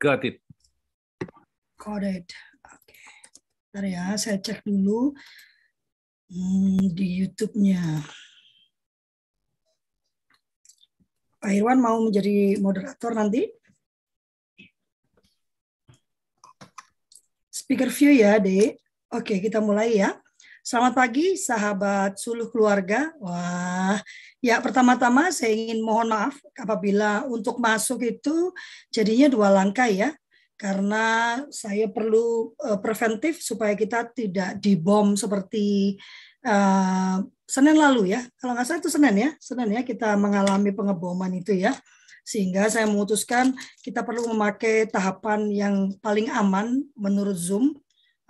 Got 0.00 0.24
it. 0.24 0.40
Got 1.76 2.08
it. 2.08 2.32
Oke. 2.64 2.96
Bentar 3.68 3.84
ya, 3.84 4.16
saya 4.16 4.40
cek 4.40 4.64
dulu 4.64 5.12
hmm, 6.32 6.88
di 6.96 7.20
YouTube-nya. 7.20 8.00
Pak 11.36 11.52
Irwan 11.52 11.84
mau 11.84 12.00
menjadi 12.00 12.56
moderator 12.64 13.12
nanti? 13.12 13.44
Speaker 17.52 17.92
view 17.92 18.16
ya, 18.16 18.40
Dek. 18.40 18.80
Oke, 19.12 19.36
kita 19.36 19.60
mulai 19.60 20.00
ya. 20.00 20.16
Selamat 20.70 21.02
pagi, 21.02 21.34
sahabat 21.34 22.14
suluh 22.14 22.46
keluarga. 22.46 23.10
Wah, 23.18 23.98
ya 24.38 24.62
pertama-tama 24.62 25.34
saya 25.34 25.50
ingin 25.50 25.82
mohon 25.82 26.06
maaf 26.06 26.38
apabila 26.54 27.26
untuk 27.26 27.58
masuk 27.58 28.06
itu 28.06 28.54
jadinya 28.86 29.26
dua 29.26 29.50
langkah 29.50 29.90
ya. 29.90 30.14
Karena 30.54 31.42
saya 31.50 31.90
perlu 31.90 32.54
uh, 32.54 32.78
preventif 32.78 33.42
supaya 33.42 33.74
kita 33.74 34.14
tidak 34.14 34.62
dibom 34.62 35.18
seperti 35.18 35.98
uh, 36.46 37.18
Senin 37.50 37.74
lalu 37.74 38.14
ya. 38.14 38.22
Kalau 38.38 38.54
nggak 38.54 38.62
salah 38.62 38.78
itu 38.78 38.94
Senin 38.94 39.18
ya. 39.18 39.30
Senin 39.42 39.74
ya 39.74 39.82
kita 39.82 40.14
mengalami 40.14 40.70
pengeboman 40.70 41.34
itu 41.34 41.50
ya. 41.50 41.74
Sehingga 42.22 42.70
saya 42.70 42.86
memutuskan 42.86 43.58
kita 43.82 44.06
perlu 44.06 44.22
memakai 44.30 44.86
tahapan 44.86 45.50
yang 45.50 45.98
paling 45.98 46.30
aman 46.30 46.86
menurut 46.94 47.34
Zoom 47.34 47.74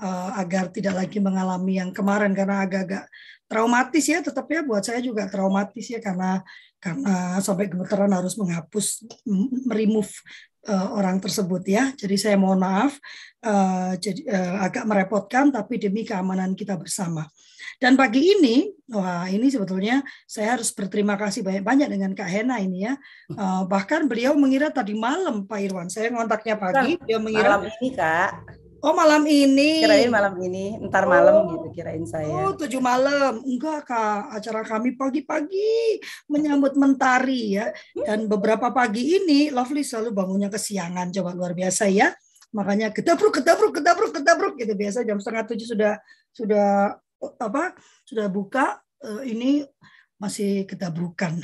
uh, 0.00 0.34
agar 0.40 0.72
tidak 0.72 0.96
lagi 0.96 1.20
mengalami 1.20 1.78
yang 1.78 1.92
kemarin 1.92 2.32
karena 2.32 2.64
agak-agak 2.64 3.04
traumatis 3.50 4.04
ya 4.06 4.24
tetap 4.24 4.46
ya 4.46 4.62
buat 4.62 4.82
saya 4.82 5.02
juga 5.02 5.26
traumatis 5.26 5.86
ya 5.90 5.98
karena 5.98 6.40
karena 6.80 7.36
sampai 7.44 7.68
gemeteran 7.68 8.08
harus 8.08 8.40
menghapus 8.40 9.04
meremove 9.68 10.10
uh, 10.68 10.88
orang 10.96 11.20
tersebut 11.20 11.62
ya. 11.64 11.92
Jadi 11.92 12.16
saya 12.16 12.36
mohon 12.36 12.60
maaf 12.60 12.96
uh, 13.44 13.96
jadi 13.96 14.20
uh, 14.28 14.54
agak 14.64 14.84
merepotkan 14.84 15.48
tapi 15.52 15.80
demi 15.80 16.04
keamanan 16.04 16.52
kita 16.52 16.76
bersama. 16.76 17.24
Dan 17.80 17.96
pagi 17.96 18.36
ini 18.36 18.68
wah 18.92 19.24
ini 19.28 19.48
sebetulnya 19.48 20.04
saya 20.28 20.56
harus 20.56 20.68
berterima 20.72 21.16
kasih 21.16 21.40
banyak-banyak 21.40 21.88
dengan 21.88 22.12
Kak 22.12 22.28
Hena 22.28 22.60
ini 22.60 22.88
ya. 22.88 22.94
Uh, 23.32 23.64
bahkan 23.64 24.04
beliau 24.04 24.36
mengira 24.36 24.68
tadi 24.68 24.92
malam 24.92 25.48
Pak 25.48 25.60
Irwan 25.60 25.88
saya 25.88 26.12
ngontaknya 26.12 26.60
pagi 26.60 27.00
dia 27.08 27.16
mengira 27.16 27.56
malam 27.56 27.72
ini 27.80 27.88
Kak 27.96 28.59
Oh 28.80 28.96
malam 28.96 29.28
ini. 29.28 29.84
Kirain 29.84 30.08
malam 30.08 30.34
ini, 30.40 30.80
ntar 30.88 31.04
malam 31.04 31.44
oh. 31.44 31.52
gitu 31.52 31.68
kirain 31.80 32.00
saya. 32.08 32.32
Oh 32.32 32.56
tujuh 32.56 32.80
malam, 32.80 33.44
enggak 33.44 33.84
kak. 33.84 34.32
Acara 34.32 34.64
kami 34.64 34.96
pagi-pagi 34.96 36.00
menyambut 36.32 36.72
mentari 36.80 37.60
ya. 37.60 37.76
Dan 37.92 38.24
beberapa 38.24 38.72
pagi 38.72 39.20
ini, 39.20 39.52
Lovely 39.52 39.84
selalu 39.84 40.16
bangunnya 40.16 40.48
kesiangan, 40.48 41.12
coba 41.12 41.36
luar 41.36 41.52
biasa 41.52 41.92
ya. 41.92 42.08
Makanya 42.56 42.90
kedabruk, 42.90 43.36
kedabruk, 43.36 43.76
kedabruk, 43.76 44.12
kedabruk 44.16 44.54
gitu 44.56 44.72
biasa 44.74 45.04
jam 45.04 45.20
setengah 45.20 45.44
tujuh 45.54 45.66
sudah 45.76 45.94
sudah 46.32 46.96
apa 47.36 47.76
sudah 48.08 48.26
buka. 48.32 48.80
Uh, 49.00 49.24
ini 49.24 49.64
masih 50.20 50.68
kedabrukan. 50.68 51.40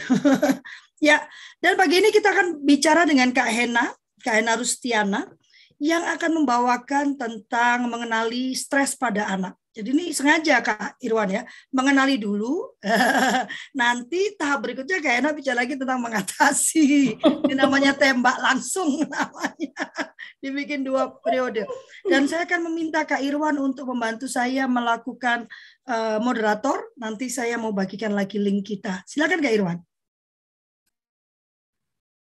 ya, 1.08 1.24
dan 1.60 1.72
pagi 1.76 2.00
ini 2.00 2.12
kita 2.12 2.32
akan 2.32 2.60
bicara 2.60 3.08
dengan 3.08 3.32
Kak 3.32 3.48
Hena, 3.48 3.88
Kak 4.20 4.34
Hena 4.40 4.52
Rustiana 4.60 5.24
yang 5.76 6.04
akan 6.04 6.42
membawakan 6.42 7.16
tentang 7.20 7.88
mengenali 7.88 8.56
stres 8.56 8.96
pada 8.96 9.28
anak. 9.28 9.54
Jadi 9.76 9.92
ini 9.92 10.08
sengaja 10.08 10.64
Kak 10.64 10.96
Irwan 11.04 11.28
ya, 11.28 11.42
mengenali 11.68 12.16
dulu. 12.16 12.80
Nanti 13.76 14.32
tahap 14.40 14.64
berikutnya 14.64 15.04
kayak 15.04 15.20
enak 15.20 15.32
bicara 15.36 15.68
lagi 15.68 15.76
tentang 15.76 16.00
mengatasi. 16.00 17.20
Ini 17.20 17.52
namanya 17.52 17.92
tembak 17.92 18.40
langsung 18.40 18.88
namanya. 19.12 19.84
Dibikin 20.40 20.80
dua 20.80 21.12
periode. 21.20 21.68
Dan 22.08 22.24
saya 22.24 22.48
akan 22.48 22.72
meminta 22.72 23.04
Kak 23.04 23.20
Irwan 23.20 23.60
untuk 23.60 23.92
membantu 23.92 24.24
saya 24.32 24.64
melakukan 24.64 25.44
uh, 25.84 26.24
moderator. 26.24 26.96
Nanti 26.96 27.28
saya 27.28 27.60
mau 27.60 27.76
bagikan 27.76 28.16
lagi 28.16 28.40
link 28.40 28.64
kita. 28.64 29.04
Silakan 29.04 29.44
Kak 29.44 29.52
Irwan. 29.52 29.78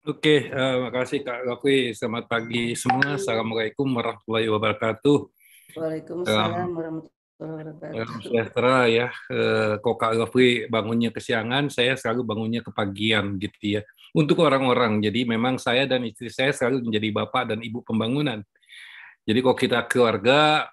Oke, 0.04 0.52
uh, 0.52 0.92
makasih 0.92 1.24
Kak 1.24 1.48
Lokwi. 1.48 1.96
Selamat 1.96 2.28
pagi 2.28 2.76
semua. 2.76 3.16
Assalamualaikum 3.16 3.88
warahmatullahi 3.88 4.52
wabarakatuh. 4.52 5.18
Waalaikumsalam 5.80 6.76
warahmatullahi 6.76 7.40
wabarakatuh. 7.40 8.20
sejahtera 8.20 8.92
ya. 8.92 9.08
Uh, 9.32 9.80
kok 9.80 9.96
Kak 9.96 10.20
Lokwi 10.20 10.68
bangunnya 10.68 11.08
kesiangan, 11.08 11.72
saya 11.72 11.96
selalu 11.96 12.28
bangunnya 12.28 12.60
kepagian 12.60 13.40
gitu 13.40 13.80
ya. 13.80 13.82
Untuk 14.12 14.44
orang-orang, 14.44 15.00
jadi 15.00 15.24
memang 15.24 15.56
saya 15.56 15.88
dan 15.88 16.04
istri 16.04 16.28
saya 16.28 16.52
selalu 16.52 16.84
menjadi 16.92 17.24
bapak 17.24 17.56
dan 17.56 17.64
ibu 17.64 17.80
pembangunan. 17.88 18.44
Jadi 19.24 19.40
kalau 19.40 19.56
kita 19.56 19.88
keluarga, 19.88 20.68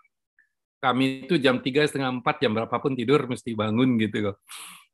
kami 0.82 1.30
itu 1.30 1.38
jam 1.38 1.62
tiga 1.62 1.86
setengah 1.86 2.18
empat 2.18 2.42
jam 2.42 2.50
berapapun 2.50 2.98
tidur 2.98 3.30
mesti 3.30 3.54
bangun 3.54 3.94
gitu 3.94 4.26
loh. 4.26 4.42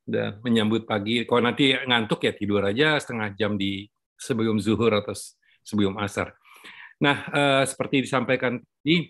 Dan 0.05 0.37
menyambut 0.45 0.85
pagi. 0.85 1.25
Kalau 1.25 1.41
nanti 1.41 1.73
ngantuk 1.73 2.21
ya 2.21 2.37
tidur 2.37 2.61
aja 2.61 3.01
setengah 3.01 3.33
jam 3.33 3.57
di 3.57 3.89
sebelum 4.17 4.57
zuhur 4.57 4.91
atau 4.91 5.13
sebelum 5.63 5.95
asar. 6.01 6.33
Nah, 6.97 7.29
uh, 7.29 7.63
seperti 7.63 8.01
disampaikan 8.03 8.57
tadi, 8.57 9.05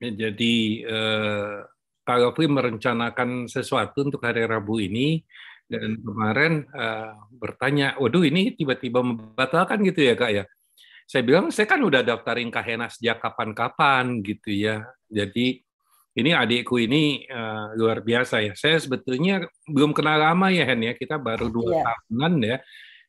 jadi 0.00 0.56
uh, 0.88 1.60
Kak 2.02 2.18
Gafri 2.18 2.50
merencanakan 2.50 3.46
sesuatu 3.46 4.08
untuk 4.08 4.24
hari 4.24 4.42
Rabu 4.48 4.80
ini, 4.82 5.22
dan 5.68 6.00
kemarin 6.00 6.64
uh, 6.72 7.14
bertanya, 7.36 7.96
waduh 8.00 8.24
ini 8.24 8.56
tiba-tiba 8.56 9.04
membatalkan 9.04 9.80
gitu 9.84 10.04
ya 10.04 10.16
Kak 10.16 10.32
ya? 10.32 10.44
Saya 11.04 11.22
bilang, 11.28 11.52
saya 11.52 11.68
kan 11.68 11.84
udah 11.84 12.00
daftarin 12.00 12.48
Kahena 12.48 12.88
sejak 12.88 13.20
kapan-kapan 13.20 14.24
gitu 14.24 14.48
ya. 14.48 14.88
Jadi 15.12 15.60
ini 16.16 16.30
adikku 16.32 16.80
ini 16.80 17.28
uh, 17.28 17.76
luar 17.76 18.00
biasa 18.00 18.40
ya. 18.40 18.52
Saya 18.56 18.80
sebetulnya 18.80 19.44
belum 19.68 19.92
kenal 19.92 20.16
lama 20.16 20.48
ya 20.48 20.64
Hen 20.64 20.80
ya, 20.80 20.92
kita 20.96 21.20
baru 21.20 21.52
dua 21.52 21.72
yeah. 21.72 21.84
tahunan 21.84 22.34
ya 22.40 22.56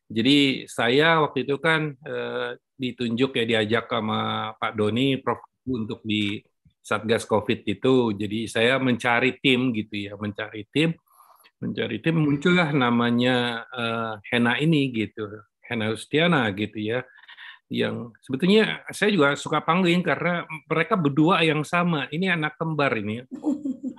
jadi 0.08 0.68
saya 0.68 1.24
waktu 1.24 1.48
itu 1.48 1.56
kan 1.56 1.96
eh, 2.04 2.60
ditunjuk 2.76 3.40
ya 3.40 3.44
diajak 3.48 3.88
sama 3.88 4.52
Pak 4.60 4.76
Doni 4.76 5.16
Prof 5.16 5.40
untuk 5.64 6.04
di 6.04 6.44
Satgas 6.84 7.24
Covid 7.24 7.64
itu. 7.64 8.12
Jadi 8.12 8.44
saya 8.44 8.76
mencari 8.76 9.40
tim 9.40 9.72
gitu 9.72 10.12
ya, 10.12 10.12
mencari 10.20 10.68
tim, 10.68 10.92
mencari 11.56 12.04
tim 12.04 12.20
muncullah 12.20 12.68
namanya 12.76 13.64
eh, 13.72 14.14
Hena 14.28 14.60
ini 14.60 14.92
gitu, 14.92 15.24
Hena 15.64 15.88
Ustiana 15.88 16.52
gitu 16.52 16.76
ya. 16.76 17.00
Yang 17.72 18.12
sebetulnya 18.20 18.84
saya 18.92 19.08
juga 19.08 19.40
suka 19.40 19.64
panggil 19.64 20.04
karena 20.04 20.44
mereka 20.68 21.00
berdua 21.00 21.40
yang 21.40 21.64
sama. 21.64 22.12
Ini 22.12 22.36
anak 22.36 22.60
kembar 22.60 22.92
ini. 23.00 23.24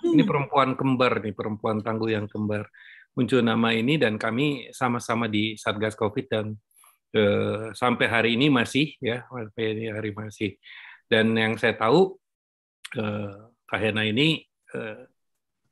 Ini 0.06 0.22
perempuan 0.22 0.78
kembar 0.78 1.18
nih, 1.26 1.34
perempuan 1.34 1.82
tangguh 1.82 2.14
yang 2.14 2.30
kembar 2.30 2.70
muncul 3.16 3.42
nama 3.42 3.72
ini 3.72 3.96
dan 3.96 4.20
kami 4.20 4.70
sama-sama 4.76 5.32
di 5.32 5.56
Satgas 5.56 5.96
Covid 5.96 6.26
dan 6.28 6.46
eh, 7.16 7.72
sampai 7.72 8.06
hari 8.12 8.30
ini 8.36 8.52
masih 8.52 8.94
ya 9.00 9.24
sampai 9.26 9.90
hari 9.90 10.12
masih 10.12 10.60
dan 11.08 11.32
yang 11.34 11.56
saya 11.56 11.80
tahu 11.80 12.20
eh, 13.00 13.36
Kak 13.66 13.80
Hena 13.82 14.04
ini 14.06 14.44
eh, 14.76 15.08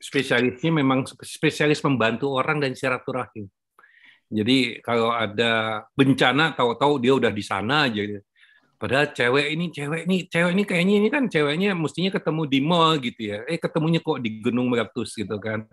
spesialisnya 0.04 0.72
memang 0.84 1.08
spesialis 1.24 1.80
membantu 1.88 2.36
orang 2.36 2.60
dan 2.60 2.76
silaturahim. 2.76 3.48
Jadi 4.28 4.82
kalau 4.84 5.14
ada 5.14 5.86
bencana 5.94 6.52
tahu-tahu 6.58 7.00
dia 7.00 7.14
udah 7.16 7.32
di 7.32 7.44
sana 7.46 7.88
aja 7.88 8.02
gitu. 8.02 8.20
Padahal 8.84 9.16
cewek 9.16 9.48
ini, 9.56 9.72
cewek 9.72 10.02
ini, 10.04 10.18
cewek 10.28 10.52
ini 10.52 10.64
kayaknya 10.68 10.96
ini 11.00 11.08
kan 11.08 11.24
ceweknya 11.32 11.72
mestinya 11.72 12.12
ketemu 12.20 12.44
di 12.52 12.60
mall 12.60 13.00
gitu 13.00 13.32
ya. 13.32 13.40
Eh 13.48 13.56
ketemunya 13.56 14.04
kok 14.04 14.20
di 14.20 14.44
Gunung 14.44 14.68
Meratus 14.68 15.16
gitu 15.16 15.40
kan. 15.40 15.64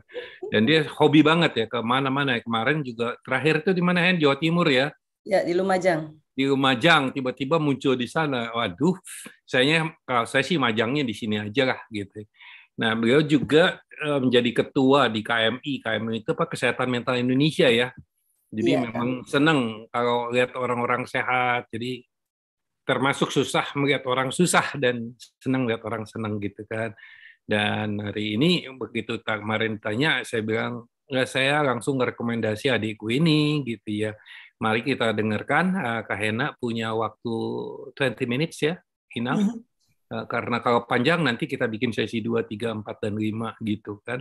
Dan 0.47 0.63
dia 0.63 0.87
hobi 0.87 1.19
banget 1.27 1.59
ya 1.59 1.67
ke 1.67 1.83
mana-mana. 1.83 2.39
Kemarin 2.39 2.87
juga 2.87 3.19
terakhir 3.27 3.67
itu 3.67 3.75
di 3.75 3.83
mana 3.83 4.07
ya? 4.07 4.15
Jawa 4.15 4.39
Timur 4.39 4.63
ya. 4.71 4.95
Ya 5.27 5.43
di 5.43 5.59
Lumajang. 5.59 6.23
Di 6.39 6.47
Lumajang 6.47 7.11
tiba-tiba 7.11 7.59
muncul 7.59 7.99
di 7.99 8.07
sana. 8.07 8.55
Waduh, 8.55 8.95
sayanya 9.43 9.91
kalau 10.07 10.31
saya 10.31 10.47
sih 10.47 10.55
majangnya 10.55 11.03
di 11.03 11.11
sini 11.11 11.43
aja 11.43 11.67
lah 11.67 11.83
gitu. 11.91 12.23
Nah, 12.79 12.95
beliau 12.95 13.27
juga 13.27 13.83
eh, 14.07 14.19
menjadi 14.23 14.63
ketua 14.63 15.11
di 15.11 15.27
KMI. 15.27 15.83
KMI 15.83 16.23
itu 16.23 16.31
apa 16.31 16.47
Kesehatan 16.47 16.87
Mental 16.87 17.19
Indonesia 17.19 17.67
ya. 17.67 17.91
Jadi 18.55 18.71
ya, 18.71 18.87
memang 18.87 19.27
kan? 19.27 19.27
senang 19.27 19.61
kalau 19.91 20.31
lihat 20.31 20.55
orang-orang 20.55 21.11
sehat. 21.11 21.67
Jadi 21.75 22.07
termasuk 22.85 23.31
susah 23.31 23.71
melihat 23.77 24.03
orang 24.09 24.35
susah 24.35 24.75
dan 24.81 25.15
senang 25.39 25.69
lihat 25.69 25.85
orang 25.87 26.05
senang 26.09 26.41
gitu 26.43 26.65
kan. 26.67 26.97
Dan 27.45 27.99
hari 27.99 28.39
ini 28.39 28.67
begitu 28.79 29.19
kemarin 29.27 29.83
tanya, 29.83 30.23
saya 30.23 30.43
bilang 30.47 30.87
nggak 31.11 31.27
saya 31.27 31.67
langsung 31.67 31.99
rekomendasi 31.99 32.71
adikku 32.71 33.11
ini 33.11 33.67
gitu 33.67 34.07
ya. 34.07 34.13
Mari 34.61 34.87
kita 34.87 35.11
dengarkan 35.17 35.75
uh, 35.75 36.01
Kak 36.07 36.19
Hena 36.21 36.53
punya 36.55 36.95
waktu 36.95 37.35
20 37.97 38.31
minutes 38.31 38.61
ya, 38.63 38.79
enough. 39.17 39.41
Mm 39.41 39.51
-hmm. 39.51 40.15
uh, 40.15 40.25
karena 40.29 40.61
kalau 40.61 40.85
panjang 40.85 41.25
nanti 41.25 41.49
kita 41.49 41.67
bikin 41.67 41.91
sesi 41.91 42.21
2, 42.23 42.45
3, 42.45 42.85
4, 42.85 43.03
dan 43.03 43.15
5 43.17 43.57
gitu 43.67 43.99
kan. 44.05 44.21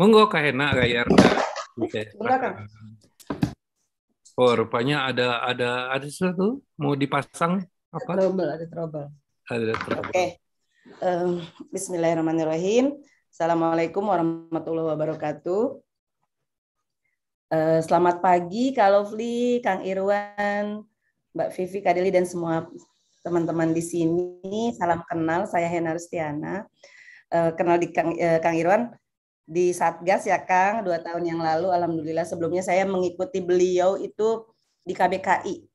Monggo 0.00 0.26
Kak 0.32 0.42
Hena 0.42 0.72
layar. 0.74 1.06
Oh, 4.38 4.54
rupanya 4.54 5.10
ada 5.10 5.42
ada 5.42 5.90
ada 5.90 6.06
sesuatu 6.06 6.62
mau 6.78 6.94
dipasang 6.94 7.66
Apa? 7.90 8.14
Trouble, 8.14 8.46
ada 8.46 8.66
trouble. 8.70 9.06
Ada 9.50 9.74
trouble. 9.74 10.10
Oke. 10.14 10.26
Um, 11.02 11.42
Bismillahirrahmanirrahim. 11.74 12.94
Assalamualaikum 13.26 14.06
warahmatullahi 14.06 14.94
wabarakatuh. 14.94 15.82
Uh, 17.50 17.80
selamat 17.82 18.22
pagi 18.22 18.70
Kak 18.70 18.90
Lovely, 18.94 19.58
Kang 19.66 19.82
Irwan, 19.82 20.86
Mbak 21.34 21.50
Vivi, 21.58 21.78
Kak 21.82 21.98
Deli, 21.98 22.14
dan 22.14 22.22
semua 22.22 22.70
teman-teman 23.26 23.74
di 23.74 23.82
sini. 23.82 24.70
Salam 24.78 25.02
kenal, 25.10 25.50
saya 25.50 25.66
Hena 25.66 25.98
Rustiana. 25.98 26.62
Uh, 27.34 27.50
kenal 27.58 27.82
di 27.82 27.90
Kang, 27.90 28.14
uh, 28.14 28.38
Kang 28.38 28.54
Irwan 28.54 28.94
di 29.50 29.74
Satgas 29.74 30.30
ya 30.30 30.38
Kang, 30.46 30.86
dua 30.86 31.02
tahun 31.02 31.26
yang 31.26 31.40
lalu. 31.42 31.74
Alhamdulillah 31.74 32.22
sebelumnya 32.22 32.62
saya 32.62 32.86
mengikuti 32.86 33.42
beliau 33.42 33.98
itu 33.98 34.46
di 34.86 34.94
KBKI 34.94 35.70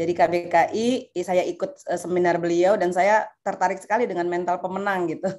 jadi 0.00 0.12
KBKI 0.14 1.12
saya 1.20 1.42
ikut 1.44 1.70
eh, 1.90 2.00
seminar 2.00 2.38
beliau 2.38 2.78
dan 2.78 2.94
saya 2.94 3.26
tertarik 3.42 3.82
sekali 3.82 4.06
dengan 4.06 4.26
mental 4.30 4.62
pemenang 4.62 5.10
gitu. 5.10 5.28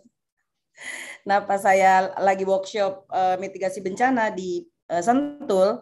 Nah 1.22 1.46
pas 1.46 1.62
saya 1.62 2.10
lagi 2.18 2.42
workshop 2.42 3.06
uh, 3.14 3.38
mitigasi 3.38 3.86
bencana 3.86 4.34
di 4.34 4.66
uh, 4.90 5.04
Sentul, 5.04 5.78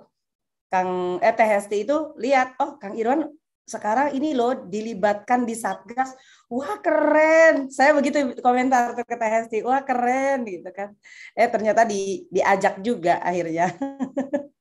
Kang 0.68 1.16
eh, 1.24 1.32
THST 1.32 1.88
itu 1.88 2.12
lihat, 2.20 2.60
oh 2.60 2.76
Kang 2.76 3.00
Irwan 3.00 3.24
sekarang 3.70 4.18
ini 4.18 4.34
loh 4.34 4.58
dilibatkan 4.66 5.46
di 5.46 5.54
Satgas, 5.54 6.18
wah 6.50 6.82
keren. 6.82 7.70
Saya 7.70 7.94
begitu 7.94 8.34
komentar 8.42 8.98
ke 8.98 9.14
THST, 9.14 9.62
wah 9.62 9.86
keren 9.86 10.50
gitu 10.50 10.70
kan. 10.74 10.98
Eh 11.38 11.46
ternyata 11.46 11.86
di, 11.86 12.26
diajak 12.34 12.82
juga 12.82 13.22
akhirnya. 13.22 13.70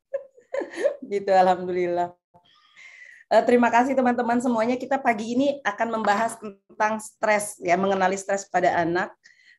gitu 1.12 1.32
alhamdulillah. 1.32 2.12
Uh, 3.28 3.44
terima 3.44 3.68
kasih 3.68 3.92
teman-teman 3.96 4.40
semuanya. 4.40 4.76
Kita 4.76 4.96
pagi 5.00 5.36
ini 5.36 5.60
akan 5.60 6.00
membahas 6.00 6.40
tentang 6.40 6.96
stres 7.00 7.60
ya, 7.60 7.76
mengenali 7.76 8.16
stres 8.16 8.48
pada 8.48 8.72
anak 8.72 9.12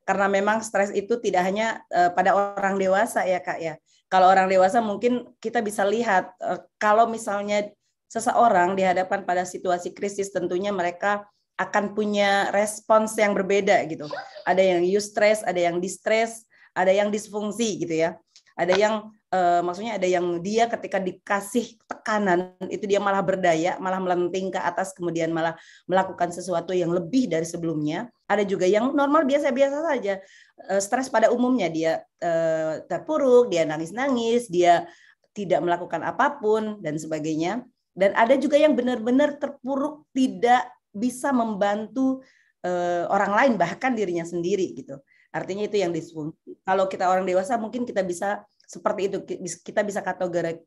karena 0.09 0.25
memang 0.25 0.65
stres 0.65 0.89
itu 0.89 1.21
tidak 1.21 1.45
hanya 1.45 1.85
uh, 1.93 2.09
pada 2.09 2.33
orang 2.33 2.81
dewasa 2.81 3.29
ya 3.29 3.37
Kak 3.37 3.61
ya. 3.61 3.77
Kalau 4.09 4.25
orang 4.25 4.49
dewasa 4.49 4.81
mungkin 4.81 5.29
kita 5.37 5.61
bisa 5.61 5.85
lihat 5.85 6.33
uh, 6.41 6.65
kalau 6.81 7.05
misalnya 7.05 7.69
seseorang 8.09 8.73
dihadapkan 8.73 9.23
pada 9.23 9.45
situasi 9.45 9.93
krisis 9.93 10.33
tentunya 10.33 10.73
mereka 10.73 11.29
akan 11.59 11.93
punya 11.93 12.49
respons 12.55 13.13
yang 13.19 13.35
berbeda 13.35 13.83
gitu. 13.85 14.07
Ada 14.47 14.63
yang 14.63 14.81
eustress, 14.87 15.43
ada 15.43 15.59
yang 15.59 15.77
distress, 15.83 16.47
ada 16.71 16.89
yang 16.89 17.11
disfungsi 17.11 17.83
gitu 17.83 17.95
ya. 17.99 18.15
Ada 18.59 18.75
yang 18.75 18.93
uh, 19.31 19.61
maksudnya 19.63 19.95
ada 19.95 20.07
yang 20.07 20.39
dia 20.43 20.67
ketika 20.67 20.99
dikasih 20.99 21.79
tekanan 21.87 22.55
itu 22.67 22.87
dia 22.87 22.99
malah 22.99 23.23
berdaya, 23.23 23.79
malah 23.79 23.99
melenting 23.99 24.51
ke 24.51 24.59
atas 24.59 24.91
kemudian 24.91 25.31
malah 25.31 25.55
melakukan 25.87 26.31
sesuatu 26.31 26.75
yang 26.75 26.91
lebih 26.91 27.27
dari 27.31 27.47
sebelumnya. 27.47 28.11
Ada 28.27 28.43
juga 28.43 28.67
yang 28.67 28.91
normal 28.91 29.23
biasa-biasa 29.27 29.79
saja. 29.83 30.19
Uh, 30.67 30.79
stres 30.79 31.07
pada 31.07 31.31
umumnya 31.31 31.67
dia 31.71 32.03
uh, 32.23 32.83
terpuruk, 32.87 33.47
dia 33.51 33.63
nangis-nangis, 33.63 34.47
dia 34.51 34.87
tidak 35.31 35.59
melakukan 35.63 36.03
apa 36.03 36.39
pun 36.39 36.79
dan 36.83 36.99
sebagainya. 36.99 37.63
Dan 37.99 38.15
ada 38.15 38.39
juga 38.39 38.55
yang 38.55 38.79
benar-benar 38.79 39.35
terpuruk 39.35 40.07
tidak 40.15 40.71
bisa 40.95 41.35
membantu 41.35 42.23
uh, 42.63 43.03
orang 43.11 43.31
lain 43.35 43.53
bahkan 43.59 43.91
dirinya 43.91 44.23
sendiri 44.23 44.71
gitu. 44.71 44.95
Artinya 45.35 45.67
itu 45.67 45.77
yang 45.83 45.91
disfungsi. 45.91 46.55
Kalau 46.63 46.87
kita 46.87 47.11
orang 47.11 47.27
dewasa 47.27 47.59
mungkin 47.59 47.83
kita 47.83 48.01
bisa 48.07 48.47
seperti 48.63 49.09
itu 49.11 49.17
kita 49.65 49.81
bisa 49.83 49.99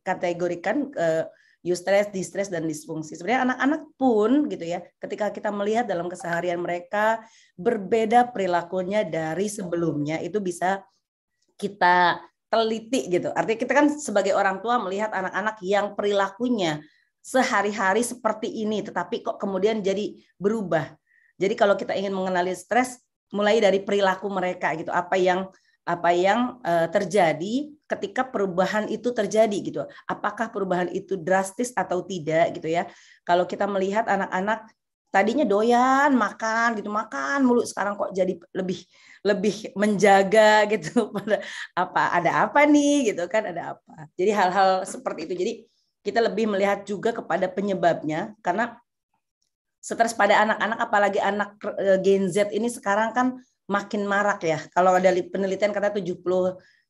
kategorikan 0.05 0.93
uh, 0.93 1.25
eustress, 1.63 2.11
distress 2.11 2.51
dan 2.51 2.67
disfungsi. 2.67 3.15
Sebenarnya 3.15 3.49
anak-anak 3.49 3.83
pun 3.95 4.51
gitu 4.51 4.67
ya, 4.67 4.83
ketika 4.99 5.31
kita 5.31 5.55
melihat 5.55 5.87
dalam 5.87 6.11
keseharian 6.11 6.59
mereka 6.59 7.23
berbeda 7.55 8.35
perilakunya 8.35 9.07
dari 9.07 9.47
sebelumnya 9.47 10.19
itu 10.19 10.43
bisa 10.43 10.83
kita 11.55 12.19
teliti 12.51 13.09
gitu. 13.09 13.31
Artinya 13.31 13.59
kita 13.63 13.73
kan 13.73 13.87
sebagai 13.95 14.35
orang 14.35 14.59
tua 14.61 14.83
melihat 14.83 15.15
anak-anak 15.15 15.57
yang 15.63 15.95
perilakunya 15.95 16.83
sehari-hari 17.23 18.03
seperti 18.03 18.51
ini 18.51 18.83
tetapi 18.83 19.23
kok 19.23 19.39
kemudian 19.39 19.79
jadi 19.79 20.19
berubah. 20.37 20.99
Jadi 21.39 21.55
kalau 21.55 21.79
kita 21.79 21.95
ingin 21.95 22.13
mengenali 22.13 22.53
stres 22.53 22.99
mulai 23.33 23.63
dari 23.63 23.81
perilaku 23.81 24.29
mereka 24.29 24.75
gitu, 24.77 24.93
apa 24.93 25.17
yang 25.17 25.49
apa 25.83 26.15
yang 26.15 26.63
uh, 26.63 26.87
terjadi 26.87 27.75
ketika 27.91 28.23
perubahan 28.23 28.87
itu 28.87 29.11
terjadi 29.11 29.57
gitu. 29.59 29.83
Apakah 30.07 30.51
perubahan 30.55 30.87
itu 30.95 31.19
drastis 31.19 31.75
atau 31.75 32.07
tidak 32.07 32.55
gitu 32.55 32.71
ya. 32.71 32.87
Kalau 33.27 33.47
kita 33.51 33.67
melihat 33.67 34.07
anak-anak 34.07 34.71
tadinya 35.11 35.43
doyan 35.43 36.15
makan 36.15 36.79
gitu, 36.79 36.89
makan 36.89 37.43
mulu 37.43 37.67
sekarang 37.67 37.99
kok 37.99 38.15
jadi 38.15 38.39
lebih 38.55 38.81
lebih 39.23 39.57
menjaga 39.79 40.67
gitu 40.71 41.11
apa 41.83 42.03
ada 42.15 42.47
apa 42.49 42.63
nih 42.67 43.13
gitu 43.13 43.27
kan 43.27 43.51
ada 43.51 43.75
apa. 43.75 44.07
Jadi 44.15 44.31
hal-hal 44.31 44.87
seperti 44.87 45.27
itu. 45.27 45.35
Jadi 45.35 45.53
kita 46.03 46.19
lebih 46.19 46.51
melihat 46.51 46.83
juga 46.83 47.15
kepada 47.15 47.47
penyebabnya 47.47 48.35
karena 48.43 48.79
stres 49.83 50.15
pada 50.15 50.39
anak-anak 50.47 50.79
apalagi 50.79 51.19
anak 51.19 51.59
eh, 51.79 51.99
Gen 52.03 52.31
Z 52.31 52.55
ini 52.55 52.71
sekarang 52.71 53.11
kan 53.11 53.43
makin 53.67 54.07
marak 54.07 54.43
ya. 54.47 54.59
Kalau 54.71 54.95
ada 54.95 55.11
penelitian 55.11 55.75
kata 55.75 55.95
70 55.95 56.23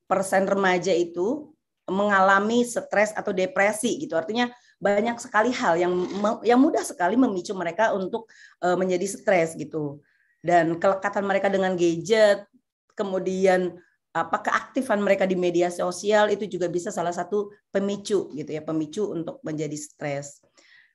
persen 0.09 0.43
remaja 0.45 0.93
itu 0.93 1.53
mengalami 1.89 2.63
stres 2.65 3.13
atau 3.17 3.33
depresi 3.33 4.01
gitu. 4.01 4.17
Artinya 4.17 4.53
banyak 4.83 5.17
sekali 5.23 5.51
hal 5.55 5.79
yang 5.79 5.93
yang 6.43 6.61
mudah 6.61 6.83
sekali 6.83 7.15
memicu 7.15 7.55
mereka 7.55 7.95
untuk 7.97 8.29
uh, 8.65 8.77
menjadi 8.77 9.07
stres 9.09 9.55
gitu. 9.57 10.01
Dan 10.43 10.77
kelekatan 10.83 11.23
mereka 11.23 11.47
dengan 11.47 11.79
gadget, 11.79 12.45
kemudian 12.99 13.79
apa 14.13 14.45
keaktifan 14.45 15.01
mereka 15.01 15.25
di 15.25 15.35
media 15.37 15.73
sosial 15.73 16.29
itu 16.29 16.45
juga 16.45 16.69
bisa 16.69 16.93
salah 16.93 17.13
satu 17.13 17.49
pemicu 17.73 18.29
gitu 18.37 18.51
ya, 18.53 18.61
pemicu 18.61 19.09
untuk 19.09 19.41
menjadi 19.41 19.75
stres. 19.75 20.45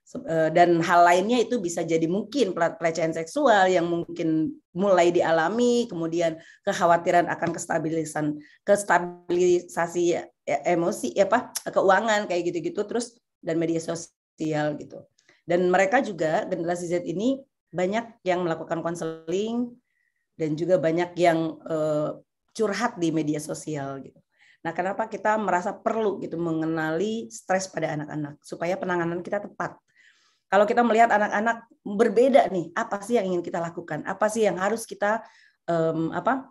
Eh, 0.08 0.50
dan 0.56 0.80
hal 0.80 1.04
lainnya 1.04 1.44
itu 1.44 1.60
bisa 1.60 1.84
jadi 1.84 2.08
mungkin 2.08 2.56
pelecehan 2.56 3.12
seksual 3.12 3.68
yang 3.68 3.92
mungkin 3.92 4.56
mulai 4.72 5.12
dialami 5.12 5.84
kemudian 5.92 6.40
kekhawatiran 6.64 7.28
akan 7.28 7.52
kestabilisan 7.52 8.40
kestabilisasi 8.64 10.16
e, 10.48 10.56
emosi 10.64 11.12
ya 11.12 11.28
apa 11.28 11.52
keuangan 11.68 12.24
kayak 12.24 12.40
gitu-gitu 12.48 12.88
terus 12.88 13.20
dan 13.44 13.60
media 13.60 13.84
sosial 13.84 14.80
gitu 14.80 15.04
dan 15.44 15.68
mereka 15.68 16.00
juga 16.00 16.48
generasi 16.48 16.88
Z 16.88 17.04
ini 17.04 17.44
banyak 17.76 18.24
yang 18.24 18.48
melakukan 18.48 18.80
konseling 18.80 19.76
dan 20.40 20.56
juga 20.56 20.80
banyak 20.80 21.20
yang 21.20 21.60
uh, 21.68 22.16
curhat 22.58 22.98
di 22.98 23.14
media 23.14 23.38
sosial 23.38 24.02
gitu. 24.02 24.18
Nah, 24.66 24.74
kenapa 24.74 25.06
kita 25.06 25.38
merasa 25.38 25.78
perlu 25.78 26.18
gitu 26.18 26.42
mengenali 26.42 27.30
stres 27.30 27.70
pada 27.70 27.94
anak-anak 27.94 28.42
supaya 28.42 28.74
penanganan 28.74 29.22
kita 29.22 29.38
tepat 29.46 29.78
kalau 30.48 30.64
kita 30.64 30.80
melihat 30.80 31.12
anak-anak 31.12 31.68
berbeda 31.84 32.48
nih, 32.48 32.72
apa 32.72 33.04
sih 33.04 33.20
yang 33.20 33.28
ingin 33.28 33.44
kita 33.44 33.60
lakukan? 33.60 34.00
Apa 34.08 34.32
sih 34.32 34.48
yang 34.48 34.56
harus 34.56 34.88
kita 34.88 35.20
um, 35.68 36.16
apa 36.16 36.48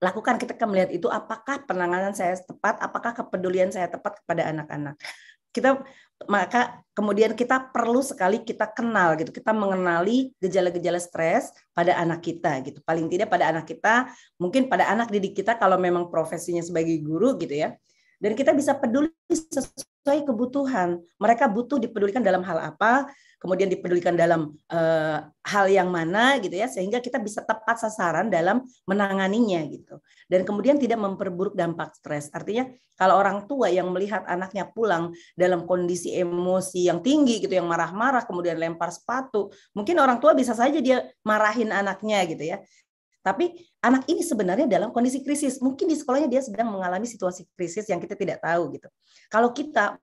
lakukan 0.00 0.40
kita 0.40 0.64
melihat 0.64 0.88
itu 0.92 1.08
apakah 1.08 1.60
penanganan 1.68 2.16
saya 2.16 2.36
tepat, 2.40 2.80
apakah 2.80 3.12
kepedulian 3.12 3.68
saya 3.68 3.92
tepat 3.92 4.24
kepada 4.24 4.48
anak-anak. 4.48 4.96
Kita 5.52 5.76
maka 6.24 6.80
kemudian 6.96 7.36
kita 7.36 7.68
perlu 7.76 8.00
sekali 8.00 8.40
kita 8.40 8.72
kenal 8.72 9.20
gitu, 9.20 9.28
kita 9.28 9.52
mengenali 9.52 10.32
gejala-gejala 10.40 10.96
stres 10.96 11.52
pada 11.76 11.92
anak 12.00 12.24
kita 12.24 12.64
gitu. 12.64 12.80
Paling 12.80 13.12
tidak 13.12 13.28
pada 13.28 13.52
anak 13.52 13.68
kita, 13.68 14.08
mungkin 14.40 14.72
pada 14.72 14.88
anak 14.88 15.12
didik 15.12 15.36
kita 15.36 15.60
kalau 15.60 15.76
memang 15.76 16.08
profesinya 16.08 16.64
sebagai 16.64 16.96
guru 17.04 17.36
gitu 17.36 17.52
ya 17.52 17.76
dan 18.20 18.32
kita 18.32 18.56
bisa 18.56 18.72
peduli 18.76 19.12
sesuai 19.28 20.24
kebutuhan. 20.24 21.00
Mereka 21.20 21.52
butuh 21.52 21.76
dipedulikan 21.76 22.24
dalam 22.24 22.40
hal 22.44 22.72
apa, 22.72 23.08
kemudian 23.46 23.70
dipedulikan 23.70 24.18
dalam 24.18 24.50
uh, 24.74 25.22
hal 25.46 25.70
yang 25.70 25.86
mana 25.86 26.42
gitu 26.42 26.58
ya, 26.58 26.66
sehingga 26.66 26.98
kita 26.98 27.22
bisa 27.22 27.46
tepat 27.46 27.78
sasaran 27.78 28.26
dalam 28.26 28.66
menanganinya 28.90 29.62
gitu. 29.70 30.02
Dan 30.26 30.42
kemudian 30.42 30.82
tidak 30.82 30.98
memperburuk 30.98 31.54
dampak 31.54 31.94
stres. 31.94 32.26
Artinya 32.34 32.66
kalau 32.98 33.22
orang 33.22 33.46
tua 33.46 33.70
yang 33.70 33.94
melihat 33.94 34.26
anaknya 34.26 34.66
pulang 34.66 35.14
dalam 35.38 35.62
kondisi 35.70 36.10
emosi 36.18 36.90
yang 36.90 36.98
tinggi 36.98 37.38
gitu, 37.38 37.54
yang 37.54 37.70
marah-marah, 37.70 38.26
kemudian 38.26 38.58
lempar 38.58 38.90
sepatu, 38.90 39.54
mungkin 39.70 40.02
orang 40.02 40.18
tua 40.18 40.34
bisa 40.34 40.50
saja 40.50 40.82
dia 40.82 41.06
marahin 41.22 41.70
anaknya 41.70 42.26
gitu 42.26 42.42
ya. 42.42 42.58
Tapi 43.22 43.58
anak 43.82 44.06
ini 44.06 44.22
sebenarnya 44.22 44.70
dalam 44.70 44.94
kondisi 44.94 45.22
krisis. 45.22 45.58
Mungkin 45.58 45.90
di 45.90 45.98
sekolahnya 45.98 46.30
dia 46.30 46.42
sedang 46.42 46.70
mengalami 46.70 47.10
situasi 47.10 47.46
krisis 47.58 47.86
yang 47.90 47.98
kita 48.02 48.18
tidak 48.18 48.38
tahu 48.38 48.74
gitu. 48.74 48.86
Kalau 49.26 49.50
kita 49.50 49.98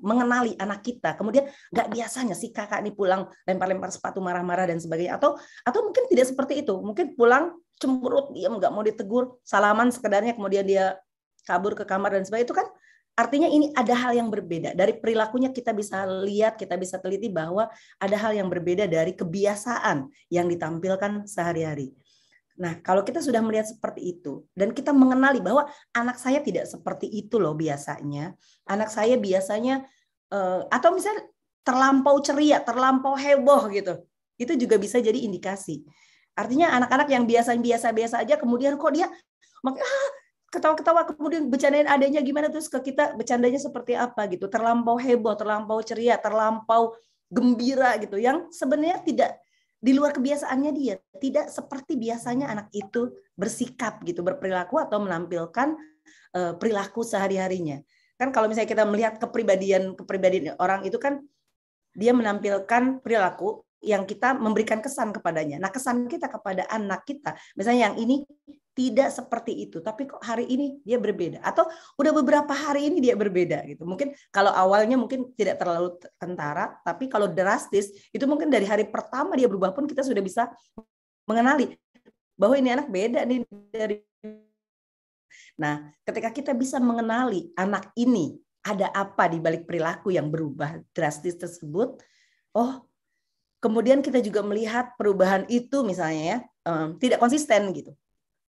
mengenali 0.00 0.56
anak 0.56 0.80
kita, 0.82 1.14
kemudian 1.14 1.48
nggak 1.72 1.88
biasanya 1.92 2.34
si 2.36 2.50
kakak 2.50 2.80
ini 2.80 2.92
pulang 2.92 3.28
lempar-lempar 3.44 3.92
sepatu 3.92 4.18
marah-marah 4.18 4.68
dan 4.68 4.80
sebagainya, 4.80 5.20
atau 5.20 5.36
atau 5.64 5.80
mungkin 5.86 6.08
tidak 6.08 6.26
seperti 6.32 6.64
itu, 6.64 6.74
mungkin 6.80 7.14
pulang 7.14 7.56
cemberut, 7.80 8.32
diam 8.36 8.56
nggak 8.56 8.72
mau 8.72 8.84
ditegur, 8.84 9.40
salaman 9.44 9.88
sekedarnya, 9.92 10.36
kemudian 10.36 10.64
dia 10.64 10.96
kabur 11.44 11.72
ke 11.72 11.88
kamar 11.88 12.12
dan 12.12 12.24
sebagainya 12.24 12.48
itu 12.48 12.56
kan 12.56 12.68
Artinya 13.20 13.52
ini 13.52 13.68
ada 13.76 13.92
hal 13.92 14.16
yang 14.16 14.32
berbeda. 14.32 14.72
Dari 14.72 14.96
perilakunya 14.96 15.52
kita 15.52 15.76
bisa 15.76 16.08
lihat, 16.08 16.56
kita 16.56 16.80
bisa 16.80 16.96
teliti 16.96 17.28
bahwa 17.28 17.68
ada 18.00 18.16
hal 18.16 18.32
yang 18.32 18.48
berbeda 18.48 18.88
dari 18.88 19.12
kebiasaan 19.12 20.08
yang 20.32 20.48
ditampilkan 20.48 21.28
sehari-hari. 21.28 21.92
Nah, 22.60 22.76
kalau 22.84 23.00
kita 23.00 23.24
sudah 23.24 23.40
melihat 23.40 23.72
seperti 23.72 24.20
itu 24.20 24.44
dan 24.52 24.76
kita 24.76 24.92
mengenali 24.92 25.40
bahwa 25.40 25.64
anak 25.96 26.20
saya 26.20 26.44
tidak 26.44 26.68
seperti 26.68 27.08
itu 27.08 27.40
loh 27.40 27.56
biasanya. 27.56 28.36
Anak 28.68 28.92
saya 28.92 29.16
biasanya 29.16 29.88
uh, 30.28 30.68
atau 30.68 30.92
misalnya 30.92 31.24
terlampau 31.64 32.20
ceria, 32.20 32.60
terlampau 32.60 33.16
heboh 33.16 33.64
gitu. 33.72 34.04
Itu 34.36 34.60
juga 34.60 34.76
bisa 34.76 35.00
jadi 35.00 35.16
indikasi. 35.24 35.88
Artinya 36.36 36.76
anak-anak 36.76 37.08
yang 37.08 37.24
biasa-biasa-biasa 37.24 38.28
aja 38.28 38.36
kemudian 38.36 38.76
kok 38.76 38.92
dia 38.92 39.08
ah, 39.08 40.08
ketawa-ketawa 40.52 41.16
kemudian 41.16 41.48
bercandain 41.48 41.88
adanya 41.88 42.20
gimana 42.20 42.52
terus 42.52 42.68
ke 42.68 42.92
kita 42.92 43.16
bercandanya 43.16 43.56
seperti 43.56 43.96
apa 43.96 44.28
gitu. 44.28 44.52
Terlampau 44.52 45.00
heboh, 45.00 45.32
terlampau 45.32 45.80
ceria, 45.80 46.20
terlampau 46.20 46.92
gembira 47.32 47.96
gitu 47.96 48.20
yang 48.20 48.52
sebenarnya 48.52 49.00
tidak 49.00 49.30
di 49.80 49.96
luar 49.96 50.12
kebiasaannya 50.12 50.72
dia. 50.76 51.00
Tidak 51.00 51.48
seperti 51.48 51.96
biasanya 51.96 52.52
anak 52.52 52.68
itu 52.76 53.16
bersikap 53.32 54.04
gitu 54.04 54.20
berperilaku 54.20 54.76
atau 54.76 55.00
menampilkan 55.00 55.74
uh, 56.36 56.52
perilaku 56.60 57.00
sehari-harinya. 57.00 57.80
Kan 58.20 58.30
kalau 58.30 58.52
misalnya 58.52 58.68
kita 58.68 58.84
melihat 58.84 59.16
kepribadian 59.16 59.96
kepribadian 59.96 60.54
orang 60.60 60.84
itu 60.84 61.00
kan 61.00 61.24
dia 61.96 62.12
menampilkan 62.12 63.00
perilaku 63.00 63.64
yang 63.80 64.04
kita 64.04 64.36
memberikan 64.36 64.84
kesan 64.84 65.10
kepadanya. 65.10 65.56
Nah, 65.56 65.72
kesan 65.72 66.04
kita 66.04 66.28
kepada 66.28 66.68
anak 66.68 67.08
kita, 67.08 67.32
misalnya 67.56 67.90
yang 67.90 67.96
ini 67.96 68.28
tidak 68.80 69.12
seperti 69.12 69.68
itu, 69.68 69.84
tapi 69.84 70.08
kok 70.08 70.24
hari 70.24 70.48
ini 70.48 70.80
dia 70.80 70.96
berbeda 70.96 71.44
atau 71.44 71.68
udah 72.00 72.12
beberapa 72.16 72.48
hari 72.56 72.88
ini 72.88 73.04
dia 73.04 73.12
berbeda 73.12 73.60
gitu. 73.68 73.84
Mungkin 73.84 74.16
kalau 74.32 74.48
awalnya 74.48 74.96
mungkin 74.96 75.36
tidak 75.36 75.60
terlalu 75.60 76.00
kentara, 76.16 76.80
tapi 76.80 77.12
kalau 77.12 77.28
drastis 77.28 77.92
itu 78.08 78.24
mungkin 78.24 78.48
dari 78.48 78.64
hari 78.64 78.88
pertama 78.88 79.36
dia 79.36 79.52
berubah 79.52 79.76
pun 79.76 79.84
kita 79.84 80.00
sudah 80.00 80.24
bisa 80.24 80.48
mengenali 81.28 81.76
bahwa 82.40 82.56
ini 82.56 82.68
anak 82.72 82.88
beda 82.88 83.20
nih 83.28 83.44
dari 83.68 84.00
Nah, 85.60 85.92
ketika 86.08 86.32
kita 86.32 86.52
bisa 86.56 86.80
mengenali 86.80 87.52
anak 87.52 87.92
ini 87.92 88.40
ada 88.64 88.88
apa 88.96 89.28
di 89.28 89.36
balik 89.36 89.68
perilaku 89.68 90.08
yang 90.08 90.32
berubah 90.32 90.80
drastis 90.96 91.36
tersebut, 91.36 92.00
oh, 92.56 92.80
kemudian 93.60 94.00
kita 94.00 94.24
juga 94.24 94.40
melihat 94.40 94.96
perubahan 94.96 95.44
itu 95.52 95.84
misalnya 95.84 96.24
ya 96.24 96.38
um, 96.64 96.96
tidak 96.96 97.20
konsisten 97.20 97.76
gitu. 97.76 97.92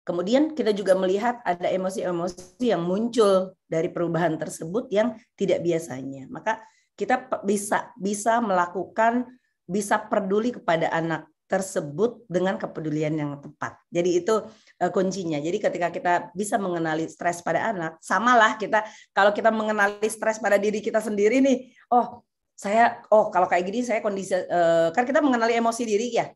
Kemudian 0.09 0.57
kita 0.57 0.73
juga 0.73 0.97
melihat 0.97 1.45
ada 1.45 1.69
emosi-emosi 1.69 2.65
yang 2.65 2.81
muncul 2.81 3.53
dari 3.69 3.93
perubahan 3.93 4.41
tersebut 4.41 4.89
yang 4.89 5.13
tidak 5.37 5.61
biasanya. 5.61 6.25
Maka 6.33 6.65
kita 6.97 7.29
bisa 7.45 7.93
bisa 8.01 8.41
melakukan 8.41 9.29
bisa 9.69 10.01
peduli 10.01 10.57
kepada 10.57 10.89
anak 10.97 11.29
tersebut 11.45 12.25
dengan 12.25 12.57
kepedulian 12.57 13.13
yang 13.21 13.37
tepat. 13.37 13.77
Jadi 13.93 14.25
itu 14.25 14.49
uh, 14.81 14.91
kuncinya. 14.93 15.37
Jadi 15.37 15.61
ketika 15.61 15.93
kita 15.93 16.13
bisa 16.33 16.57
mengenali 16.57 17.05
stres 17.05 17.45
pada 17.45 17.69
anak, 17.69 18.01
samalah 18.01 18.57
kita 18.57 18.89
kalau 19.13 19.37
kita 19.37 19.53
mengenali 19.53 20.09
stres 20.09 20.41
pada 20.41 20.57
diri 20.57 20.81
kita 20.81 21.05
sendiri 21.05 21.45
nih, 21.45 21.69
oh 21.93 22.25
saya 22.57 23.05
oh 23.13 23.29
kalau 23.29 23.45
kayak 23.45 23.65
gini 23.69 23.85
saya 23.85 24.01
kondisi 24.01 24.33
uh, 24.33 24.89
kan 24.91 25.05
kita 25.05 25.21
mengenali 25.21 25.55
emosi 25.55 25.85
diri 25.87 26.11
ya 26.17 26.27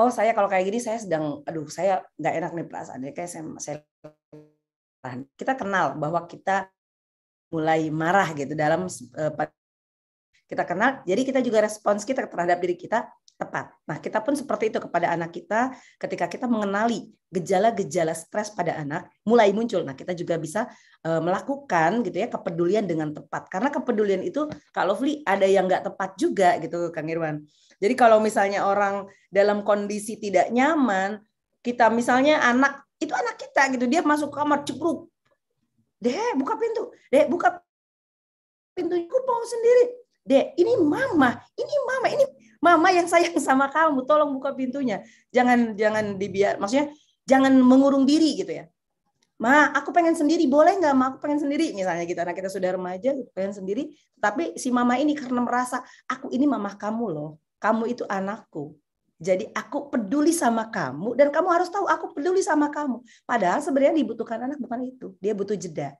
oh 0.00 0.08
saya 0.08 0.32
kalau 0.32 0.48
kayak 0.48 0.64
gini 0.64 0.80
saya 0.80 0.96
sedang 0.96 1.44
aduh 1.44 1.68
saya 1.68 2.00
nggak 2.16 2.34
enak 2.40 2.50
nih 2.56 2.66
perasaannya. 2.66 3.10
Kayak 3.12 3.30
saya, 3.30 3.44
saya 3.60 3.76
kita 5.36 5.52
kenal 5.56 5.96
bahwa 6.00 6.24
kita 6.24 6.72
mulai 7.52 7.92
marah 7.92 8.30
gitu 8.32 8.54
dalam 8.56 8.86
uh, 8.86 9.32
kita 10.46 10.66
kenal 10.66 11.02
jadi 11.06 11.22
kita 11.22 11.40
juga 11.42 11.66
respons 11.66 12.06
kita 12.06 12.26
terhadap 12.26 12.58
diri 12.62 12.78
kita 12.78 13.06
tepat. 13.40 13.72
Nah, 13.88 13.96
kita 13.96 14.20
pun 14.20 14.36
seperti 14.36 14.68
itu 14.68 14.78
kepada 14.78 15.08
anak 15.16 15.32
kita 15.32 15.72
ketika 15.96 16.28
kita 16.28 16.44
mengenali 16.44 17.08
gejala-gejala 17.32 18.12
stres 18.12 18.52
pada 18.52 18.76
anak 18.76 19.08
mulai 19.24 19.50
muncul. 19.56 19.80
Nah, 19.80 19.96
kita 19.96 20.12
juga 20.12 20.36
bisa 20.36 20.68
uh, 21.08 21.24
melakukan 21.24 22.04
gitu 22.04 22.20
ya 22.20 22.28
kepedulian 22.28 22.84
dengan 22.84 23.16
tepat. 23.16 23.48
Karena 23.48 23.72
kepedulian 23.72 24.20
itu 24.20 24.44
kalau 24.76 24.90
Lovely 24.90 25.22
ada 25.22 25.46
yang 25.46 25.70
nggak 25.70 25.86
tepat 25.86 26.18
juga 26.18 26.58
gitu 26.58 26.90
Kang 26.90 27.06
Irwan. 27.06 27.46
Jadi 27.78 27.94
kalau 27.94 28.18
misalnya 28.18 28.66
orang 28.66 29.06
dalam 29.30 29.62
kondisi 29.62 30.18
tidak 30.18 30.50
nyaman, 30.50 31.22
kita 31.62 31.86
misalnya 31.94 32.42
anak 32.42 32.82
itu 32.98 33.14
anak 33.14 33.38
kita 33.38 33.70
gitu, 33.70 33.86
dia 33.86 34.02
masuk 34.02 34.34
kamar 34.34 34.66
cekruk. 34.66 35.06
Deh, 36.02 36.34
buka 36.34 36.58
pintu. 36.58 36.90
Deh, 37.06 37.24
buka 37.30 37.62
pintu. 38.74 38.98
Aku 38.98 39.18
mau 39.22 39.40
sendiri. 39.46 39.84
Deh, 40.26 40.52
ini 40.58 40.74
mama, 40.82 41.38
ini 41.54 41.74
mama, 41.86 42.06
ini 42.10 42.24
mama 42.60 42.88
yang 42.92 43.08
sayang 43.08 43.36
sama 43.40 43.72
kamu, 43.72 44.04
tolong 44.04 44.30
buka 44.36 44.52
pintunya. 44.52 45.02
Jangan 45.32 45.74
jangan 45.74 46.20
dibiar, 46.20 46.60
maksudnya 46.60 46.92
jangan 47.24 47.56
mengurung 47.60 48.04
diri 48.04 48.36
gitu 48.36 48.52
ya. 48.52 48.68
Ma, 49.40 49.72
aku 49.72 49.88
pengen 49.88 50.12
sendiri, 50.12 50.44
boleh 50.44 50.76
nggak? 50.76 50.92
Ma, 50.92 51.16
aku 51.16 51.18
pengen 51.24 51.40
sendiri, 51.40 51.72
misalnya 51.72 52.04
gitu. 52.04 52.20
Nah, 52.20 52.36
kita 52.36 52.52
sudah 52.52 52.76
remaja, 52.76 53.16
pengen 53.32 53.56
sendiri. 53.56 53.88
Tapi 54.20 54.60
si 54.60 54.68
mama 54.68 55.00
ini 55.00 55.16
karena 55.16 55.40
merasa, 55.40 55.80
aku 56.04 56.28
ini 56.28 56.44
mama 56.44 56.76
kamu 56.76 57.08
loh 57.08 57.40
kamu 57.60 57.92
itu 57.92 58.04
anakku. 58.08 58.74
Jadi 59.20 59.52
aku 59.52 59.92
peduli 59.92 60.32
sama 60.32 60.72
kamu 60.72 61.12
dan 61.12 61.28
kamu 61.28 61.48
harus 61.52 61.68
tahu 61.68 61.84
aku 61.84 62.16
peduli 62.16 62.40
sama 62.40 62.72
kamu. 62.72 63.04
Padahal 63.28 63.60
sebenarnya 63.60 64.00
dibutuhkan 64.00 64.40
anak 64.40 64.56
bukan 64.56 64.80
itu. 64.88 65.12
Dia 65.20 65.36
butuh 65.36 65.60
jeda. 65.60 65.92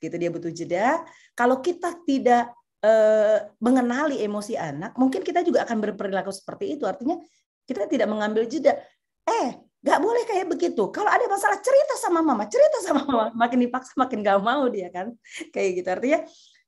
Gitu 0.00 0.16
dia 0.16 0.32
butuh 0.32 0.48
jeda. 0.48 1.04
Kalau 1.36 1.60
kita 1.60 1.92
tidak 2.08 2.48
eh, 2.82 3.38
mengenali 3.62 4.20
emosi 4.20 4.58
anak, 4.58 4.98
mungkin 4.98 5.22
kita 5.22 5.46
juga 5.46 5.62
akan 5.64 5.78
berperilaku 5.78 6.34
seperti 6.34 6.76
itu. 6.76 6.84
Artinya 6.84 7.16
kita 7.62 7.86
tidak 7.86 8.10
mengambil 8.10 8.44
jeda. 8.50 8.74
Eh, 9.22 9.48
nggak 9.82 9.98
boleh 10.02 10.22
kayak 10.26 10.46
begitu. 10.50 10.90
Kalau 10.90 11.10
ada 11.10 11.24
masalah 11.30 11.58
cerita 11.62 11.94
sama 11.98 12.20
mama, 12.20 12.50
cerita 12.50 12.78
sama 12.82 13.02
mama. 13.08 13.26
Makin 13.38 13.58
dipaksa 13.62 13.94
makin 13.94 14.20
nggak 14.20 14.40
mau 14.42 14.66
dia 14.66 14.90
kan. 14.90 15.14
Kayak 15.54 15.70
gitu. 15.78 15.88
Artinya 15.88 16.18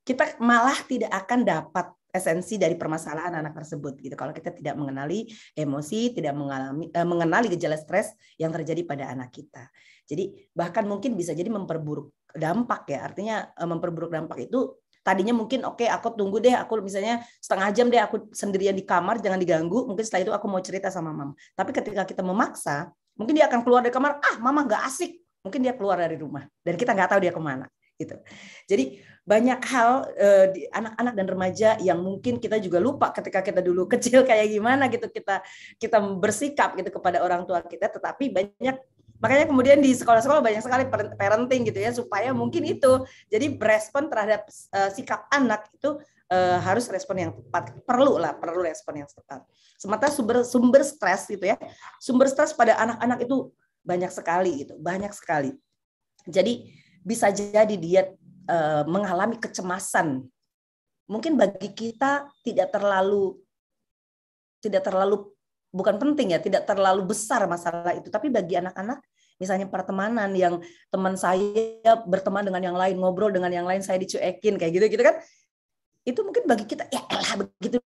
kita 0.05 0.23
malah 0.39 0.77
tidak 0.87 1.11
akan 1.11 1.41
dapat 1.43 1.85
esensi 2.15 2.55
dari 2.55 2.79
permasalahan 2.79 3.43
anak 3.43 3.59
tersebut 3.59 3.99
gitu 3.99 4.15
kalau 4.15 4.31
kita 4.31 4.55
tidak 4.55 4.79
mengenali 4.79 5.27
emosi 5.51 6.15
tidak 6.15 6.31
mengalami 6.31 6.87
eh, 6.87 7.03
mengenali 7.03 7.51
gejala 7.51 7.75
stres 7.75 8.15
yang 8.39 8.55
terjadi 8.55 8.87
pada 8.87 9.11
anak 9.11 9.35
kita 9.35 9.67
jadi 10.07 10.31
bahkan 10.55 10.87
mungkin 10.87 11.19
bisa 11.19 11.35
jadi 11.35 11.51
memperburuk 11.51 12.15
dampak 12.31 12.87
ya 12.87 13.03
artinya 13.03 13.51
eh, 13.51 13.67
memperburuk 13.67 14.15
dampak 14.15 14.47
itu 14.47 14.79
tadinya 15.05 15.37
mungkin 15.37 15.61
oke 15.61 15.85
okay, 15.85 15.87
aku 15.87 16.17
tunggu 16.17 16.41
deh 16.41 16.57
aku 16.57 16.81
misalnya 16.81 17.21
setengah 17.37 17.69
jam 17.69 17.85
deh 17.93 18.01
aku 18.01 18.33
sendirian 18.33 18.73
di 18.73 18.81
kamar 18.81 19.21
jangan 19.21 19.37
diganggu 19.37 19.85
mungkin 19.85 20.01
setelah 20.01 20.21
itu 20.25 20.33
aku 20.33 20.45
mau 20.49 20.59
cerita 20.65 20.89
sama 20.89 21.13
mama 21.13 21.37
tapi 21.53 21.69
ketika 21.69 22.01
kita 22.09 22.25
memaksa 22.25 22.89
mungkin 23.15 23.33
dia 23.35 23.47
akan 23.47 23.63
keluar 23.63 23.81
dari 23.81 23.95
kamar 23.95 24.19
ah 24.19 24.35
mama 24.43 24.63
nggak 24.67 24.83
asik. 24.87 25.11
Mungkin 25.41 25.61
dia 25.61 25.73
keluar 25.77 26.01
dari 26.01 26.17
rumah 26.17 26.45
dan 26.65 26.73
kita 26.73 26.91
nggak 26.91 27.09
tahu 27.15 27.19
dia 27.21 27.33
ke 27.33 27.41
mana 27.41 27.69
gitu. 27.95 28.17
Jadi 28.67 28.99
banyak 29.25 29.59
hal 29.71 29.89
di 30.53 30.69
anak-anak 30.69 31.13
dan 31.17 31.25
remaja 31.25 31.69
yang 31.81 31.97
mungkin 32.01 32.37
kita 32.37 32.61
juga 32.61 32.77
lupa 32.77 33.09
ketika 33.13 33.41
kita 33.41 33.61
dulu 33.61 33.87
kecil 33.93 34.25
kayak 34.25 34.51
gimana 34.51 34.89
gitu 34.89 35.09
kita 35.09 35.41
kita 35.77 35.97
bersikap 36.17 36.73
gitu 36.77 36.89
kepada 36.93 37.21
orang 37.21 37.45
tua 37.45 37.61
kita 37.61 37.89
tetapi 37.89 38.33
banyak 38.33 38.77
makanya 39.25 39.49
kemudian 39.49 39.81
di 39.81 39.89
sekolah-sekolah 39.97 40.37
banyak 40.45 40.61
sekali 40.61 40.85
parenting 41.17 41.65
gitu 41.65 41.81
ya 41.81 41.89
supaya 41.89 42.29
mungkin 42.29 42.61
itu 42.61 43.01
jadi 43.25 43.57
berespon 43.57 44.05
terhadap 44.05 44.45
uh, 44.69 44.93
sikap 44.93 45.25
anak 45.33 45.65
itu 45.73 45.97
uh, 46.29 46.61
harus 46.61 46.85
respon 46.93 47.17
yang 47.17 47.31
tepat. 47.33 47.73
Perlu 47.89 48.21
lah 48.21 48.37
perlu 48.37 48.61
respon 48.61 49.01
yang 49.01 49.09
tepat. 49.09 49.41
Sementara 49.81 50.13
sumber 50.13 50.45
sumber 50.45 50.85
stres 50.85 51.25
gitu 51.25 51.41
ya 51.41 51.57
sumber 51.97 52.29
stres 52.29 52.53
pada 52.53 52.77
anak-anak 52.77 53.25
itu 53.25 53.49
banyak 53.81 54.13
sekali 54.13 54.61
gitu 54.61 54.77
banyak 54.77 55.09
sekali. 55.09 55.57
Jadi 56.29 56.69
bisa 57.01 57.33
jadi 57.33 57.73
dia 57.73 58.13
uh, 58.45 58.85
mengalami 58.85 59.41
kecemasan. 59.41 60.21
Mungkin 61.09 61.33
bagi 61.33 61.73
kita 61.73 62.29
tidak 62.45 62.69
terlalu 62.69 63.41
tidak 64.61 64.85
terlalu 64.85 65.34
bukan 65.75 65.99
penting 65.99 66.31
ya, 66.31 66.39
tidak 66.39 66.63
terlalu 66.63 67.11
besar 67.11 67.43
masalah 67.51 67.91
itu, 67.91 68.07
tapi 68.07 68.31
bagi 68.31 68.55
anak-anak 68.55 69.03
misalnya 69.35 69.67
pertemanan 69.67 70.31
yang 70.31 70.63
teman 70.87 71.19
saya 71.19 71.99
berteman 72.07 72.47
dengan 72.47 72.71
yang 72.71 72.77
lain, 72.79 72.95
ngobrol 72.95 73.35
dengan 73.35 73.51
yang 73.51 73.67
lain 73.67 73.83
saya 73.83 73.99
dicuekin 73.99 74.55
kayak 74.55 74.71
gitu 74.71 74.85
gitu 74.87 75.03
kan. 75.03 75.19
Itu 76.07 76.23
mungkin 76.23 76.47
bagi 76.47 76.63
kita 76.63 76.87
ya 76.87 77.03
elah 77.11 77.43
begitu 77.43 77.83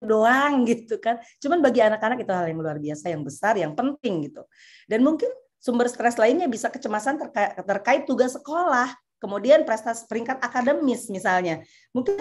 doang 0.00 0.64
gitu 0.72 0.96
kan. 0.96 1.20
Cuman 1.36 1.60
bagi 1.60 1.84
anak-anak 1.84 2.24
itu 2.24 2.32
hal 2.32 2.48
yang 2.48 2.58
luar 2.64 2.80
biasa, 2.80 3.12
yang 3.12 3.20
besar, 3.20 3.60
yang 3.60 3.76
penting 3.76 4.32
gitu. 4.32 4.48
Dan 4.88 5.04
mungkin 5.04 5.28
sumber 5.60 5.92
stres 5.92 6.16
lainnya 6.16 6.48
bisa 6.48 6.72
kecemasan 6.72 7.20
terkait, 7.20 7.60
terkait 7.60 8.02
tugas 8.08 8.32
sekolah 8.32 8.88
kemudian 9.18 9.66
prestasi 9.66 10.06
peringkat 10.06 10.38
akademis 10.38 11.10
misalnya 11.10 11.62
mungkin 11.90 12.18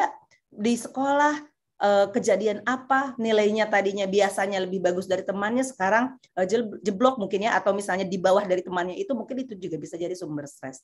di 0.50 0.74
sekolah 0.74 1.38
kejadian 2.10 2.66
apa 2.66 3.14
nilainya 3.22 3.70
tadinya 3.70 4.10
biasanya 4.10 4.66
lebih 4.66 4.82
bagus 4.82 5.06
dari 5.06 5.22
temannya 5.22 5.62
sekarang 5.62 6.18
eh, 6.34 6.48
jeblok 6.82 7.22
mungkin 7.22 7.46
ya 7.46 7.54
atau 7.54 7.72
misalnya 7.78 8.06
di 8.06 8.18
bawah 8.18 8.42
dari 8.46 8.66
temannya 8.66 8.98
itu 8.98 9.14
mungkin 9.14 9.46
itu 9.46 9.54
juga 9.54 9.78
bisa 9.78 9.94
jadi 9.94 10.18
sumber 10.18 10.50
stres 10.50 10.82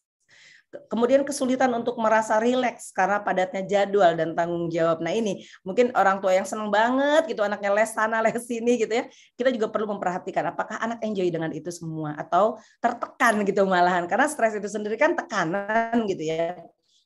kemudian 0.90 1.22
kesulitan 1.22 1.70
untuk 1.74 1.98
merasa 2.02 2.42
rileks 2.42 2.90
karena 2.94 3.22
padatnya 3.22 3.62
jadwal 3.66 4.18
dan 4.18 4.34
tanggung 4.34 4.70
jawab. 4.74 5.04
Nah 5.06 5.14
ini 5.14 5.46
mungkin 5.62 5.94
orang 5.94 6.18
tua 6.18 6.34
yang 6.34 6.48
senang 6.48 6.74
banget 6.74 7.30
gitu 7.30 7.46
anaknya 7.46 7.72
les 7.74 7.92
sana 7.94 8.22
les 8.26 8.42
sini 8.42 8.82
gitu 8.82 8.94
ya. 8.94 9.06
Kita 9.38 9.54
juga 9.54 9.70
perlu 9.70 9.94
memperhatikan 9.94 10.50
apakah 10.50 10.82
anak 10.82 11.00
enjoy 11.06 11.30
dengan 11.30 11.54
itu 11.54 11.70
semua 11.70 12.18
atau 12.18 12.58
tertekan 12.82 13.46
gitu 13.46 13.66
malahan 13.70 14.10
karena 14.10 14.26
stres 14.26 14.58
itu 14.58 14.70
sendiri 14.70 14.98
kan 14.98 15.14
tekanan 15.14 16.10
gitu 16.10 16.24
ya. 16.26 16.58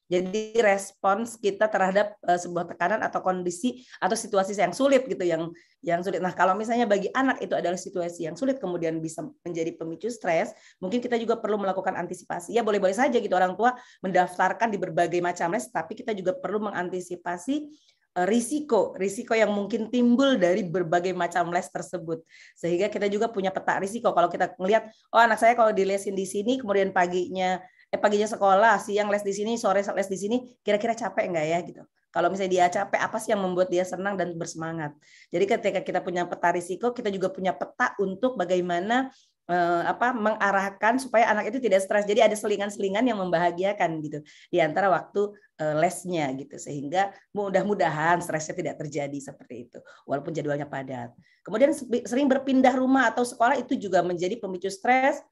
Jadi 0.08 0.56
respons 0.64 1.36
kita 1.36 1.68
terhadap 1.68 2.16
uh, 2.24 2.40
sebuah 2.40 2.72
tekanan 2.72 3.04
atau 3.04 3.20
kondisi 3.20 3.84
atau 4.00 4.16
situasi 4.16 4.56
yang 4.56 4.72
sulit 4.72 5.04
gitu 5.04 5.20
yang 5.28 5.52
yang 5.84 6.00
sulit. 6.00 6.24
Nah, 6.24 6.32
kalau 6.32 6.56
misalnya 6.56 6.88
bagi 6.88 7.12
anak 7.12 7.44
itu 7.44 7.52
adalah 7.52 7.76
situasi 7.76 8.24
yang 8.24 8.40
sulit 8.40 8.56
kemudian 8.56 9.04
bisa 9.04 9.28
menjadi 9.44 9.76
pemicu 9.76 10.08
stres, 10.08 10.56
mungkin 10.80 11.04
kita 11.04 11.20
juga 11.20 11.36
perlu 11.36 11.60
melakukan 11.60 12.00
antisipasi. 12.00 12.56
Ya 12.56 12.64
boleh-boleh 12.64 12.96
saja 12.96 13.20
gitu 13.20 13.36
orang 13.36 13.60
tua 13.60 13.76
mendaftarkan 14.00 14.72
di 14.72 14.80
berbagai 14.80 15.20
macam 15.20 15.52
les, 15.52 15.68
tapi 15.68 16.00
kita 16.00 16.16
juga 16.16 16.32
perlu 16.40 16.72
mengantisipasi 16.72 17.68
eh, 18.16 18.28
risiko 18.32 18.96
risiko 18.96 19.36
yang 19.36 19.52
mungkin 19.52 19.92
timbul 19.92 20.40
dari 20.40 20.64
berbagai 20.64 21.12
macam 21.12 21.52
les 21.52 21.68
tersebut 21.68 22.24
sehingga 22.56 22.88
kita 22.88 23.12
juga 23.12 23.28
punya 23.28 23.52
peta 23.52 23.76
risiko 23.78 24.16
kalau 24.16 24.32
kita 24.32 24.56
melihat 24.56 24.88
oh 25.12 25.20
anak 25.20 25.36
saya 25.36 25.54
kalau 25.54 25.76
dilesin 25.76 26.16
di 26.16 26.24
sini 26.26 26.58
kemudian 26.58 26.96
paginya 26.96 27.60
eh 27.98 28.00
paginya 28.00 28.30
sekolah, 28.30 28.78
siang 28.78 29.10
les 29.10 29.26
di 29.26 29.34
sini, 29.34 29.58
sore 29.58 29.82
les 29.82 30.10
di 30.10 30.18
sini, 30.18 30.38
kira-kira 30.62 30.94
capek 30.94 31.34
enggak 31.34 31.46
ya 31.50 31.60
gitu. 31.66 31.84
Kalau 32.14 32.30
misalnya 32.30 32.52
dia 32.54 32.66
capek, 32.70 33.00
apa 33.02 33.18
sih 33.18 33.34
yang 33.34 33.42
membuat 33.42 33.74
dia 33.74 33.86
senang 33.86 34.18
dan 34.18 34.34
bersemangat? 34.38 34.94
Jadi 35.34 35.46
ketika 35.50 35.80
kita 35.82 36.00
punya 36.02 36.26
peta 36.26 36.50
risiko, 36.56 36.94
kita 36.96 37.10
juga 37.10 37.34
punya 37.34 37.54
peta 37.54 37.94
untuk 38.02 38.40
bagaimana 38.40 39.12
eh, 39.48 39.84
apa 39.88 40.16
mengarahkan 40.16 41.00
supaya 41.00 41.32
anak 41.32 41.52
itu 41.52 41.60
tidak 41.62 41.84
stres. 41.84 42.08
Jadi 42.08 42.24
ada 42.24 42.36
selingan-selingan 42.36 43.04
yang 43.08 43.20
membahagiakan 43.20 44.00
gitu 44.04 44.20
di 44.52 44.58
antara 44.58 44.92
waktu 44.92 45.36
eh, 45.60 45.76
lesnya 45.78 46.32
gitu 46.36 46.56
sehingga 46.60 47.12
mudah-mudahan 47.36 48.24
stresnya 48.24 48.56
tidak 48.56 48.76
terjadi 48.82 49.18
seperti 49.20 49.68
itu 49.68 49.80
walaupun 50.08 50.32
jadwalnya 50.32 50.66
padat. 50.66 51.12
Kemudian 51.44 51.72
sering 52.04 52.28
berpindah 52.28 52.76
rumah 52.76 53.12
atau 53.12 53.24
sekolah 53.24 53.56
itu 53.56 53.80
juga 53.80 54.04
menjadi 54.04 54.36
pemicu 54.36 54.68
stres 54.68 55.24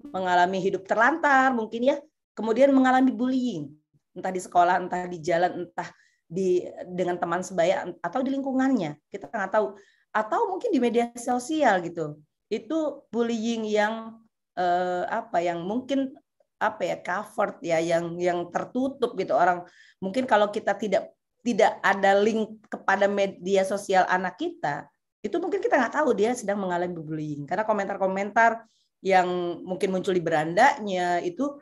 mengalami 0.00 0.58
hidup 0.62 0.86
terlantar 0.86 1.50
mungkin 1.54 1.94
ya, 1.94 1.96
kemudian 2.34 2.70
mengalami 2.70 3.10
bullying, 3.10 3.70
entah 4.14 4.30
di 4.30 4.40
sekolah, 4.42 4.78
entah 4.78 5.06
di 5.10 5.18
jalan, 5.18 5.66
entah 5.66 5.88
di 6.28 6.62
dengan 6.86 7.16
teman 7.16 7.40
sebaya 7.42 7.88
atau 8.02 8.20
di 8.22 8.30
lingkungannya. 8.34 8.98
Kita 9.10 9.30
nggak 9.30 9.52
tahu. 9.52 9.74
Atau 10.14 10.50
mungkin 10.50 10.70
di 10.72 10.80
media 10.80 11.10
sosial 11.16 11.84
gitu. 11.84 12.20
Itu 12.48 13.08
bullying 13.12 13.68
yang 13.68 14.18
eh, 14.58 15.04
apa 15.06 15.38
yang 15.42 15.62
mungkin 15.62 16.14
apa 16.58 16.82
ya 16.82 16.96
covered 16.98 17.62
ya 17.62 17.78
yang 17.78 18.18
yang 18.18 18.50
tertutup 18.50 19.14
gitu 19.14 19.30
orang 19.30 19.62
mungkin 20.02 20.26
kalau 20.26 20.50
kita 20.50 20.74
tidak 20.74 21.14
tidak 21.46 21.78
ada 21.86 22.18
link 22.18 22.58
kepada 22.66 23.06
media 23.06 23.62
sosial 23.62 24.02
anak 24.10 24.34
kita 24.34 24.90
itu 25.22 25.38
mungkin 25.38 25.62
kita 25.62 25.78
nggak 25.78 26.02
tahu 26.02 26.10
dia 26.18 26.34
sedang 26.34 26.58
mengalami 26.58 26.98
bullying 26.98 27.46
karena 27.46 27.62
komentar-komentar 27.62 28.66
yang 29.04 29.28
mungkin 29.62 29.94
muncul 29.94 30.14
di 30.14 30.22
berandanya 30.22 31.22
itu 31.22 31.58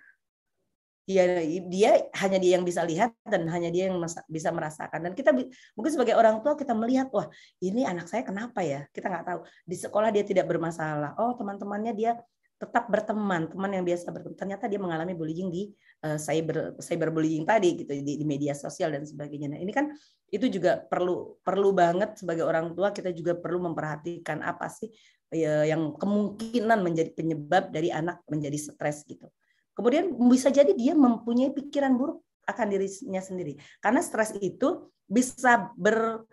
ya 1.07 1.39
dia 1.71 2.11
hanya 2.19 2.39
dia 2.43 2.59
yang 2.59 2.67
bisa 2.67 2.83
lihat 2.83 3.15
dan 3.23 3.47
hanya 3.47 3.71
dia 3.71 3.87
yang 3.89 4.03
bisa 4.27 4.51
merasakan. 4.51 5.07
Dan 5.07 5.13
kita 5.15 5.31
mungkin 5.79 5.93
sebagai 5.95 6.19
orang 6.19 6.43
tua 6.43 6.59
kita 6.59 6.75
melihat 6.75 7.07
wah 7.15 7.31
ini 7.63 7.87
anak 7.87 8.11
saya 8.11 8.27
kenapa 8.27 8.67
ya? 8.67 8.85
Kita 8.91 9.07
nggak 9.07 9.25
tahu. 9.25 9.41
Di 9.63 9.77
sekolah 9.79 10.11
dia 10.11 10.27
tidak 10.27 10.51
bermasalah. 10.51 11.15
Oh 11.23 11.39
teman-temannya 11.39 11.95
dia 11.95 12.19
tetap 12.57 12.89
berteman 12.89 13.53
teman 13.53 13.71
yang 13.71 13.85
biasa 13.85 14.09
berteman 14.09 14.37
ternyata 14.37 14.65
dia 14.65 14.81
mengalami 14.81 15.13
bullying 15.13 15.53
di 15.53 15.69
uh, 16.09 16.17
cyber 16.17 16.77
cyberbullying 16.81 17.45
tadi 17.45 17.85
gitu 17.85 17.93
di, 18.01 18.17
di 18.17 18.25
media 18.25 18.57
sosial 18.57 18.97
dan 18.97 19.05
sebagainya 19.05 19.53
nah 19.53 19.61
ini 19.61 19.73
kan 19.73 19.93
itu 20.33 20.49
juga 20.51 20.81
perlu 20.81 21.39
perlu 21.45 21.71
banget 21.71 22.19
sebagai 22.19 22.43
orang 22.43 22.75
tua 22.75 22.91
kita 22.91 23.15
juga 23.15 23.39
perlu 23.39 23.71
memperhatikan 23.71 24.43
apa 24.43 24.67
sih 24.67 24.91
ya, 25.31 25.67
yang 25.67 25.95
kemungkinan 25.95 26.83
menjadi 26.83 27.11
penyebab 27.15 27.71
dari 27.71 27.91
anak 27.91 28.23
menjadi 28.27 28.59
stres 28.59 29.07
gitu. 29.07 29.31
Kemudian 29.77 30.17
bisa 30.33 30.49
jadi 30.49 30.73
dia 30.73 30.97
mempunyai 30.97 31.53
pikiran 31.53 31.95
buruk 31.95 32.25
akan 32.47 32.67
dirinya 32.73 33.21
sendiri. 33.21 33.59
Karena 33.83 34.01
stres 34.01 34.33
itu 34.41 34.89
bisa 35.07 35.71
ber, 35.77 36.25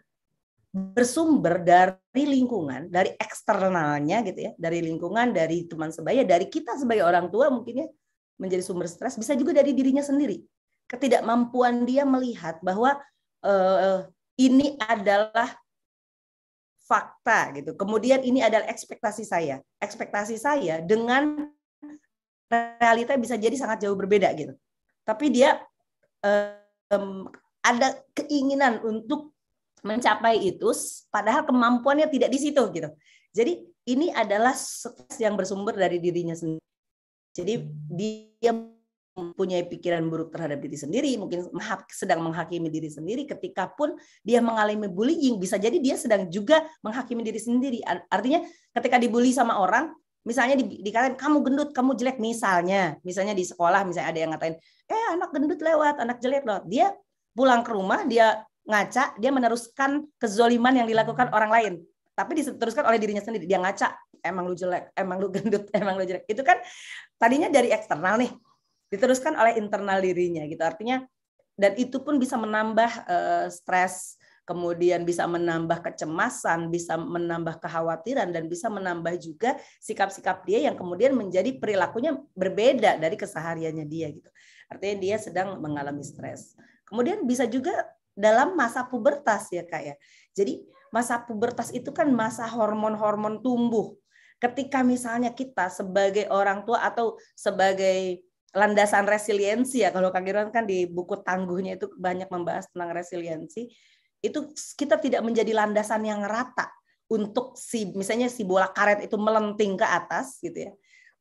bersumber 0.73 1.61
dari 1.61 2.23
lingkungan, 2.25 2.89
dari 2.89 3.13
eksternalnya 3.13 4.25
gitu 4.25 4.49
ya, 4.49 4.51
dari 4.57 4.81
lingkungan, 4.81 5.29
dari 5.29 5.69
teman 5.69 5.93
sebaya, 5.93 6.25
dari 6.25 6.49
kita 6.49 6.73
sebagai 6.81 7.05
orang 7.05 7.29
tua 7.29 7.53
mungkin 7.53 7.85
ya 7.85 7.87
menjadi 8.41 8.65
sumber 8.65 8.89
stres, 8.89 9.13
bisa 9.13 9.37
juga 9.37 9.53
dari 9.53 9.77
dirinya 9.77 10.01
sendiri. 10.01 10.41
Ketidakmampuan 10.89 11.85
dia 11.85 12.03
melihat 12.09 12.57
bahwa 12.65 12.97
uh, 13.45 14.09
ini 14.41 14.73
adalah 14.81 15.53
fakta 16.89 17.53
gitu. 17.53 17.71
Kemudian 17.77 18.25
ini 18.25 18.41
adalah 18.41 18.65
ekspektasi 18.65 19.23
saya. 19.23 19.61
Ekspektasi 19.77 20.35
saya 20.41 20.81
dengan 20.81 21.53
realita 22.49 23.13
bisa 23.17 23.37
jadi 23.37 23.53
sangat 23.53 23.85
jauh 23.85 23.97
berbeda 23.97 24.33
gitu. 24.33 24.57
Tapi 25.05 25.29
dia 25.29 25.61
um, 26.89 27.29
ada 27.63 27.97
keinginan 28.17 28.81
untuk 28.83 29.32
mencapai 29.83 30.39
itu, 30.39 30.71
padahal 31.11 31.43
kemampuannya 31.43 32.07
tidak 32.07 32.31
di 32.31 32.39
situ 32.39 32.63
gitu. 32.71 32.89
Jadi 33.35 33.59
ini 33.91 34.09
adalah 34.15 34.55
stres 34.55 35.19
yang 35.19 35.35
bersumber 35.35 35.75
dari 35.75 35.99
dirinya 35.99 36.33
sendiri. 36.33 36.63
Jadi 37.33 37.53
dia 37.91 38.53
mempunyai 39.13 39.69
pikiran 39.69 40.01
buruk 40.09 40.33
terhadap 40.33 40.57
diri 40.57 40.73
sendiri, 40.73 41.11
mungkin 41.21 41.45
sedang 41.93 42.25
menghakimi 42.25 42.65
diri 42.69 42.89
sendiri 42.89 43.29
ketika 43.29 43.69
pun 43.69 43.93
dia 44.25 44.41
mengalami 44.41 44.89
bullying, 44.89 45.37
bisa 45.37 45.61
jadi 45.61 45.77
dia 45.77 45.93
sedang 45.99 46.25
juga 46.33 46.65
menghakimi 46.81 47.21
diri 47.21 47.37
sendiri. 47.37 47.79
Artinya 48.09 48.41
ketika 48.73 48.97
dibully 48.97 49.29
sama 49.29 49.61
orang, 49.61 49.93
misalnya 50.25 50.57
di, 50.57 50.81
dikatain 50.81 51.13
kamu 51.13 51.45
gendut, 51.45 51.69
kamu 51.75 51.93
jelek 51.93 52.17
misalnya, 52.17 52.97
misalnya 53.05 53.37
di 53.37 53.45
sekolah 53.45 53.85
misalnya 53.85 54.09
ada 54.09 54.19
yang 54.19 54.31
ngatain, 54.33 54.55
"Eh, 54.89 55.05
anak 55.13 55.29
gendut 55.29 55.59
lewat, 55.61 56.01
anak 56.01 56.17
jelek 56.17 56.43
loh." 56.47 56.65
Dia 56.65 56.89
pulang 57.37 57.61
ke 57.61 57.69
rumah, 57.69 58.07
dia 58.09 58.41
ngaca, 58.63 59.15
dia 59.19 59.31
meneruskan 59.31 60.07
kezoliman 60.15 60.73
yang 60.73 60.87
dilakukan 60.87 61.31
orang 61.35 61.51
lain. 61.51 61.73
Tapi 62.13 62.39
diteruskan 62.39 62.85
oleh 62.87 63.01
dirinya 63.01 63.23
sendiri. 63.23 63.49
Dia 63.49 63.59
ngaca, 63.59 63.91
emang 64.23 64.47
lu 64.47 64.55
jelek, 64.55 64.93
emang 64.95 65.17
lu 65.19 65.27
gendut, 65.33 65.67
emang 65.79 65.99
lu 65.99 66.05
jelek. 66.07 66.23
Itu 66.29 66.45
kan 66.45 66.61
tadinya 67.17 67.51
dari 67.51 67.73
eksternal 67.73 68.19
nih 68.21 68.31
diteruskan 68.93 69.33
oleh 69.33 69.57
internal 69.57 69.97
dirinya 69.97 70.45
gitu 70.45 70.61
artinya 70.61 71.01
dan 71.57 71.73
itu 71.81 71.97
pun 72.05 72.21
bisa 72.21 72.37
menambah 72.37 72.91
uh, 73.09 73.47
stres 73.49 74.21
kemudian 74.45 75.01
bisa 75.01 75.25
menambah 75.25 75.81
kecemasan 75.81 76.69
bisa 76.69 76.93
menambah 77.01 77.57
kekhawatiran 77.57 78.29
dan 78.29 78.45
bisa 78.45 78.69
menambah 78.69 79.17
juga 79.17 79.57
sikap-sikap 79.81 80.45
dia 80.45 80.69
yang 80.69 80.77
kemudian 80.77 81.17
menjadi 81.17 81.57
perilakunya 81.57 82.13
berbeda 82.37 83.01
dari 83.01 83.17
kesehariannya 83.17 83.85
dia 83.89 84.13
gitu 84.13 84.29
artinya 84.69 84.95
dia 85.01 85.15
sedang 85.17 85.57
mengalami 85.57 86.05
stres 86.05 86.53
kemudian 86.85 87.25
bisa 87.25 87.49
juga 87.49 87.73
dalam 88.13 88.53
masa 88.53 88.85
pubertas 88.85 89.49
ya 89.49 89.65
kak 89.65 89.81
ya. 89.81 89.95
Jadi 90.33 90.61
masa 90.93 91.21
pubertas 91.21 91.73
itu 91.73 91.89
kan 91.89 92.09
masa 92.13 92.45
hormon-hormon 92.45 93.41
tumbuh. 93.41 93.97
Ketika 94.37 94.85
misalnya 94.85 95.33
kita 95.33 95.71
sebagai 95.71 96.29
orang 96.29 96.67
tua 96.67 96.85
atau 96.85 97.17
sebagai 97.33 98.21
landasan 98.53 99.09
resiliensi 99.09 99.81
ya 99.81 99.89
kalau 99.89 100.13
Kak 100.13 100.21
Giron 100.21 100.53
kan 100.53 100.69
di 100.69 100.85
buku 100.85 101.25
tangguhnya 101.25 101.73
itu 101.73 101.89
banyak 101.97 102.29
membahas 102.29 102.69
tentang 102.69 102.93
resiliensi 102.93 103.65
itu 104.21 104.39
kita 104.77 105.01
tidak 105.01 105.25
menjadi 105.25 105.57
landasan 105.57 106.05
yang 106.05 106.21
rata 106.21 106.69
untuk 107.09 107.57
si 107.57 107.89
misalnya 107.97 108.29
si 108.29 108.45
bola 108.45 108.69
karet 108.69 109.09
itu 109.09 109.17
melenting 109.17 109.73
ke 109.73 109.83
atas 109.83 110.37
gitu 110.37 110.69
ya 110.69 110.71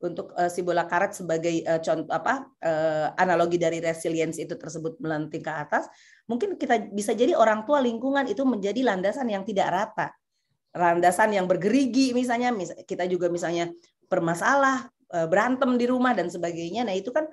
untuk 0.02 0.34
uh, 0.34 0.50
si 0.50 0.66
bola 0.66 0.84
karet 0.90 1.14
sebagai 1.14 1.62
uh, 1.64 1.78
contoh 1.78 2.10
apa 2.10 2.50
uh, 2.60 3.14
analogi 3.16 3.56
dari 3.56 3.78
resiliensi 3.78 4.44
itu 4.44 4.58
tersebut 4.58 4.98
melenting 4.98 5.40
ke 5.40 5.52
atas 5.54 5.86
mungkin 6.26 6.58
kita 6.58 6.90
bisa 6.90 7.14
jadi 7.14 7.38
orang 7.38 7.62
tua 7.62 7.78
lingkungan 7.78 8.26
itu 8.26 8.42
menjadi 8.42 8.82
landasan 8.82 9.30
yang 9.30 9.46
tidak 9.46 9.70
rata 9.70 10.10
landasan 10.74 11.32
yang 11.36 11.46
bergerigi 11.46 12.16
misalnya 12.16 12.50
kita 12.82 13.06
juga 13.06 13.30
misalnya 13.30 13.70
bermasalah 14.08 14.92
Eh, 15.12 15.28
berantem 15.28 15.76
di 15.76 15.84
rumah 15.84 16.16
dan 16.16 16.32
sebagainya. 16.32 16.88
Nah, 16.88 16.96
itu 16.96 17.12
kan 17.12 17.28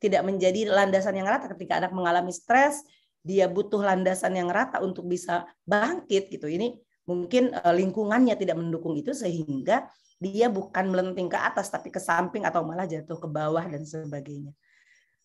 tidak 0.00 0.24
menjadi 0.24 0.64
landasan 0.72 1.12
yang 1.12 1.28
rata 1.28 1.52
ketika 1.52 1.76
anak 1.76 1.92
mengalami 1.92 2.32
stres, 2.32 2.80
dia 3.20 3.44
butuh 3.44 3.84
landasan 3.84 4.32
yang 4.32 4.48
rata 4.48 4.80
untuk 4.80 5.04
bisa 5.04 5.44
bangkit 5.68 6.32
gitu. 6.32 6.48
Ini 6.48 6.72
mungkin 7.04 7.52
lingkungannya 7.52 8.32
tidak 8.32 8.56
mendukung 8.56 8.96
itu 8.96 9.12
sehingga 9.12 9.92
dia 10.18 10.50
bukan 10.50 10.90
melenting 10.90 11.30
ke 11.30 11.38
atas 11.38 11.70
tapi 11.70 11.94
ke 11.94 12.02
samping 12.02 12.42
atau 12.42 12.66
malah 12.66 12.84
jatuh 12.84 13.18
ke 13.18 13.28
bawah 13.30 13.62
dan 13.62 13.86
sebagainya. 13.86 14.50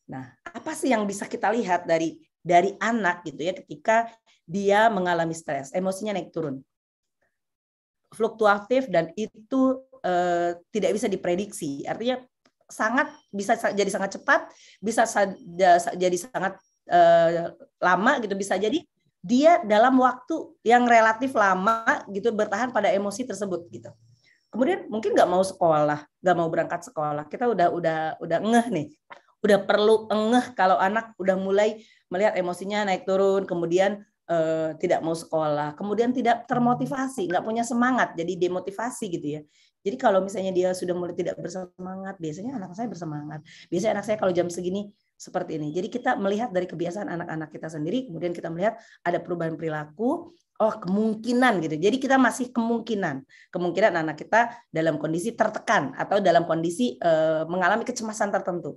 Nah, 0.05 0.29
apa 0.45 0.77
sih 0.77 0.93
yang 0.93 1.09
bisa 1.09 1.25
kita 1.25 1.49
lihat 1.49 1.89
dari 1.89 2.21
dari 2.43 2.77
anak 2.77 3.25
gitu 3.25 3.41
ya 3.41 3.53
ketika 3.57 4.11
dia 4.45 4.91
mengalami 4.93 5.33
stres, 5.33 5.73
emosinya 5.73 6.13
naik 6.13 6.29
turun. 6.29 6.61
Fluktuatif 8.13 8.91
dan 8.91 9.09
itu 9.17 9.81
uh, 10.05 10.53
tidak 10.69 10.91
bisa 10.93 11.07
diprediksi. 11.09 11.81
Artinya 11.87 12.21
sangat 12.69 13.09
bisa 13.33 13.57
jadi 13.73 13.89
sangat 13.89 14.21
cepat, 14.21 14.51
bisa 14.77 15.07
jadi 15.97 16.17
sangat 16.19 16.53
uh, 16.91 17.55
lama 17.81 18.11
gitu, 18.21 18.35
bisa 18.37 18.59
jadi 18.59 18.83
dia 19.23 19.63
dalam 19.63 19.95
waktu 20.03 20.51
yang 20.67 20.83
relatif 20.83 21.31
lama 21.31 22.03
gitu 22.11 22.35
bertahan 22.35 22.75
pada 22.75 22.91
emosi 22.91 23.23
tersebut 23.23 23.71
gitu. 23.71 23.89
Kemudian 24.53 24.85
mungkin 24.85 25.17
nggak 25.17 25.25
mau 25.25 25.41
sekolah, 25.41 26.05
nggak 26.21 26.35
mau 26.37 26.47
berangkat 26.53 26.85
sekolah. 26.85 27.25
Kita 27.25 27.49
udah 27.49 27.73
udah 27.73 27.99
udah 28.21 28.37
ngeh 28.37 28.67
nih, 28.69 28.87
udah 29.41 29.57
perlu 29.65 30.05
ngeh 30.05 30.53
kalau 30.53 30.77
anak 30.77 31.17
udah 31.17 31.33
mulai 31.33 31.81
melihat 32.13 32.37
emosinya 32.37 32.85
naik 32.85 33.09
turun, 33.09 33.49
kemudian 33.49 34.05
uh, 34.29 34.77
tidak 34.77 35.01
mau 35.01 35.17
sekolah, 35.17 35.73
kemudian 35.73 36.13
tidak 36.13 36.45
termotivasi, 36.45 37.25
nggak 37.25 37.41
punya 37.41 37.65
semangat, 37.65 38.13
jadi 38.13 38.37
demotivasi 38.37 39.05
gitu 39.09 39.27
ya. 39.39 39.41
Jadi 39.83 39.99
kalau 39.99 40.23
misalnya 40.23 40.55
dia 40.55 40.69
sudah 40.71 40.95
mulai 40.95 41.11
tidak 41.11 41.35
bersemangat, 41.35 42.15
biasanya 42.15 42.55
anak 42.55 42.71
saya 42.71 42.87
bersemangat. 42.87 43.43
Biasanya 43.67 43.99
anak 43.99 44.05
saya 44.07 44.15
kalau 44.15 44.31
jam 44.31 44.47
segini 44.47 44.87
seperti 45.23 45.55
ini. 45.55 45.71
Jadi 45.71 45.87
kita 45.87 46.19
melihat 46.19 46.51
dari 46.51 46.67
kebiasaan 46.67 47.07
anak-anak 47.07 47.47
kita 47.55 47.71
sendiri, 47.71 48.11
kemudian 48.11 48.35
kita 48.35 48.51
melihat 48.51 48.75
ada 49.07 49.23
perubahan 49.23 49.55
perilaku, 49.55 50.35
oh 50.35 50.73
kemungkinan 50.83 51.63
gitu. 51.63 51.79
Jadi 51.79 51.97
kita 52.03 52.19
masih 52.19 52.51
kemungkinan, 52.51 53.23
kemungkinan 53.55 54.03
anak 54.03 54.19
kita 54.19 54.51
dalam 54.67 54.99
kondisi 54.99 55.31
tertekan 55.31 55.95
atau 55.95 56.19
dalam 56.19 56.43
kondisi 56.43 56.99
uh, 56.99 57.47
mengalami 57.47 57.87
kecemasan 57.87 58.27
tertentu. 58.35 58.75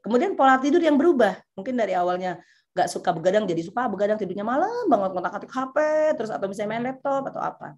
Kemudian 0.00 0.32
pola 0.38 0.56
tidur 0.56 0.80
yang 0.80 0.96
berubah, 0.96 1.36
mungkin 1.52 1.76
dari 1.76 1.92
awalnya 1.92 2.40
nggak 2.76 2.92
suka 2.92 3.08
begadang 3.16 3.48
jadi 3.48 3.64
suka 3.64 3.88
begadang 3.88 4.20
tidurnya 4.20 4.44
malam 4.44 4.84
banget 4.92 5.16
kontak-atik 5.16 5.48
HP 5.48 5.76
terus 6.20 6.28
atau 6.28 6.44
misalnya 6.44 6.76
main 6.76 6.84
laptop 6.84 7.24
atau 7.32 7.40
apa 7.40 7.72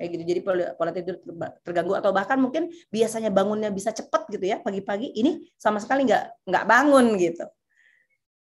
kayak 0.00 0.10
gitu. 0.16 0.24
Jadi 0.24 0.40
pola, 0.40 0.90
tidur 0.96 1.20
terganggu. 1.60 1.92
Atau 1.92 2.16
bahkan 2.16 2.40
mungkin 2.40 2.72
biasanya 2.88 3.28
bangunnya 3.28 3.68
bisa 3.68 3.92
cepat 3.92 4.24
gitu 4.32 4.48
ya 4.48 4.56
pagi-pagi 4.64 5.12
ini 5.12 5.44
sama 5.60 5.76
sekali 5.76 6.08
nggak 6.08 6.48
nggak 6.48 6.64
bangun 6.64 7.20
gitu. 7.20 7.44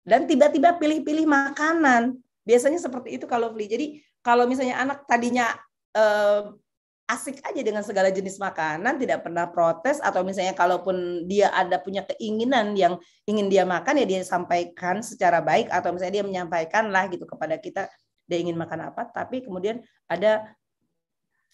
Dan 0.02 0.26
tiba-tiba 0.26 0.74
pilih-pilih 0.74 1.30
makanan. 1.30 2.18
Biasanya 2.42 2.82
seperti 2.82 3.14
itu 3.14 3.30
kalau 3.30 3.54
beli 3.54 3.70
jadi 3.70 3.86
kalau 4.26 4.50
misalnya 4.50 4.82
anak 4.82 5.06
tadinya 5.06 5.54
eh, 5.94 6.50
asik 7.06 7.38
aja 7.46 7.62
dengan 7.62 7.86
segala 7.86 8.10
jenis 8.10 8.34
makanan 8.42 8.98
tidak 8.98 9.22
pernah 9.22 9.46
protes 9.46 10.02
atau 10.02 10.26
misalnya 10.26 10.58
kalaupun 10.58 11.26
dia 11.30 11.54
ada 11.54 11.78
punya 11.78 12.02
keinginan 12.02 12.74
yang 12.74 12.98
ingin 13.30 13.46
dia 13.46 13.62
makan 13.62 14.02
ya 14.02 14.06
dia 14.06 14.20
sampaikan 14.26 15.06
secara 15.06 15.38
baik 15.38 15.70
atau 15.70 15.94
misalnya 15.94 16.18
dia 16.18 16.26
menyampaikan 16.26 16.90
lah 16.90 17.06
gitu 17.06 17.22
kepada 17.22 17.62
kita 17.62 17.86
dia 18.26 18.38
ingin 18.42 18.58
makan 18.58 18.90
apa. 18.90 19.06
Tapi 19.06 19.46
kemudian 19.46 19.80
ada 20.10 20.50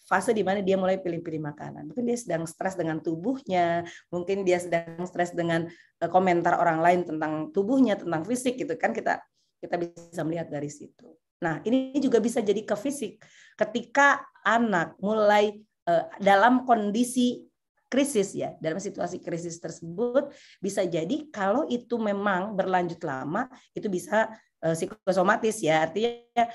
fase 0.03 0.35
di 0.35 0.43
mana 0.43 0.59
dia 0.59 0.75
mulai 0.75 0.99
pilih-pilih 0.99 1.39
makanan. 1.39 1.89
Mungkin 1.91 2.03
dia 2.03 2.17
sedang 2.19 2.43
stres 2.43 2.75
dengan 2.75 2.99
tubuhnya, 2.99 3.87
mungkin 4.11 4.43
dia 4.43 4.59
sedang 4.59 5.03
stres 5.07 5.31
dengan 5.31 5.67
eh, 5.99 6.09
komentar 6.11 6.59
orang 6.59 6.83
lain 6.83 6.99
tentang 7.07 7.49
tubuhnya, 7.55 7.95
tentang 7.95 8.27
fisik 8.27 8.59
gitu 8.59 8.75
kan 8.75 8.91
kita 8.91 9.23
kita 9.63 9.79
bisa 9.79 10.21
melihat 10.27 10.51
dari 10.51 10.67
situ. 10.67 11.15
Nah, 11.39 11.59
ini 11.63 11.95
juga 11.99 12.23
bisa 12.23 12.39
jadi 12.39 12.63
ke 12.63 12.75
fisik. 12.75 13.19
Ketika 13.59 14.23
anak 14.43 14.95
mulai 14.99 15.59
uh, 15.87 16.07
dalam 16.19 16.63
kondisi 16.63 17.47
krisis 17.91 18.35
ya, 18.35 18.55
dalam 18.59 18.79
situasi 18.79 19.19
krisis 19.19 19.59
tersebut 19.59 20.31
bisa 20.63 20.87
jadi 20.87 21.27
kalau 21.29 21.67
itu 21.67 21.99
memang 21.99 22.55
berlanjut 22.55 22.99
lama 23.03 23.51
itu 23.75 23.87
bisa 23.91 24.31
uh, 24.63 24.75
psikosomatis 24.75 25.59
ya. 25.63 25.83
Artinya 25.87 26.47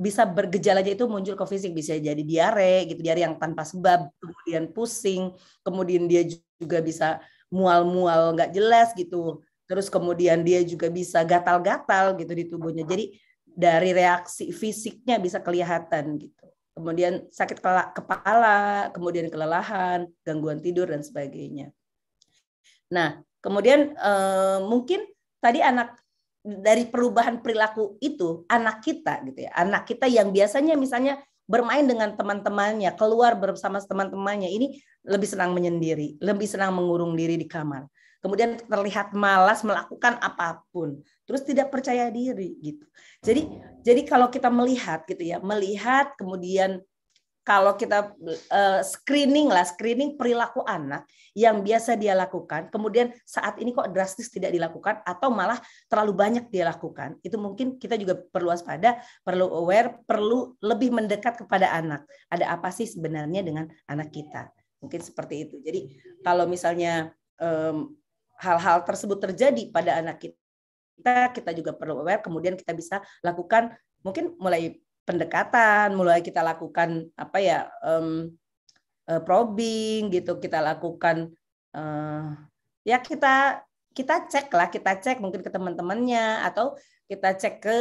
bisa 0.00 0.24
bergejala 0.24 0.80
aja 0.80 0.96
itu 0.96 1.04
muncul 1.04 1.36
ke 1.36 1.44
fisik. 1.44 1.76
Bisa 1.76 1.92
jadi 2.00 2.24
diare 2.24 2.88
gitu 2.88 3.04
diare 3.04 3.20
yang 3.20 3.36
tanpa 3.36 3.68
sebab 3.68 4.08
kemudian 4.16 4.72
pusing 4.72 5.36
kemudian 5.60 6.08
dia 6.08 6.24
juga 6.56 6.80
bisa 6.80 7.20
mual-mual 7.52 8.32
nggak 8.32 8.56
jelas 8.56 8.96
gitu. 8.96 9.44
Terus 9.68 9.92
kemudian 9.92 10.40
dia 10.40 10.64
juga 10.64 10.88
bisa 10.88 11.20
gatal-gatal 11.20 12.16
gitu 12.16 12.32
di 12.32 12.48
tubuhnya. 12.48 12.82
Jadi 12.88 13.12
dari 13.44 13.92
reaksi 13.92 14.48
fisiknya 14.56 15.20
bisa 15.20 15.44
kelihatan 15.44 16.16
gitu. 16.16 16.48
Kemudian 16.72 17.28
sakit 17.28 17.60
kepala 17.92 18.88
kemudian 18.96 19.28
kelelahan 19.28 20.08
gangguan 20.24 20.64
tidur 20.64 20.88
dan 20.88 21.04
sebagainya. 21.04 21.68
Nah 22.88 23.20
kemudian 23.44 23.92
eh, 23.92 24.58
mungkin 24.64 25.04
tadi 25.44 25.60
anak 25.60 25.92
dari 26.40 26.88
perubahan 26.88 27.44
perilaku 27.44 28.00
itu 28.00 28.48
anak 28.48 28.80
kita 28.80 29.20
gitu 29.28 29.44
ya. 29.44 29.52
Anak 29.56 29.84
kita 29.84 30.08
yang 30.08 30.32
biasanya 30.32 30.74
misalnya 30.76 31.20
bermain 31.50 31.82
dengan 31.82 32.14
teman-temannya 32.14 32.94
keluar 32.94 33.34
bersama 33.34 33.82
teman-temannya 33.82 34.46
ini 34.46 34.78
lebih 35.02 35.26
senang 35.26 35.50
menyendiri 35.50 36.22
lebih 36.22 36.46
senang 36.46 36.70
mengurung 36.72 37.18
diri 37.18 37.34
di 37.34 37.50
kamar. 37.50 37.90
Kemudian 38.20 38.60
terlihat 38.68 39.16
malas 39.16 39.64
melakukan 39.64 40.20
apa 40.20 40.60
pun 40.70 41.00
terus 41.24 41.40
tidak 41.42 41.72
percaya 41.72 42.12
diri 42.12 42.54
gitu. 42.62 42.84
Jadi 43.24 43.48
jadi 43.82 44.00
kalau 44.06 44.28
kita 44.28 44.52
melihat 44.52 45.02
gitu 45.08 45.24
ya 45.24 45.40
melihat 45.40 46.12
kemudian 46.20 46.84
kalau 47.40 47.72
kita 47.72 48.12
uh, 48.52 48.80
screening 48.84 49.48
lah, 49.48 49.64
screening 49.64 50.20
perilaku 50.20 50.60
anak 50.68 51.08
yang 51.32 51.64
biasa 51.64 51.96
dia 51.96 52.12
lakukan, 52.12 52.68
kemudian 52.68 53.16
saat 53.24 53.56
ini 53.56 53.72
kok 53.72 53.88
drastis 53.90 54.28
tidak 54.28 54.52
dilakukan 54.52 55.00
atau 55.08 55.32
malah 55.32 55.56
terlalu 55.88 56.12
banyak 56.12 56.44
dia 56.52 56.68
lakukan, 56.68 57.16
itu 57.24 57.40
mungkin 57.40 57.80
kita 57.80 57.96
juga 57.96 58.20
perlu 58.20 58.52
waspada, 58.52 59.00
perlu 59.24 59.48
aware, 59.48 60.04
perlu 60.04 60.54
lebih 60.60 60.92
mendekat 60.92 61.40
kepada 61.40 61.72
anak. 61.72 62.04
Ada 62.28 62.60
apa 62.60 62.68
sih 62.68 62.84
sebenarnya 62.84 63.40
dengan 63.40 63.66
anak 63.88 64.12
kita? 64.12 64.52
Mungkin 64.84 65.00
seperti 65.00 65.48
itu. 65.48 65.56
Jadi 65.64 65.96
kalau 66.20 66.44
misalnya 66.44 67.12
hal-hal 68.36 68.78
um, 68.80 68.86
tersebut 68.86 69.16
terjadi 69.16 69.72
pada 69.72 69.96
anak 69.96 70.20
kita, 70.20 71.32
kita 71.32 71.50
juga 71.56 71.72
perlu 71.72 72.04
aware, 72.04 72.20
kemudian 72.20 72.52
kita 72.52 72.76
bisa 72.76 73.00
lakukan 73.24 73.72
mungkin 74.04 74.36
mulai 74.36 74.76
pendekatan, 75.04 75.96
mulai 75.96 76.20
kita 76.20 76.40
lakukan 76.40 77.08
apa 77.16 77.38
ya 77.40 77.66
um, 77.82 78.30
probing 79.26 80.12
gitu, 80.14 80.38
kita 80.38 80.62
lakukan 80.62 81.34
uh, 81.74 82.30
ya 82.86 83.02
kita 83.02 83.64
kita 83.90 84.30
cek 84.30 84.54
lah, 84.54 84.70
kita 84.70 85.02
cek 85.02 85.18
mungkin 85.18 85.42
ke 85.42 85.50
teman-temannya 85.50 86.46
atau 86.46 86.78
kita 87.10 87.34
cek 87.34 87.54
ke 87.58 87.76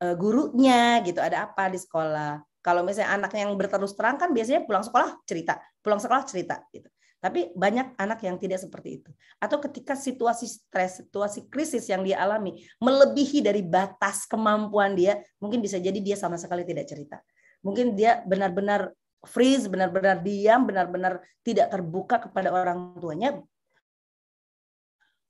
uh, 0.00 0.14
gurunya 0.16 1.04
gitu, 1.04 1.20
ada 1.20 1.44
apa 1.44 1.68
di 1.68 1.76
sekolah. 1.76 2.40
Kalau 2.60 2.84
misalnya 2.84 3.16
anak 3.16 3.32
yang 3.36 3.52
berterus 3.56 3.96
terang 3.96 4.20
kan 4.20 4.32
biasanya 4.32 4.64
pulang 4.64 4.84
sekolah 4.84 5.20
cerita, 5.24 5.60
pulang 5.80 6.00
sekolah 6.00 6.24
cerita 6.28 6.60
gitu. 6.72 6.88
Tapi 7.20 7.52
banyak 7.52 8.00
anak 8.00 8.24
yang 8.24 8.40
tidak 8.40 8.64
seperti 8.64 9.04
itu. 9.04 9.10
Atau 9.36 9.60
ketika 9.60 9.92
situasi 9.92 10.48
stres, 10.48 11.04
situasi 11.04 11.52
krisis 11.52 11.84
yang 11.92 12.00
dia 12.00 12.16
alami 12.16 12.64
melebihi 12.80 13.44
dari 13.44 13.60
batas 13.60 14.24
kemampuan 14.24 14.96
dia, 14.96 15.20
mungkin 15.36 15.60
bisa 15.60 15.76
jadi 15.76 16.00
dia 16.00 16.16
sama 16.16 16.40
sekali 16.40 16.64
tidak 16.64 16.88
cerita. 16.88 17.20
Mungkin 17.60 17.92
dia 17.92 18.24
benar-benar 18.24 18.96
freeze, 19.28 19.68
benar-benar 19.68 20.24
diam, 20.24 20.64
benar-benar 20.64 21.20
tidak 21.44 21.68
terbuka 21.68 22.24
kepada 22.24 22.48
orang 22.56 22.96
tuanya. 22.96 23.36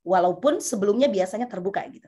Walaupun 0.07 0.63
sebelumnya 0.63 1.11
biasanya 1.11 1.51
terbuka 1.51 1.83
gitu. 1.91 2.07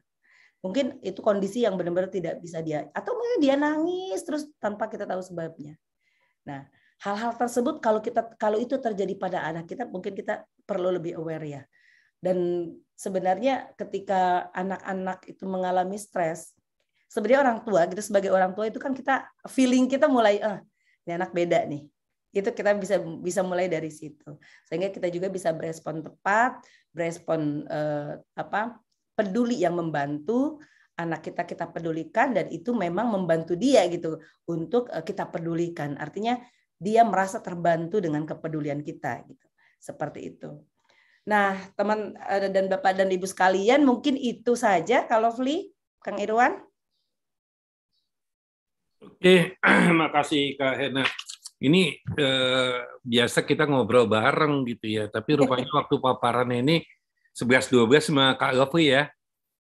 Mungkin 0.63 1.03
itu 1.03 1.19
kondisi 1.19 1.67
yang 1.67 1.75
benar-benar 1.75 2.07
tidak 2.07 2.39
bisa 2.39 2.63
dia 2.63 2.87
atau 2.95 3.11
mungkin 3.19 3.39
dia 3.43 3.59
nangis 3.59 4.23
terus 4.23 4.47
tanpa 4.63 4.87
kita 4.87 5.03
tahu 5.03 5.19
sebabnya. 5.19 5.75
Nah, 6.47 6.63
hal-hal 7.03 7.35
tersebut 7.35 7.83
kalau 7.83 7.99
kita 7.99 8.23
kalau 8.39 8.55
itu 8.55 8.79
terjadi 8.79 9.13
pada 9.19 9.43
anak 9.43 9.67
kita 9.67 9.83
mungkin 9.91 10.15
kita 10.15 10.47
perlu 10.63 10.95
lebih 10.95 11.19
aware 11.19 11.43
ya. 11.43 11.61
Dan 12.23 12.71
sebenarnya 12.95 13.75
ketika 13.75 14.47
anak-anak 14.55 15.27
itu 15.27 15.43
mengalami 15.43 15.99
stres 15.99 16.55
sebenarnya 17.11 17.45
orang 17.45 17.59
tua 17.61 17.85
gitu 17.91 18.01
sebagai 18.01 18.31
orang 18.31 18.55
tua 18.55 18.71
itu 18.71 18.79
kan 18.79 18.95
kita 18.95 19.27
feeling 19.51 19.85
kita 19.85 20.09
mulai 20.09 20.39
ah 20.39 20.63
ini 21.03 21.11
anak 21.19 21.35
beda 21.35 21.67
nih. 21.67 21.83
Itu 22.33 22.49
kita 22.49 22.73
bisa 22.79 22.97
bisa 23.21 23.43
mulai 23.43 23.67
dari 23.67 23.91
situ. 23.91 24.39
Sehingga 24.65 24.89
kita 24.89 25.11
juga 25.11 25.27
bisa 25.27 25.51
berespon 25.51 26.01
tepat 26.01 26.63
berespon 26.95 27.67
eh, 27.67 28.17
apa 28.39 28.79
peduli 29.13 29.61
yang 29.61 29.77
membantu 29.77 30.63
anak 30.97 31.25
kita 31.25 31.45
kita 31.45 31.65
pedulikan 31.69 32.37
dan 32.37 32.49
itu 32.53 32.73
memang 32.73 33.09
membantu 33.09 33.53
dia 33.53 33.85
gitu 33.91 34.17
untuk 34.49 34.89
eh, 34.89 35.03
kita 35.05 35.29
pedulikan. 35.29 35.99
Artinya 35.99 36.39
dia 36.83 37.07
merasa 37.07 37.39
terbantu 37.39 38.03
dengan 38.03 38.27
kepedulian 38.27 38.83
kita 38.83 39.23
gitu. 39.23 39.47
Seperti 39.79 40.35
itu. 40.35 40.59
Nah, 41.23 41.55
teman 41.79 42.19
eh, 42.19 42.51
dan 42.51 42.67
Bapak 42.67 42.99
dan 42.99 43.07
Ibu 43.07 43.23
sekalian, 43.23 43.87
mungkin 43.87 44.19
itu 44.19 44.59
saja 44.59 45.07
kalau 45.07 45.31
Fli, 45.31 45.71
Kang 46.03 46.19
Irwan. 46.19 46.59
Oke, 48.99 49.55
makasih 50.03 50.59
Kak 50.59 50.75
Hena. 50.75 51.05
Ini 51.63 51.95
eh, 52.19 52.77
biasa 52.99 53.47
kita 53.47 53.63
ngobrol 53.63 54.11
bareng 54.11 54.67
gitu 54.67 54.99
ya, 54.99 55.07
tapi 55.07 55.35
rupanya 55.39 55.71
waktu 55.71 55.95
paparan 55.95 56.51
ini 56.51 56.83
11-12 57.31 58.11
sama 58.11 58.35
Kak 58.35 58.59
Lofli 58.59 58.91
ya. 58.91 59.07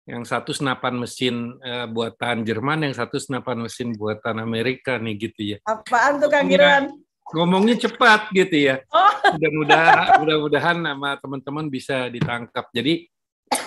Yang 0.05 0.29
satu 0.29 0.51
senapan 0.51 1.01
mesin 1.01 1.55
eh, 1.63 1.87
buatan 1.87 2.43
Jerman, 2.43 2.83
yang 2.83 2.95
satu 2.99 3.15
senapan 3.15 3.63
mesin 3.63 3.95
buatan 3.95 4.43
Amerika 4.43 4.99
nih 4.99 5.15
gitu 5.17 5.55
ya. 5.55 5.57
Apaan 5.63 6.19
tuh 6.19 6.27
Kang 6.27 6.51
Irwan? 6.51 7.04
Ngomongnya 7.33 7.75
cepat 7.89 8.29
gitu 8.35 8.53
ya. 8.69 8.75
Oh. 8.93 9.13
Mudah-mudahan 9.33 10.21
mudah-mudahan 10.21 10.77
sama 10.85 11.09
teman-teman 11.17 11.65
bisa 11.71 12.09
ditangkap. 12.13 12.69
Jadi 12.69 13.09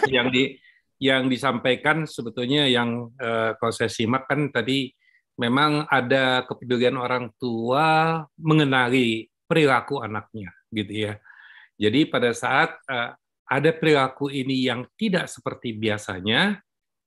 yang 0.07 0.31
di 0.31 0.55
yang 0.99 1.31
disampaikan 1.31 2.07
sebetulnya 2.07 2.67
yang 2.67 3.11
uh, 3.19 3.55
kalau 3.59 3.73
saya 3.75 3.91
simak 3.91 4.27
kan 4.27 4.51
tadi 4.51 4.91
memang 5.39 5.87
ada 5.87 6.43
kepedulian 6.43 6.99
orang 6.99 7.31
tua 7.39 8.27
mengenali 8.39 9.31
perilaku 9.47 10.03
anaknya 10.03 10.51
gitu 10.75 11.11
ya. 11.11 11.15
Jadi 11.79 12.11
pada 12.11 12.35
saat 12.35 12.75
uh, 12.91 13.15
ada 13.49 13.71
perilaku 13.73 14.29
ini 14.29 14.67
yang 14.67 14.85
tidak 14.99 15.31
seperti 15.31 15.73
biasanya, 15.73 16.59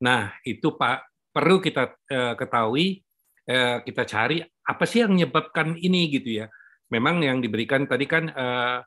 nah 0.01 0.31
itu 0.47 0.73
Pak 0.73 1.29
perlu 1.35 1.59
kita 1.59 1.91
uh, 1.91 2.33
ketahui, 2.39 3.03
uh, 3.49 3.77
kita 3.81 4.03
cari 4.05 4.43
apa 4.43 4.83
sih 4.85 5.01
yang 5.01 5.17
menyebabkan 5.17 5.73
ini 5.79 6.11
gitu 6.13 6.43
ya. 6.43 6.45
Memang 6.91 7.23
yang 7.23 7.39
diberikan 7.39 7.87
tadi 7.87 8.05
kan 8.05 8.27
uh, 8.29 8.83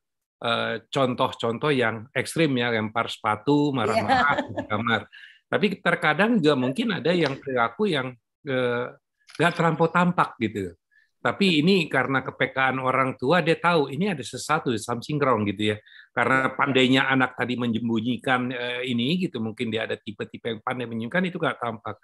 contoh-contoh 0.92 1.72
yang 1.72 2.04
ekstrim 2.12 2.52
ya, 2.60 2.68
lempar 2.68 3.08
sepatu, 3.08 3.72
marah-marah 3.72 4.36
yeah. 4.44 4.52
di 4.52 4.64
kamar. 4.68 5.02
Tapi 5.48 5.66
terkadang 5.80 6.36
juga 6.36 6.54
mungkin 6.58 7.00
ada 7.00 7.16
yang 7.16 7.40
perilaku 7.40 7.88
yang 7.88 8.12
nggak 8.44 9.52
terlampau 9.56 9.88
tampak 9.88 10.36
gitu. 10.36 10.76
Tapi 11.24 11.64
ini 11.64 11.88
karena 11.88 12.20
kepekaan 12.20 12.76
orang 12.76 13.16
tua, 13.16 13.40
dia 13.40 13.56
tahu 13.56 13.88
ini 13.88 14.12
ada 14.12 14.20
sesuatu, 14.20 14.68
something 14.76 15.16
wrong 15.16 15.48
gitu 15.48 15.72
ya. 15.72 15.76
Karena 16.12 16.52
pandainya 16.52 17.08
anak 17.08 17.40
tadi 17.40 17.56
menyembunyikan 17.56 18.52
ini 18.84 19.16
gitu, 19.24 19.40
mungkin 19.40 19.72
dia 19.72 19.88
ada 19.88 19.96
tipe-tipe 19.96 20.44
yang 20.52 20.60
pandai 20.60 20.84
menyembunyikan 20.84 21.24
itu 21.24 21.40
nggak 21.40 21.56
tampak. 21.56 21.96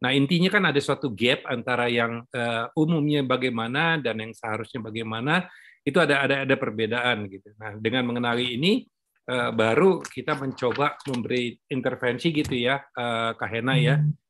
Nah 0.00 0.10
intinya 0.16 0.48
kan 0.48 0.64
ada 0.68 0.80
suatu 0.80 1.12
gap 1.12 1.44
antara 1.44 1.86
yang 1.86 2.24
uh, 2.32 2.66
umumnya 2.76 3.20
bagaimana 3.24 4.00
dan 4.00 4.16
yang 4.20 4.32
seharusnya 4.32 4.80
bagaimana 4.80 5.44
itu 5.84 5.96
ada 6.00 6.24
ada 6.24 6.36
ada 6.48 6.54
perbedaan 6.56 7.28
gitu. 7.28 7.52
Nah 7.60 7.76
dengan 7.76 8.08
mengenali 8.08 8.56
ini 8.56 8.84
uh, 9.28 9.52
baru 9.52 10.00
kita 10.00 10.36
mencoba 10.40 10.96
memberi 11.04 11.52
intervensi 11.68 12.32
gitu 12.32 12.56
ya, 12.56 12.80
uh, 12.80 13.36
Kahena 13.36 13.76
ya. 13.76 14.00
Hmm 14.00 14.20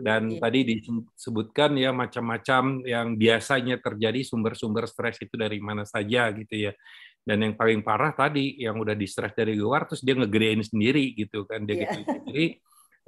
dan 0.00 0.30
yeah. 0.30 0.40
tadi 0.40 0.60
disebutkan 0.78 1.74
ya 1.80 1.90
macam-macam 1.90 2.84
yang 2.84 3.16
biasanya 3.16 3.80
terjadi 3.80 4.20
sumber-sumber 4.22 4.84
stres 4.86 5.18
itu 5.18 5.34
dari 5.34 5.58
mana 5.58 5.88
saja 5.88 6.28
gitu 6.36 6.70
ya. 6.70 6.72
Dan 7.20 7.44
yang 7.44 7.54
paling 7.56 7.84
parah 7.84 8.16
tadi 8.16 8.56
yang 8.60 8.80
udah 8.80 8.96
di 8.96 9.04
stres 9.04 9.36
dari 9.36 9.52
luar 9.52 9.84
terus 9.84 10.00
dia 10.00 10.16
ngegedein 10.16 10.64
sendiri 10.64 11.12
gitu 11.16 11.44
kan 11.44 11.64
dia 11.64 11.84
yeah. 11.84 11.92
gitu 11.92 12.00
sendiri. 12.06 12.46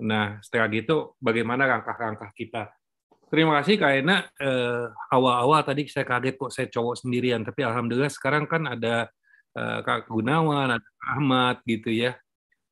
Nah, 0.03 0.43
setelah 0.43 0.69
gitu 0.75 1.15
bagaimana 1.23 1.65
langkah-langkah 1.65 2.35
kita? 2.35 2.75
Terima 3.33 3.63
kasih 3.63 3.81
Kak 3.81 3.93
Ena. 3.97 4.29
Eh, 4.37 4.87
awal-awal 5.09 5.65
tadi 5.65 5.89
saya 5.89 6.05
kaget 6.05 6.37
kok 6.37 6.53
saya 6.53 6.69
cowok 6.69 7.01
sendirian, 7.01 7.41
tapi 7.41 7.65
alhamdulillah 7.65 8.13
sekarang 8.13 8.45
kan 8.45 8.67
ada 8.69 9.09
eh, 9.57 9.79
Kak 9.81 10.11
Gunawan, 10.11 10.77
ada 10.77 10.89
Ahmad 11.17 11.65
gitu 11.65 11.89
ya. 11.89 12.13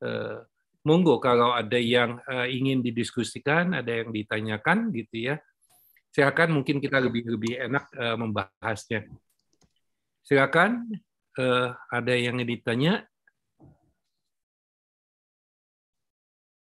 Eh, 0.05 0.39
monggo 0.85 1.21
kalau 1.21 1.53
ada 1.53 1.77
yang 1.77 2.17
uh, 2.25 2.49
ingin 2.49 2.81
didiskusikan, 2.81 3.77
ada 3.77 4.01
yang 4.01 4.11
ditanyakan 4.13 4.89
gitu 4.97 5.33
ya. 5.33 5.35
Silakan 6.11 6.57
mungkin 6.57 6.81
kita 6.81 6.99
lebih 6.99 7.29
lebih 7.29 7.61
enak 7.61 7.85
uh, 7.95 8.17
membahasnya. 8.17 9.07
Silakan 10.25 10.89
uh, 11.39 11.77
ada 11.93 12.15
yang 12.17 12.41
ditanya. 12.41 13.05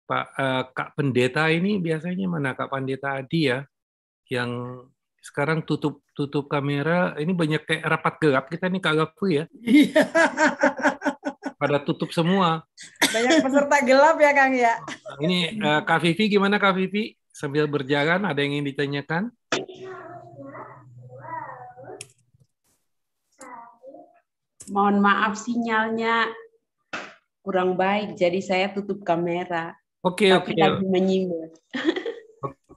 Pak 0.09 0.25
uh, 0.33 0.63
Kak 0.73 0.97
Pendeta 0.97 1.53
ini 1.53 1.77
biasanya 1.77 2.25
mana 2.25 2.57
Kak 2.57 2.73
Pendeta 2.73 3.21
Adi 3.21 3.53
ya 3.53 3.61
yang 4.33 4.81
sekarang 5.21 5.61
tutup 5.61 6.01
tutup 6.17 6.49
kamera 6.49 7.13
ini 7.21 7.29
banyak 7.29 7.61
kayak 7.61 7.85
rapat 7.85 8.13
gelap 8.17 8.45
kita 8.49 8.65
nih 8.73 8.81
Kak 8.81 8.95
Gafu 8.97 9.25
ya. 9.29 9.45
Iya. 9.61 10.01
pada 11.59 11.83
tutup 11.83 12.09
semua. 12.15 12.63
Banyak 13.11 13.43
peserta 13.43 13.77
gelap 13.83 14.15
ya 14.15 14.31
Kang 14.31 14.55
ya. 14.55 14.79
Ini 15.19 15.59
uh, 15.59 15.81
Kak 15.83 15.99
Vivi 16.07 16.31
gimana 16.31 16.55
Kak 16.55 16.73
Vivi? 16.79 17.13
Sambil 17.35 17.67
berjalan 17.67 18.23
ada 18.23 18.39
yang 18.39 18.55
ingin 18.55 18.71
ditanyakan? 18.71 19.23
Mohon 24.71 24.97
maaf 25.03 25.33
sinyalnya 25.35 26.31
kurang 27.43 27.75
baik, 27.75 28.15
jadi 28.15 28.39
saya 28.39 28.67
tutup 28.71 29.03
kamera. 29.03 29.75
Oke 29.99 30.31
okay, 30.31 30.31
oke. 30.31 30.51
Okay. 30.55 30.63
Lagi 30.63 30.85
menyimak. 30.87 31.51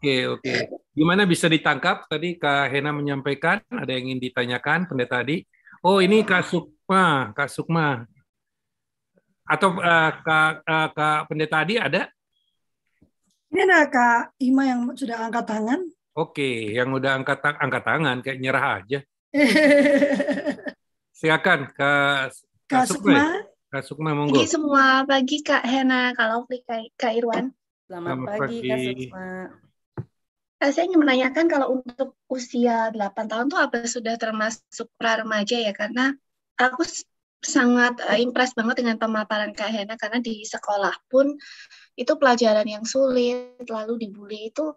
Oke 0.03 0.27
oke. 0.27 0.55
Gimana 0.99 1.23
bisa 1.23 1.47
ditangkap? 1.47 2.11
Tadi 2.11 2.35
Kak 2.35 2.75
Hena 2.75 2.91
menyampaikan 2.91 3.63
ada 3.71 3.87
yang 3.87 4.11
ingin 4.11 4.19
ditanyakan 4.19 4.91
pendeta 4.91 5.23
tadi. 5.23 5.47
Oh 5.87 6.03
ini 6.03 6.27
Kak 6.27 6.43
Sukma, 6.43 7.31
Kak 7.31 7.47
Sukma. 7.47 8.03
Atau 9.47 9.79
uh, 9.79 10.11
Kak, 10.27 10.67
uh, 10.67 10.89
Kak 10.91 11.31
Pendeta 11.31 11.63
Adi 11.63 11.79
ada? 11.79 12.11
Ini 13.55 13.63
ada 13.63 13.87
Kak 13.87 14.35
Ima 14.43 14.67
yang 14.67 14.91
sudah 14.99 15.23
angkat 15.23 15.47
tangan. 15.47 15.87
Oke, 16.19 16.75
yang 16.75 16.91
udah 16.91 17.23
angkat 17.23 17.39
angkat 17.39 17.83
tangan 17.87 18.17
kayak 18.27 18.43
nyerah 18.43 18.83
aja. 18.83 18.99
Silakan 21.23 21.71
Kak 21.79 22.35
Kak 22.67 22.91
Sukma. 22.91 23.52
Kak 23.73 23.89
Sukma 23.89 24.13
monggo. 24.13 24.37
Pagi 24.37 24.53
semua, 24.53 25.09
pagi 25.09 25.41
Kak 25.41 25.65
Hena, 25.65 26.13
kalau 26.13 26.45
Kak, 26.45 26.93
Kak 26.93 27.17
Irwan. 27.17 27.57
Selamat, 27.89 28.21
Selamat 28.21 28.29
pagi, 28.29 28.37
pagi 28.37 28.59
Kak 28.69 28.79
Sukma. 28.85 29.29
Eh, 30.63 30.71
saya 30.77 30.85
ingin 30.93 31.01
menanyakan 31.01 31.47
kalau 31.49 31.81
untuk 31.81 32.21
usia 32.29 32.93
8 32.93 33.33
tahun 33.33 33.49
tuh 33.49 33.57
apa 33.57 33.89
sudah 33.89 34.21
termasuk 34.21 34.93
pra 35.01 35.25
remaja 35.25 35.57
ya? 35.57 35.73
Karena 35.73 36.13
aku 36.61 36.85
sangat 37.41 37.97
uh, 38.05 38.21
impress 38.21 38.53
banget 38.53 38.85
dengan 38.85 39.01
pemaparan 39.01 39.57
Kak 39.57 39.73
Hena 39.73 39.97
karena 39.97 40.21
di 40.21 40.45
sekolah 40.45 40.93
pun 41.09 41.33
itu 41.97 42.13
pelajaran 42.21 42.69
yang 42.69 42.85
sulit 42.85 43.57
lalu 43.67 43.99
dibully 43.99 44.53
itu 44.53 44.77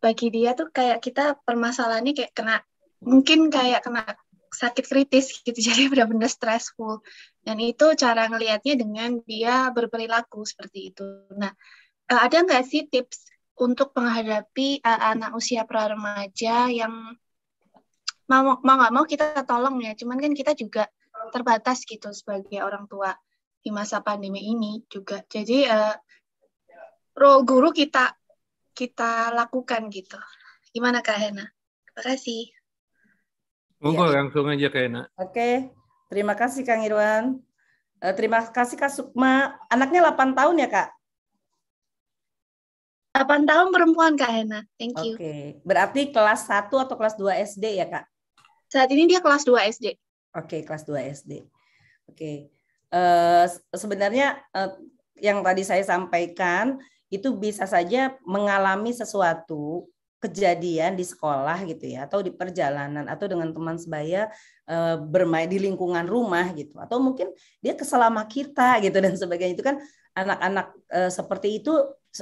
bagi 0.00 0.32
dia 0.32 0.56
tuh 0.56 0.72
kayak 0.72 1.04
kita 1.04 1.36
permasalahannya 1.44 2.16
kayak 2.16 2.32
kena 2.32 2.64
mungkin 3.04 3.52
kayak 3.52 3.84
kena 3.84 4.16
sakit 4.56 4.84
kritis 4.88 5.44
gitu 5.44 5.58
jadi 5.68 5.92
benar-benar 5.92 6.32
stressful 6.32 7.04
dan 7.44 7.60
itu 7.60 7.92
cara 7.94 8.26
ngelihatnya 8.26 8.74
dengan 8.80 9.20
dia 9.28 9.68
berperilaku 9.70 10.42
seperti 10.48 10.92
itu 10.94 11.04
nah 11.36 11.52
uh, 12.08 12.20
ada 12.24 12.42
nggak 12.42 12.64
sih 12.64 12.88
tips 12.88 13.28
untuk 13.56 13.92
menghadapi 13.92 14.80
uh, 14.80 15.12
anak 15.12 15.36
usia 15.36 15.68
pra 15.68 15.92
remaja 15.92 16.72
yang 16.72 16.92
mau 18.26 18.58
mau 18.58 18.76
nggak 18.80 18.94
mau 18.96 19.04
kita 19.04 19.44
tolong 19.44 19.78
ya 19.84 19.92
cuman 19.94 20.18
kan 20.18 20.32
kita 20.34 20.56
juga 20.56 20.90
terbatas 21.30 21.86
gitu 21.86 22.12
sebagai 22.12 22.60
orang 22.60 22.86
tua 22.90 23.14
di 23.66 23.74
masa 23.74 23.98
pandemi 23.98 24.46
ini 24.46 24.86
juga. 24.86 25.22
Jadi 25.26 25.66
uh, 25.66 25.96
role 27.18 27.42
guru 27.42 27.74
kita 27.74 28.14
kita 28.76 29.34
lakukan 29.34 29.90
gitu. 29.90 30.20
Gimana 30.70 31.02
Kak 31.02 31.18
Hena? 31.18 31.50
Terima 31.90 32.02
kasih. 32.14 32.55
Monggo 33.80 34.08
ya. 34.08 34.22
langsung 34.22 34.48
aja 34.48 34.68
Kak 34.72 34.82
Hena. 34.88 35.02
Oke, 35.20 35.72
terima 36.08 36.32
kasih 36.32 36.64
Kang 36.64 36.80
Irwan. 36.80 37.36
Uh, 38.00 38.14
terima 38.16 38.40
kasih 38.44 38.76
Kak 38.80 38.92
Sukma. 38.92 39.56
Anaknya 39.68 40.04
8 40.12 40.32
tahun 40.32 40.56
ya 40.64 40.68
Kak? 40.68 40.88
8 43.16 43.48
tahun 43.48 43.68
perempuan 43.72 44.16
Kak 44.16 44.32
Hena. 44.32 44.60
Thank 44.80 44.96
you. 45.04 45.16
Oke, 45.16 45.60
berarti 45.64 46.12
kelas 46.12 46.48
1 46.48 46.72
atau 46.72 46.96
kelas 46.96 47.16
2 47.16 47.44
SD 47.44 47.80
ya 47.80 47.86
Kak? 47.88 48.04
Saat 48.68 48.88
ini 48.92 49.08
dia 49.08 49.20
kelas 49.20 49.44
2 49.44 49.56
SD. 49.72 49.96
Oke, 50.36 50.64
kelas 50.64 50.84
2 50.84 51.12
SD. 51.12 51.32
Oke. 52.08 52.52
Uh, 52.92 53.44
sebenarnya 53.76 54.40
uh, 54.56 54.72
yang 55.20 55.40
tadi 55.40 55.64
saya 55.64 55.84
sampaikan 55.84 56.80
itu 57.08 57.32
bisa 57.36 57.64
saja 57.64 58.16
mengalami 58.26 58.92
sesuatu 58.92 59.88
kejadian 60.16 60.96
di 60.96 61.04
sekolah 61.04 61.68
gitu 61.68 61.92
ya 61.92 62.08
atau 62.08 62.24
di 62.24 62.32
perjalanan 62.32 63.04
atau 63.04 63.28
dengan 63.28 63.52
teman 63.52 63.76
sebaya 63.76 64.32
uh, 64.64 64.96
bermain 64.96 65.46
di 65.46 65.60
lingkungan 65.60 66.08
rumah 66.08 66.50
gitu 66.56 66.80
atau 66.80 66.96
mungkin 66.98 67.30
dia 67.60 67.76
keselama 67.76 68.24
kita 68.24 68.76
gitu 68.84 68.96
dan 68.96 69.14
sebagainya 69.14 69.54
itu 69.54 69.64
kan 69.64 69.76
anak-anak 70.16 70.72
uh, 70.88 71.12
seperti 71.12 71.60
itu 71.60 71.72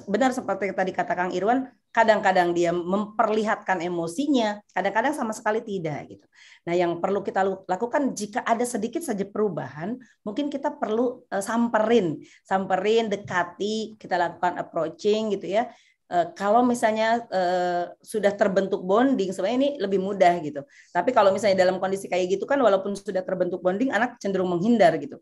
benar 0.02 0.34
seperti 0.34 0.74
tadi 0.74 0.90
kata 0.90 1.14
Kang 1.14 1.30
Irwan, 1.30 1.70
kadang-kadang 1.94 2.50
dia 2.50 2.74
memperlihatkan 2.74 3.78
emosinya, 3.78 4.58
kadang-kadang 4.74 5.14
sama 5.14 5.30
sekali 5.30 5.62
tidak 5.62 6.10
gitu. 6.10 6.26
Nah, 6.66 6.74
yang 6.74 6.98
perlu 6.98 7.22
kita 7.22 7.46
lakukan 7.70 8.10
jika 8.10 8.42
ada 8.42 8.66
sedikit 8.66 9.06
saja 9.06 9.22
perubahan, 9.22 9.94
mungkin 10.26 10.50
kita 10.50 10.74
perlu 10.74 11.22
uh, 11.30 11.38
samperin, 11.38 12.18
samperin, 12.42 13.06
dekati, 13.06 13.94
kita 13.94 14.18
lakukan 14.18 14.58
approaching 14.58 15.38
gitu 15.38 15.54
ya. 15.54 15.70
Uh, 16.04 16.28
kalau 16.36 16.60
misalnya 16.60 17.24
uh, 17.32 17.90
sudah 18.04 18.32
terbentuk 18.36 18.84
bonding, 18.84 19.32
sebenarnya 19.32 19.58
ini 19.58 19.70
lebih 19.80 19.98
mudah 19.98 20.36
gitu. 20.44 20.60
Tapi 20.92 21.10
kalau 21.16 21.32
misalnya 21.32 21.64
dalam 21.64 21.80
kondisi 21.80 22.06
kayak 22.06 22.38
gitu 22.38 22.44
kan, 22.44 22.60
walaupun 22.60 22.92
sudah 22.92 23.24
terbentuk 23.24 23.64
bonding, 23.64 23.88
anak 23.88 24.20
cenderung 24.20 24.52
menghindar 24.52 24.94
gitu. 25.00 25.18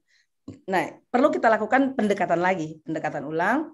Nah, 0.66 0.99
perlu 1.07 1.31
kita 1.31 1.47
lakukan 1.47 1.95
pendekatan 1.95 2.42
lagi, 2.42 2.83
pendekatan 2.83 3.23
ulang 3.31 3.71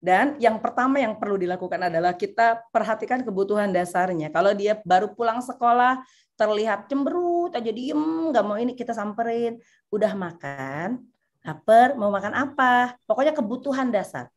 dan 0.00 0.36
yang 0.36 0.60
pertama 0.60 1.00
yang 1.00 1.16
perlu 1.16 1.40
dilakukan 1.40 1.88
adalah 1.88 2.16
kita 2.16 2.68
perhatikan 2.68 3.24
kebutuhan 3.24 3.72
dasarnya. 3.72 4.28
Kalau 4.28 4.52
dia 4.52 4.80
baru 4.84 5.12
pulang 5.12 5.40
sekolah, 5.40 6.04
terlihat 6.36 6.86
cemberut 6.86 7.50
aja 7.56 7.72
diem 7.72 8.30
nggak 8.30 8.44
mau 8.44 8.60
ini 8.60 8.76
kita 8.76 8.92
samperin 8.92 9.56
udah 9.88 10.12
makan 10.12 11.00
lapar 11.40 11.96
mau 11.96 12.12
makan 12.12 12.36
apa 12.36 13.00
pokoknya 13.08 13.32
kebutuhan 13.32 13.88
dasar 13.88 14.28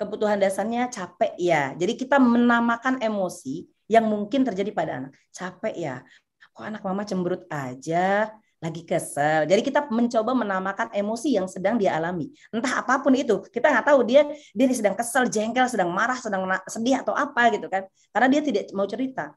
kebutuhan 0.00 0.40
dasarnya 0.40 0.88
capek 0.88 1.36
ya 1.36 1.76
jadi 1.76 1.92
kita 1.92 2.16
menamakan 2.16 3.04
emosi 3.04 3.68
yang 3.92 4.08
mungkin 4.08 4.48
terjadi 4.48 4.72
pada 4.72 4.92
anak 5.04 5.12
capek 5.28 5.74
ya 5.76 5.94
kok 6.56 6.64
anak 6.64 6.80
mama 6.80 7.04
cemberut 7.04 7.44
aja 7.52 8.32
lagi 8.60 8.84
kesel. 8.84 9.48
Jadi 9.48 9.64
kita 9.64 9.88
mencoba 9.88 10.36
menamakan 10.36 10.92
emosi 10.92 11.32
yang 11.32 11.48
sedang 11.48 11.80
dia 11.80 11.96
alami. 11.96 12.28
Entah 12.52 12.84
apa 12.84 13.00
pun 13.00 13.16
itu, 13.16 13.40
kita 13.48 13.72
nggak 13.72 13.86
tahu 13.88 14.04
dia 14.04 14.28
dia 14.52 14.66
sedang 14.68 14.92
kesel, 14.92 15.32
jengkel, 15.32 15.64
sedang 15.64 15.88
marah, 15.88 16.20
sedang 16.20 16.44
sedih 16.68 17.00
atau 17.00 17.16
apa 17.16 17.56
gitu 17.56 17.72
kan. 17.72 17.88
Karena 18.12 18.28
dia 18.28 18.40
tidak 18.44 18.68
mau 18.76 18.84
cerita. 18.84 19.32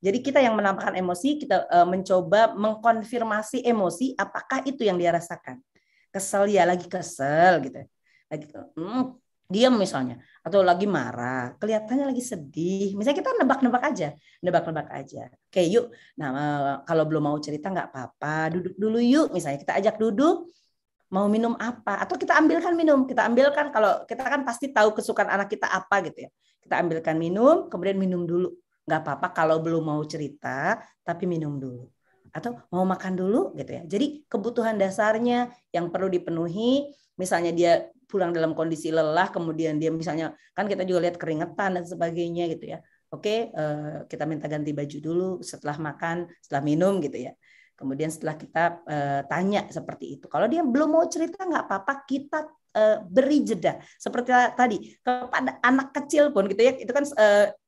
Jadi 0.00 0.20
kita 0.20 0.40
yang 0.40 0.56
menambahkan 0.56 0.96
emosi, 1.00 1.44
kita 1.44 1.64
uh, 1.68 1.88
mencoba 1.88 2.56
mengkonfirmasi 2.56 3.64
emosi 3.64 4.16
apakah 4.16 4.64
itu 4.64 4.84
yang 4.84 4.96
dia 4.96 5.12
rasakan. 5.12 5.60
Kesel 6.08 6.48
ya, 6.52 6.64
lagi 6.64 6.88
kesel 6.88 7.60
gitu. 7.68 7.84
Lagi 8.30 8.46
hmm, 8.50 9.02
diam 9.48 9.74
misalnya 9.76 10.20
atau 10.40 10.60
lagi 10.64 10.84
marah, 10.88 11.54
kelihatannya 11.60 12.10
lagi 12.10 12.22
sedih. 12.24 12.96
Misalnya 12.96 13.18
kita 13.20 13.30
nebak-nebak 13.40 13.82
aja, 13.92 14.08
nebak-nebak 14.44 14.88
aja. 14.92 15.28
Oke, 15.48 15.62
yuk. 15.68 15.92
Nah, 16.20 16.28
eh, 16.32 16.74
kalau 16.88 17.04
belum 17.08 17.22
mau 17.28 17.38
cerita 17.40 17.68
nggak 17.72 17.88
apa-apa, 17.92 18.52
duduk 18.56 18.74
dulu 18.76 18.98
yuk. 19.00 19.32
Misalnya 19.32 19.60
kita 19.60 19.72
ajak 19.80 19.96
duduk, 20.00 20.48
mau 21.14 21.30
minum 21.30 21.54
apa 21.62 22.02
atau 22.02 22.18
kita 22.18 22.34
ambilkan 22.34 22.74
minum 22.74 23.06
kita 23.06 23.22
ambilkan 23.22 23.70
kalau 23.70 24.02
kita 24.02 24.26
kan 24.26 24.42
pasti 24.42 24.74
tahu 24.74 24.90
kesukaan 24.98 25.30
anak 25.30 25.46
kita 25.46 25.70
apa 25.70 26.02
gitu 26.10 26.26
ya 26.26 26.30
kita 26.58 26.74
ambilkan 26.82 27.14
minum 27.14 27.70
kemudian 27.70 27.94
minum 27.94 28.26
dulu 28.26 28.50
nggak 28.82 29.00
apa-apa 29.06 29.30
kalau 29.30 29.62
belum 29.62 29.94
mau 29.94 30.02
cerita 30.02 30.82
tapi 31.06 31.30
minum 31.30 31.54
dulu 31.62 31.86
atau 32.34 32.58
mau 32.74 32.82
makan 32.82 33.14
dulu 33.14 33.54
gitu 33.54 33.70
ya. 33.78 33.82
Jadi 33.86 34.26
kebutuhan 34.26 34.74
dasarnya 34.74 35.54
yang 35.70 35.94
perlu 35.94 36.10
dipenuhi 36.10 36.90
misalnya 37.14 37.54
dia 37.54 37.72
pulang 38.10 38.34
dalam 38.34 38.58
kondisi 38.58 38.90
lelah 38.90 39.30
kemudian 39.30 39.78
dia 39.78 39.94
misalnya 39.94 40.34
kan 40.50 40.66
kita 40.66 40.82
juga 40.82 41.06
lihat 41.08 41.16
keringetan 41.16 41.78
dan 41.78 41.84
sebagainya 41.86 42.50
gitu 42.50 42.74
ya. 42.74 42.78
Oke 43.14 43.54
eh, 43.54 43.96
kita 44.10 44.26
minta 44.26 44.50
ganti 44.50 44.74
baju 44.74 44.98
dulu 44.98 45.28
setelah 45.46 45.78
makan 45.78 46.26
setelah 46.42 46.62
minum 46.66 46.98
gitu 46.98 47.30
ya. 47.30 47.32
Kemudian 47.78 48.10
setelah 48.10 48.34
kita 48.34 48.64
eh, 48.90 49.22
tanya 49.30 49.70
seperti 49.70 50.18
itu. 50.18 50.26
Kalau 50.26 50.50
dia 50.50 50.66
belum 50.66 50.90
mau 50.90 51.06
cerita 51.06 51.46
nggak 51.46 51.70
apa-apa 51.70 52.02
kita 52.02 52.50
eh, 52.74 52.98
beri 53.06 53.46
jeda. 53.46 53.78
Seperti 53.94 54.34
tadi 54.58 54.76
kepada 54.98 55.62
anak 55.62 55.94
kecil 55.94 56.34
pun 56.34 56.50
gitu 56.50 56.66
ya. 56.66 56.74
Itu 56.74 56.90
kan 56.90 57.06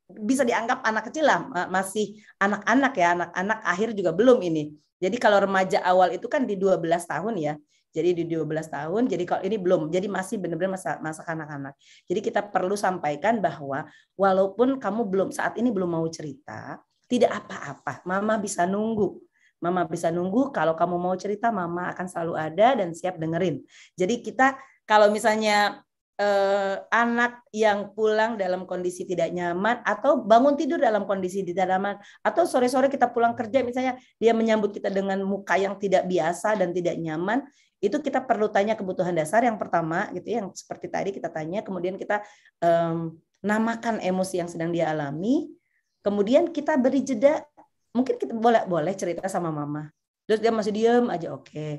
bisa 0.07 0.47
dianggap 0.47 0.87
anak 0.87 1.11
kecil 1.11 1.27
lah 1.27 1.67
masih 1.67 2.23
anak-anak 2.39 2.93
ya 2.95 3.09
anak-anak 3.19 3.59
akhir 3.67 3.89
juga 3.99 4.11
belum 4.15 4.39
ini. 4.43 4.75
Jadi 4.97 5.17
kalau 5.21 5.43
remaja 5.45 5.83
awal 5.85 6.15
itu 6.17 6.25
kan 6.31 6.49
di 6.49 6.57
12 6.57 6.81
tahun 7.05 7.35
ya. 7.37 7.55
Jadi 7.97 8.13
di 8.13 8.25
12 8.29 8.69
tahun 8.69 9.03
jadi 9.09 9.25
kalau 9.25 9.43
ini 9.49 9.57
belum 9.57 9.81
jadi 9.89 10.05
masih 10.05 10.37
benar-benar 10.37 10.77
masa 10.77 11.01
masa 11.01 11.25
anak-anak 11.25 11.73
jadi 12.05 12.21
kita 12.21 12.45
perlu 12.45 12.77
sampaikan 12.77 13.41
bahwa 13.41 13.89
walaupun 14.21 14.77
kamu 14.77 15.09
belum 15.09 15.29
saat 15.33 15.57
ini 15.57 15.73
belum 15.73 15.97
mau 15.97 16.05
cerita 16.13 16.77
tidak 17.09 17.33
apa-apa 17.33 18.05
mama 18.05 18.37
bisa 18.37 18.69
nunggu. 18.69 19.23
Mama 19.57 19.89
bisa 19.89 20.13
nunggu 20.13 20.53
kalau 20.53 20.77
kamu 20.77 21.01
mau 21.01 21.17
cerita 21.17 21.49
mama 21.49 21.89
akan 21.89 22.05
selalu 22.05 22.35
ada 22.37 22.77
dan 22.77 22.93
siap 22.93 23.17
dengerin. 23.17 23.65
Jadi 23.97 24.21
kita 24.21 24.61
kalau 24.85 25.09
misalnya 25.09 25.81
eh, 26.17 26.77
anak 26.91 27.45
yang 27.53 27.93
pulang 27.93 28.41
dalam 28.41 28.65
kondisi 28.65 29.05
tidak 29.05 29.33
nyaman 29.33 29.81
atau 29.85 30.25
bangun 30.25 30.57
tidur 30.57 30.81
dalam 30.81 31.05
kondisi 31.05 31.45
tidak 31.45 31.69
nyaman. 31.71 31.97
Atau 32.25 32.49
sore-sore 32.49 32.89
kita 32.89 33.13
pulang 33.13 33.37
kerja 33.37 33.61
misalnya 33.61 34.01
dia 34.17 34.33
menyambut 34.33 34.73
kita 34.73 34.89
dengan 34.89 35.21
muka 35.23 35.57
yang 35.61 35.77
tidak 35.77 36.09
biasa 36.09 36.57
dan 36.57 36.73
tidak 36.73 36.97
nyaman 36.97 37.45
itu 37.77 38.01
kita 38.01 38.25
perlu 38.25 38.49
tanya 38.49 38.73
kebutuhan 38.73 39.13
dasar 39.13 39.45
yang 39.45 39.61
pertama 39.61 40.09
gitu 40.17 40.33
ya, 40.33 40.41
yang 40.41 40.49
seperti 40.57 40.89
tadi 40.89 41.13
kita 41.13 41.29
tanya. 41.29 41.61
Kemudian 41.61 42.01
kita 42.01 42.25
um, 42.65 43.13
namakan 43.45 44.01
emosi 44.01 44.41
yang 44.41 44.49
sedang 44.49 44.73
dia 44.73 44.89
alami. 44.89 45.53
Kemudian 46.01 46.49
kita 46.51 46.81
beri 46.81 47.05
jeda. 47.05 47.45
Mungkin 47.93 48.17
kita 48.17 48.33
boleh 48.33 48.65
boleh 48.65 48.93
cerita 48.97 49.29
sama 49.29 49.53
mama. 49.53 49.93
Terus 50.25 50.41
dia 50.41 50.53
masih 50.53 50.73
diem 50.73 51.07
aja 51.13 51.31
oke. 51.31 51.47
okay. 51.47 51.73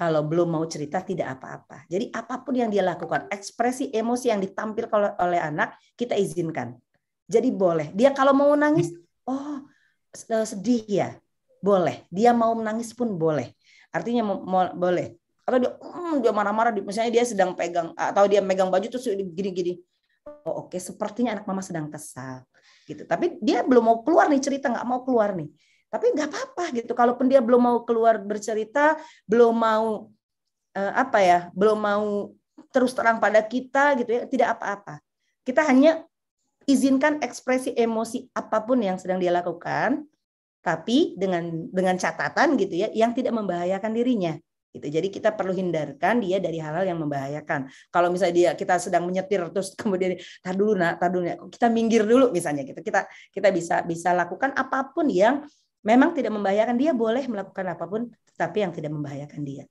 Kalau 0.00 0.24
belum 0.24 0.56
mau 0.56 0.64
cerita 0.64 1.04
tidak 1.04 1.36
apa-apa. 1.36 1.84
Jadi 1.84 2.08
apa 2.16 2.40
pun 2.40 2.56
yang 2.56 2.72
dia 2.72 2.80
lakukan, 2.80 3.28
ekspresi 3.28 3.92
emosi 3.92 4.32
yang 4.32 4.40
ditampilkan 4.40 5.20
oleh 5.20 5.36
anak 5.36 5.76
kita 5.92 6.16
izinkan. 6.16 6.72
Jadi 7.28 7.52
boleh. 7.52 7.92
Dia 7.92 8.16
kalau 8.16 8.32
mau 8.32 8.48
nangis, 8.56 8.88
oh 9.28 9.60
eh, 10.16 10.46
sedih 10.48 10.88
ya, 10.88 11.12
boleh. 11.60 12.08
Dia 12.08 12.32
mau 12.32 12.56
menangis 12.56 12.96
pun 12.96 13.12
boleh. 13.12 13.52
Artinya 13.92 14.24
boleh. 14.72 15.20
Atau 15.44 15.58
dia, 15.60 15.70
hmm, 15.76 16.24
dia 16.24 16.32
marah-marah, 16.32 16.72
misalnya 16.80 17.12
dia 17.20 17.24
sedang 17.28 17.52
pegang 17.52 17.92
atau 17.92 18.24
dia 18.24 18.40
megang 18.40 18.72
baju 18.72 18.88
terus 18.88 19.04
gini-gini. 19.36 19.84
Oh 20.48 20.64
oke, 20.64 20.72
okay. 20.72 20.80
sepertinya 20.80 21.36
anak 21.36 21.44
mama 21.44 21.60
sedang 21.60 21.92
kesal 21.92 22.48
gitu. 22.88 23.04
Tapi 23.04 23.36
dia 23.44 23.60
belum 23.60 23.84
mau 23.84 23.98
keluar 24.00 24.32
nih 24.32 24.40
cerita, 24.40 24.72
nggak 24.72 24.86
mau 24.88 25.04
keluar 25.04 25.36
nih. 25.36 25.52
Tapi 25.90 26.06
nggak 26.14 26.28
apa-apa 26.30 26.64
gitu. 26.70 26.92
Kalaupun 26.94 27.26
dia 27.26 27.42
belum 27.42 27.60
mau 27.60 27.78
keluar 27.82 28.22
bercerita, 28.22 28.94
belum 29.26 29.54
mau 29.58 30.06
uh, 30.78 30.92
apa 30.94 31.18
ya, 31.18 31.38
belum 31.50 31.78
mau 31.82 32.30
terus 32.70 32.94
terang 32.94 33.18
pada 33.18 33.42
kita 33.42 33.98
gitu 33.98 34.10
ya, 34.14 34.22
tidak 34.30 34.48
apa-apa. 34.58 35.02
Kita 35.42 35.66
hanya 35.66 36.06
izinkan 36.70 37.18
ekspresi 37.18 37.74
emosi 37.74 38.30
apa 38.30 38.62
pun 38.62 38.78
yang 38.78 38.94
sedang 39.02 39.18
dia 39.18 39.34
lakukan, 39.34 40.06
tapi 40.62 41.18
dengan 41.18 41.66
dengan 41.74 41.98
catatan 41.98 42.54
gitu 42.54 42.86
ya, 42.86 42.88
yang 42.94 43.10
tidak 43.10 43.34
membahayakan 43.34 43.90
dirinya 43.90 44.38
gitu. 44.70 44.86
Jadi 44.86 45.08
kita 45.10 45.34
perlu 45.34 45.50
hindarkan 45.50 46.22
dia 46.22 46.38
dari 46.38 46.62
hal-hal 46.62 46.86
yang 46.86 46.98
membahayakan. 47.02 47.66
Kalau 47.90 48.08
misalnya 48.14 48.34
dia 48.34 48.50
kita 48.54 48.78
sedang 48.78 49.06
menyetir 49.06 49.42
terus 49.50 49.74
kemudian 49.80 50.14
tar 50.42 50.54
dulu 50.54 50.78
nak, 50.78 51.02
tar 51.02 51.10
dulu 51.10 51.26
nak. 51.26 51.38
kita 51.50 51.66
minggir 51.66 52.06
dulu 52.06 52.30
misalnya 52.30 52.62
gitu. 52.62 52.78
Kita 52.78 53.10
kita 53.34 53.48
bisa 53.50 53.82
bisa 53.82 54.14
lakukan 54.14 54.54
apa 54.54 54.94
pun 54.94 55.10
yang 55.10 55.42
memang 55.80 56.12
tidak 56.12 56.32
membahayakan 56.32 56.76
dia 56.76 56.92
boleh 56.92 57.24
melakukan 57.24 57.66
apa 57.72 57.84
pun 57.88 58.08
tapi 58.36 58.64
yang 58.64 58.72
tidak 58.72 58.92
membahayakan 58.92 59.40
dia. 59.44 59.64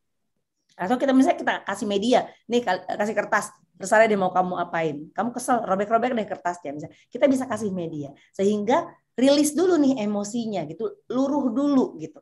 Atau 0.80 0.96
kita 0.96 1.12
misalnya 1.12 1.38
kita 1.42 1.54
kasih 1.68 1.88
media 1.90 2.20
nih 2.48 2.64
kasih 2.96 3.16
kertas 3.18 3.52
terserah 3.80 4.08
dia 4.12 4.20
mau 4.20 4.32
kamu 4.32 4.54
apain. 4.60 4.96
Kamu 5.12 5.30
kesel 5.32 5.64
robek-robek 5.64 6.12
deh 6.16 6.28
kertasnya 6.28 6.72
misalnya. 6.76 6.96
Kita 7.08 7.26
bisa 7.28 7.46
kasih 7.48 7.72
media 7.72 8.12
sehingga 8.36 8.88
rilis 9.16 9.52
dulu 9.56 9.76
nih 9.76 10.04
emosinya 10.04 10.64
gitu 10.68 11.04
luruh 11.12 11.52
dulu 11.52 12.00
gitu. 12.00 12.20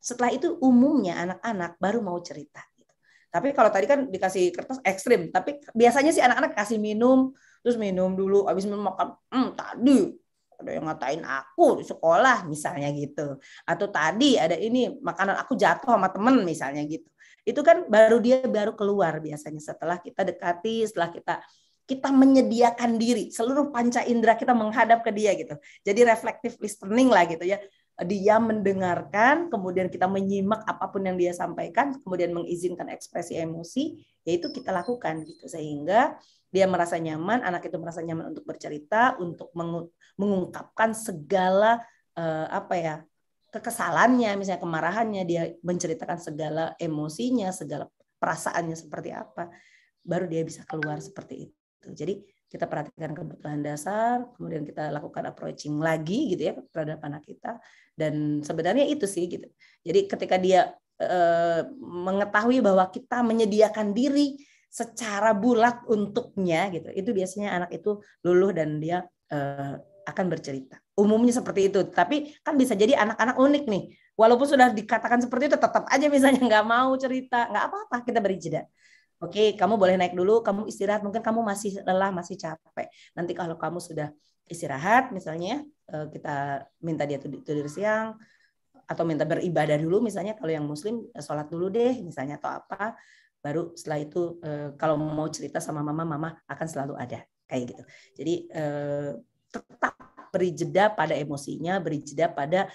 Setelah 0.00 0.32
itu 0.32 0.56
umumnya 0.64 1.18
anak-anak 1.20 1.76
baru 1.76 2.00
mau 2.00 2.16
cerita 2.24 2.64
gitu. 2.80 2.94
tapi 3.28 3.52
kalau 3.52 3.68
tadi 3.68 3.86
kan 3.86 4.08
dikasih 4.08 4.48
kertas 4.50 4.80
ekstrim 4.82 5.28
tapi 5.28 5.60
biasanya 5.76 6.10
sih 6.10 6.24
anak-anak 6.24 6.56
kasih 6.56 6.80
minum 6.80 7.36
terus 7.60 7.76
minum 7.76 8.16
dulu 8.16 8.48
habis 8.48 8.64
minum 8.64 8.88
makan 8.90 9.12
hmm, 9.28 9.48
tadi 9.54 10.16
ada 10.60 10.70
yang 10.76 10.86
ngatain 10.86 11.22
aku 11.24 11.80
di 11.80 11.84
sekolah 11.88 12.44
misalnya 12.46 12.88
gitu. 12.92 13.40
Atau 13.64 13.88
tadi 13.88 14.36
ada 14.36 14.54
ini 14.56 14.92
makanan 15.00 15.36
aku 15.40 15.56
jatuh 15.56 15.96
sama 15.96 16.08
temen 16.12 16.44
misalnya 16.44 16.84
gitu. 16.84 17.08
Itu 17.44 17.64
kan 17.64 17.88
baru 17.88 18.20
dia 18.20 18.44
baru 18.44 18.76
keluar 18.76 19.18
biasanya. 19.18 19.60
Setelah 19.60 19.98
kita 19.98 20.22
dekati 20.22 20.84
setelah 20.84 21.10
kita 21.10 21.34
kita 21.90 22.14
menyediakan 22.14 23.02
diri. 23.02 23.34
Seluruh 23.34 23.74
panca 23.74 24.06
indera 24.06 24.38
kita 24.38 24.54
menghadap 24.54 25.02
ke 25.02 25.10
dia 25.10 25.34
gitu. 25.34 25.58
Jadi 25.82 26.00
reflective 26.06 26.54
listening 26.62 27.10
lah 27.10 27.26
gitu 27.26 27.42
ya. 27.42 27.58
Dia 28.00 28.38
mendengarkan 28.38 29.50
kemudian 29.50 29.90
kita 29.90 30.06
menyimak 30.06 30.64
apa 30.64 30.88
pun 30.88 31.04
yang 31.04 31.18
dia 31.18 31.34
sampaikan 31.34 31.98
kemudian 32.00 32.32
mengizinkan 32.32 32.88
ekspresi 32.88 33.36
emosi 33.36 33.98
yaitu 34.22 34.54
kita 34.54 34.70
lakukan 34.70 35.26
gitu. 35.26 35.50
Sehingga 35.50 36.14
dia 36.50 36.66
merasa 36.66 36.98
nyaman, 36.98 37.46
anak 37.46 37.70
itu 37.70 37.78
merasa 37.78 38.02
nyaman 38.02 38.34
untuk 38.34 38.42
bercerita, 38.42 39.14
untuk 39.22 39.54
mengungkapkan 40.18 40.92
segala 40.92 41.78
uh, 42.18 42.46
apa 42.50 42.74
ya 42.74 42.94
kekesalannya, 43.50 44.34
misalnya 44.38 44.62
kemarahannya, 44.62 45.22
dia 45.26 45.42
menceritakan 45.62 46.18
segala 46.22 46.74
emosinya, 46.78 47.50
segala 47.50 47.90
perasaannya 48.22 48.78
seperti 48.78 49.10
apa, 49.10 49.50
baru 50.06 50.30
dia 50.30 50.46
bisa 50.46 50.62
keluar 50.66 51.02
seperti 51.02 51.50
itu. 51.50 51.88
Jadi 51.94 52.14
kita 52.50 52.66
perhatikan 52.66 53.14
kebutuhan 53.14 53.62
dasar, 53.62 54.26
kemudian 54.34 54.66
kita 54.66 54.90
lakukan 54.90 55.22
approaching 55.30 55.78
lagi 55.78 56.34
gitu 56.34 56.50
ya 56.50 56.54
terhadap 56.74 56.98
anak 57.06 57.22
kita, 57.26 57.62
dan 57.94 58.42
sebenarnya 58.42 58.90
itu 58.90 59.06
sih 59.06 59.30
gitu. 59.30 59.46
Jadi 59.86 60.10
ketika 60.10 60.34
dia 60.34 60.74
uh, 60.98 61.62
mengetahui 61.78 62.58
bahwa 62.58 62.90
kita 62.90 63.22
menyediakan 63.22 63.94
diri 63.94 64.34
secara 64.70 65.34
bulat 65.34 65.82
untuknya 65.90 66.70
gitu. 66.70 66.88
Itu 66.94 67.10
biasanya 67.10 67.58
anak 67.58 67.70
itu 67.74 67.98
luluh 68.22 68.54
dan 68.54 68.78
dia 68.78 69.02
uh, 69.34 69.74
akan 70.06 70.26
bercerita. 70.30 70.78
Umumnya 70.94 71.34
seperti 71.34 71.68
itu. 71.68 71.82
Tapi 71.90 72.38
kan 72.46 72.54
bisa 72.54 72.78
jadi 72.78 72.94
anak-anak 72.94 73.36
unik 73.36 73.64
nih. 73.66 73.82
Walaupun 74.14 74.46
sudah 74.46 74.70
dikatakan 74.70 75.18
seperti 75.26 75.50
itu 75.50 75.58
tetap 75.58 75.84
aja 75.90 76.06
misalnya 76.06 76.38
nggak 76.38 76.64
mau 76.64 76.94
cerita. 76.94 77.50
Nggak 77.50 77.64
apa-apa 77.66 77.96
kita 78.06 78.18
beri 78.22 78.38
jeda. 78.38 78.62
Oke, 79.20 79.52
kamu 79.52 79.76
boleh 79.76 80.00
naik 80.00 80.16
dulu, 80.16 80.40
kamu 80.40 80.64
istirahat, 80.64 81.04
mungkin 81.04 81.20
kamu 81.20 81.44
masih 81.44 81.84
lelah, 81.84 82.08
masih 82.08 82.40
capek. 82.40 82.88
Nanti 83.12 83.36
kalau 83.36 83.60
kamu 83.60 83.76
sudah 83.76 84.08
istirahat 84.48 85.12
misalnya 85.12 85.60
uh, 85.92 86.08
kita 86.08 86.64
minta 86.80 87.04
dia 87.04 87.20
tidur 87.20 87.68
siang 87.68 88.16
atau 88.88 89.04
minta 89.04 89.28
beribadah 89.28 89.76
dulu 89.76 90.00
misalnya. 90.00 90.38
Kalau 90.38 90.48
yang 90.48 90.64
muslim 90.64 91.04
sholat 91.18 91.52
dulu 91.52 91.68
deh 91.68 92.00
misalnya 92.00 92.40
atau 92.40 92.54
apa 92.54 92.96
baru 93.40 93.72
setelah 93.72 94.04
itu 94.04 94.36
kalau 94.76 95.00
mau 95.00 95.28
cerita 95.32 95.58
sama 95.58 95.80
mama 95.80 96.04
mama 96.04 96.28
akan 96.44 96.66
selalu 96.68 96.94
ada 97.00 97.24
kayak 97.48 97.72
gitu. 97.72 97.82
Jadi 98.20 98.34
tetap 99.50 99.94
beri 100.30 100.54
jeda 100.54 100.94
pada 100.94 101.18
emosinya 101.18 101.82
beri 101.82 102.04
jeda 102.06 102.30
pada 102.30 102.70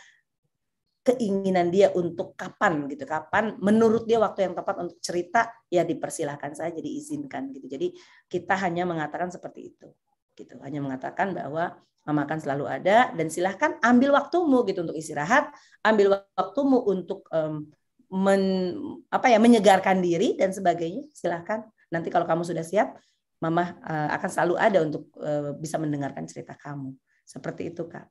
keinginan 1.06 1.70
dia 1.70 1.94
untuk 1.94 2.34
kapan 2.34 2.90
gitu 2.90 3.06
kapan 3.06 3.56
menurut 3.62 4.10
dia 4.10 4.18
waktu 4.18 4.50
yang 4.50 4.58
tepat 4.58 4.76
untuk 4.82 4.98
cerita 5.00 5.54
ya 5.70 5.86
dipersilahkan 5.86 6.58
saja 6.58 6.82
diizinkan 6.82 7.54
gitu. 7.54 7.70
Jadi 7.70 7.94
kita 8.26 8.58
hanya 8.58 8.90
mengatakan 8.90 9.30
seperti 9.30 9.70
itu 9.70 9.88
gitu. 10.34 10.58
Hanya 10.66 10.82
mengatakan 10.82 11.32
bahwa 11.32 11.78
mama 12.06 12.22
akan 12.26 12.40
selalu 12.42 12.66
ada 12.70 13.14
dan 13.14 13.28
silahkan 13.30 13.78
ambil 13.86 14.18
waktumu 14.18 14.66
gitu 14.66 14.82
untuk 14.82 14.98
istirahat 14.98 15.50
ambil 15.86 16.22
waktumu 16.38 16.82
untuk 16.90 17.26
um, 17.30 17.70
men, 18.16 18.72
apa 19.12 19.28
ya 19.28 19.38
menyegarkan 19.44 20.00
diri 20.00 20.40
dan 20.40 20.56
sebagainya 20.56 21.04
silahkan 21.12 21.68
nanti 21.92 22.08
kalau 22.08 22.24
kamu 22.24 22.48
sudah 22.48 22.64
siap 22.64 22.96
mama 23.44 23.76
uh, 23.84 24.16
akan 24.16 24.30
selalu 24.32 24.56
ada 24.56 24.80
untuk 24.80 25.12
uh, 25.20 25.52
bisa 25.60 25.76
mendengarkan 25.76 26.24
cerita 26.24 26.56
kamu 26.56 26.96
seperti 27.28 27.76
itu 27.76 27.84
kak 27.92 28.08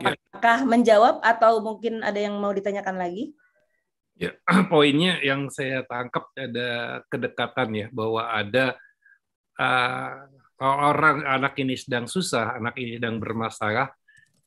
Ya. 0.00 0.16
Apakah 0.16 0.58
ya. 0.64 0.68
menjawab 0.68 1.16
atau 1.20 1.60
mungkin 1.60 2.00
ada 2.00 2.16
yang 2.16 2.40
mau 2.40 2.52
ditanyakan 2.54 2.96
lagi? 2.96 3.36
Ya, 4.16 4.36
poinnya 4.72 5.20
yang 5.20 5.52
saya 5.52 5.84
tangkap 5.84 6.32
ada 6.36 7.00
kedekatan 7.12 7.68
ya 7.76 7.86
bahwa 7.92 8.28
ada 8.28 8.76
uh, 9.60 10.10
orang 10.62 11.26
anak 11.26 11.58
ini 11.60 11.76
sedang 11.76 12.08
susah, 12.08 12.56
anak 12.56 12.78
ini 12.80 12.96
sedang 12.96 13.20
bermasalah, 13.20 13.92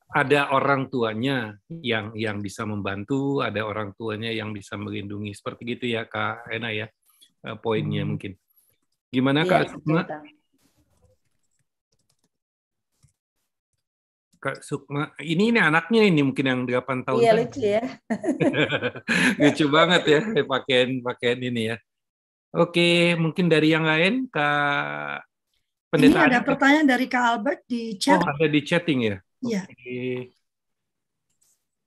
ada 0.06 0.54
orang 0.54 0.86
tuanya 0.86 1.58
yang 1.82 2.14
yang 2.14 2.38
bisa 2.38 2.62
membantu, 2.62 3.42
ada 3.42 3.66
orang 3.66 3.90
tuanya 3.98 4.30
yang 4.30 4.54
bisa 4.54 4.78
melindungi 4.78 5.34
seperti 5.34 5.76
gitu 5.76 5.86
ya 5.90 6.06
Kak 6.06 6.46
Ena 6.46 6.70
ya 6.70 6.86
uh, 7.46 7.56
poinnya 7.58 8.06
hmm. 8.06 8.10
mungkin. 8.14 8.32
Gimana 9.10 9.42
ya, 9.42 9.50
Kak 9.50 9.62
Sukma? 9.74 10.00
Kak 14.38 14.56
Sukma. 14.62 15.02
Ini 15.18 15.50
ini 15.50 15.58
anaknya 15.58 16.06
ini 16.06 16.22
mungkin 16.22 16.46
yang 16.46 16.60
8 16.62 17.06
tahun. 17.06 17.18
Iya 17.18 17.32
kan? 17.32 17.38
lucu 17.42 17.60
ya. 17.66 17.82
lucu 19.42 19.64
banget 19.66 20.02
ya 20.06 20.20
pakaian 20.46 20.90
pakaian 21.02 21.40
ini 21.42 21.62
ya. 21.74 21.76
Oke, 22.56 23.18
mungkin 23.18 23.50
dari 23.50 23.74
yang 23.74 23.84
lain 23.84 24.30
Kak 24.30 25.26
Pendeta. 25.90 26.24
Ini 26.24 26.30
ada 26.30 26.40
pertanyaan 26.46 26.86
dari 26.86 27.06
Kak 27.10 27.24
Albert 27.26 27.60
di 27.66 27.98
chat. 27.98 28.22
Oh, 28.22 28.26
ada 28.26 28.46
di 28.46 28.60
chatting 28.62 29.00
ya? 29.02 29.16
Iya. 29.42 29.68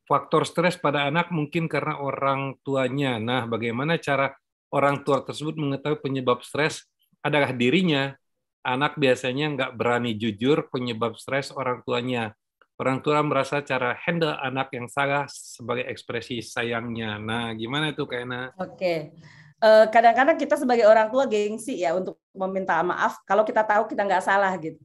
Faktor 0.09 0.45
stres 0.49 0.75
pada 0.77 1.05
anak 1.05 1.29
mungkin 1.29 1.69
karena 1.69 2.01
orang 2.01 2.57
tuanya. 2.65 3.21
Nah, 3.21 3.45
bagaimana 3.45 4.01
cara 4.01 4.33
orang 4.73 5.05
tua 5.05 5.21
tersebut 5.21 5.57
mengetahui 5.57 6.01
penyebab 6.01 6.41
stres 6.41 6.89
adalah 7.21 7.53
dirinya? 7.53 8.17
Anak 8.59 8.99
biasanya 8.99 9.55
nggak 9.55 9.71
berani 9.77 10.17
jujur 10.17 10.67
penyebab 10.67 11.15
stres 11.15 11.53
orang 11.53 11.79
tuanya 11.85 12.35
orang 12.79 13.03
tua 13.03 13.19
merasa 13.19 13.59
cara 13.59 13.91
handle 14.07 14.31
anak 14.39 14.71
yang 14.71 14.87
salah 14.87 15.27
sebagai 15.27 15.83
ekspresi 15.91 16.39
sayangnya. 16.39 17.19
Nah, 17.19 17.51
gimana 17.51 17.91
itu 17.91 18.07
kayaknya? 18.07 18.55
Oke. 18.55 19.11
Eh, 19.59 19.85
kadang-kadang 19.91 20.39
kita 20.39 20.55
sebagai 20.55 20.87
orang 20.87 21.11
tua 21.11 21.27
gengsi 21.27 21.83
ya 21.83 21.91
untuk 21.91 22.15
meminta 22.31 22.79
maaf 22.79 23.19
kalau 23.27 23.43
kita 23.43 23.67
tahu 23.67 23.91
kita 23.91 24.07
nggak 24.07 24.23
salah 24.23 24.55
gitu. 24.55 24.79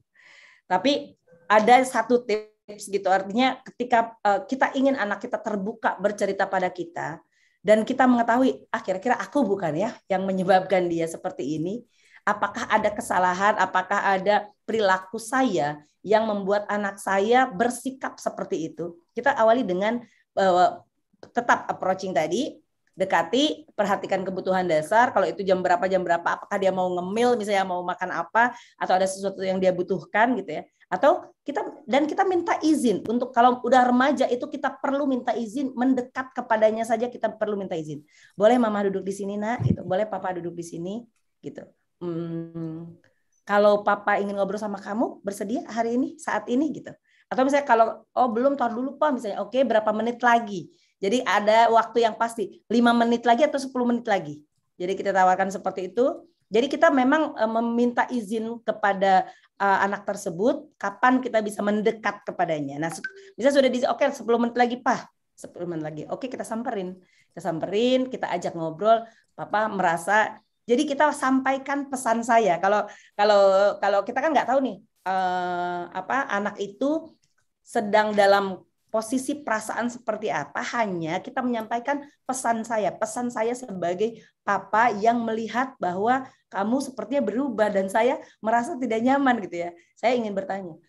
Tapi 0.67 1.15
ada 1.47 1.79
satu 1.87 2.19
tips 2.19 2.51
gitu 2.65 3.05
artinya 3.13 3.61
ketika 3.61 4.17
uh, 4.25 4.41
kita 4.49 4.73
ingin 4.73 4.97
anak 4.97 5.21
kita 5.21 5.37
terbuka 5.37 6.01
bercerita 6.01 6.49
pada 6.49 6.73
kita 6.73 7.21
dan 7.61 7.85
kita 7.85 8.09
mengetahui 8.09 8.65
ah 8.73 8.81
kira-kira 8.81 9.17
aku 9.21 9.45
bukan 9.45 9.73
ya 9.77 9.93
yang 10.09 10.25
menyebabkan 10.25 10.89
dia 10.89 11.05
seperti 11.05 11.61
ini 11.61 11.85
apakah 12.25 12.65
ada 12.65 12.89
kesalahan 12.89 13.53
apakah 13.61 14.01
ada 14.17 14.49
perilaku 14.65 15.21
saya 15.21 15.85
yang 16.05 16.29
membuat 16.29 16.69
anak 16.69 17.01
saya 17.01 17.49
bersikap 17.49 18.21
seperti 18.21 18.69
itu. 18.69 18.93
Kita 19.17 19.33
awali 19.33 19.65
dengan 19.65 19.97
uh, 20.37 20.85
tetap 21.33 21.65
approaching 21.65 22.13
tadi, 22.13 22.61
dekati, 22.93 23.65
perhatikan 23.73 24.21
kebutuhan 24.21 24.69
dasar. 24.69 25.09
Kalau 25.09 25.25
itu 25.25 25.41
jam 25.41 25.65
berapa 25.65 25.81
jam 25.89 26.05
berapa, 26.05 26.21
apakah 26.21 26.61
dia 26.61 26.69
mau 26.69 26.85
ngemil, 26.93 27.41
misalnya 27.41 27.65
mau 27.65 27.81
makan 27.81 28.21
apa, 28.21 28.53
atau 28.77 28.93
ada 28.93 29.09
sesuatu 29.09 29.41
yang 29.41 29.57
dia 29.57 29.73
butuhkan 29.73 30.37
gitu 30.37 30.61
ya. 30.61 30.63
Atau 30.95 31.35
kita 31.43 31.83
dan 31.83 32.07
kita 32.07 32.23
minta 32.23 32.55
izin. 32.63 33.03
Untuk 33.03 33.35
kalau 33.35 33.59
udah 33.67 33.91
remaja 33.91 34.31
itu 34.31 34.47
kita 34.47 34.79
perlu 34.79 35.03
minta 35.03 35.35
izin 35.35 35.75
mendekat 35.75 36.31
kepadanya 36.31 36.87
saja 36.87 37.11
kita 37.11 37.35
perlu 37.35 37.59
minta 37.59 37.75
izin. 37.75 37.99
Boleh 38.39 38.55
mama 38.55 38.87
duduk 38.87 39.03
di 39.03 39.11
sini 39.11 39.35
nak, 39.35 39.59
gitu. 39.67 39.83
Boleh 39.83 40.07
papa 40.07 40.31
duduk 40.39 40.55
di 40.55 40.63
sini, 40.63 41.03
gitu. 41.43 41.67
Hmm, 41.99 42.95
kalau 43.43 43.83
papa 43.83 44.23
ingin 44.23 44.39
ngobrol 44.39 44.57
sama 44.57 44.79
kamu 44.79 45.19
bersedia 45.19 45.67
hari 45.67 45.99
ini 45.99 46.15
saat 46.15 46.47
ini? 46.47 46.71
Gitu. 46.71 46.95
Atau 47.27 47.43
misalnya 47.43 47.67
kalau 47.67 47.85
oh 48.15 48.29
belum 48.31 48.55
tar 48.55 48.71
dulu 48.71 48.95
pak. 48.95 49.19
Misalnya 49.19 49.43
oke 49.43 49.51
okay, 49.51 49.67
berapa 49.67 49.91
menit 49.91 50.23
lagi? 50.23 50.71
Jadi 51.03 51.21
ada 51.27 51.69
waktu 51.69 52.07
yang 52.07 52.15
pasti. 52.15 52.63
Lima 52.71 52.95
menit 52.95 53.27
lagi 53.27 53.43
atau 53.43 53.59
10 53.59 53.69
menit 53.83 54.07
lagi? 54.07 54.41
Jadi 54.79 54.93
kita 54.95 55.11
tawarkan 55.11 55.51
seperti 55.51 55.91
itu. 55.93 56.25
Jadi 56.49 56.69
kita 56.69 56.93
memang 56.93 57.33
uh, 57.35 57.51
meminta 57.59 58.05
izin 58.07 58.61
kepada 58.61 59.25
uh, 59.59 59.79
anak 59.85 60.03
tersebut 60.03 60.75
kapan 60.75 61.23
kita 61.23 61.39
bisa 61.39 61.63
mendekat 61.63 62.23
kepadanya. 62.27 62.79
Nah 62.81 62.91
bisa 63.35 63.49
sudah 63.51 63.69
di 63.71 63.83
oke 63.83 64.01
okay, 64.01 64.11
10 64.11 64.25
menit 64.41 64.55
lagi 64.55 64.77
pak. 64.79 65.07
10 65.35 65.67
menit 65.67 65.83
lagi. 65.83 66.03
Oke 66.07 66.27
okay, 66.27 66.27
kita 66.35 66.43
samperin. 66.47 66.95
Kita 67.31 67.41
samperin 67.43 68.07
kita 68.07 68.31
ajak 68.31 68.55
ngobrol. 68.55 69.03
Papa 69.35 69.67
merasa 69.67 70.39
jadi 70.65 70.83
kita 70.83 71.13
sampaikan 71.13 71.87
pesan 71.91 72.25
saya. 72.25 72.57
Kalau 72.57 72.89
kalau 73.13 73.41
kalau 73.77 73.99
kita 74.01 74.19
kan 74.23 74.33
nggak 74.33 74.49
tahu 74.49 74.59
nih 74.65 74.77
eh, 74.81 75.81
apa 75.93 76.25
anak 76.31 76.57
itu 76.57 77.13
sedang 77.61 78.13
dalam 78.13 78.61
posisi 78.95 79.43
perasaan 79.43 79.91
seperti 79.91 80.31
apa 80.31 80.63
hanya 80.79 81.19
kita 81.19 81.43
menyampaikan 81.43 81.99
pesan 82.23 82.63
saya. 82.63 82.95
Pesan 82.95 83.27
saya 83.27 83.51
sebagai 83.51 84.23
papa 84.39 84.95
yang 84.95 85.19
melihat 85.19 85.75
bahwa 85.83 86.23
kamu 86.47 86.79
sepertinya 86.79 87.27
berubah 87.27 87.67
dan 87.75 87.91
saya 87.91 88.23
merasa 88.39 88.79
tidak 88.79 89.03
nyaman 89.03 89.43
gitu 89.43 89.67
ya. 89.67 89.75
Saya 89.99 90.15
ingin 90.15 90.31
bertanya 90.31 90.79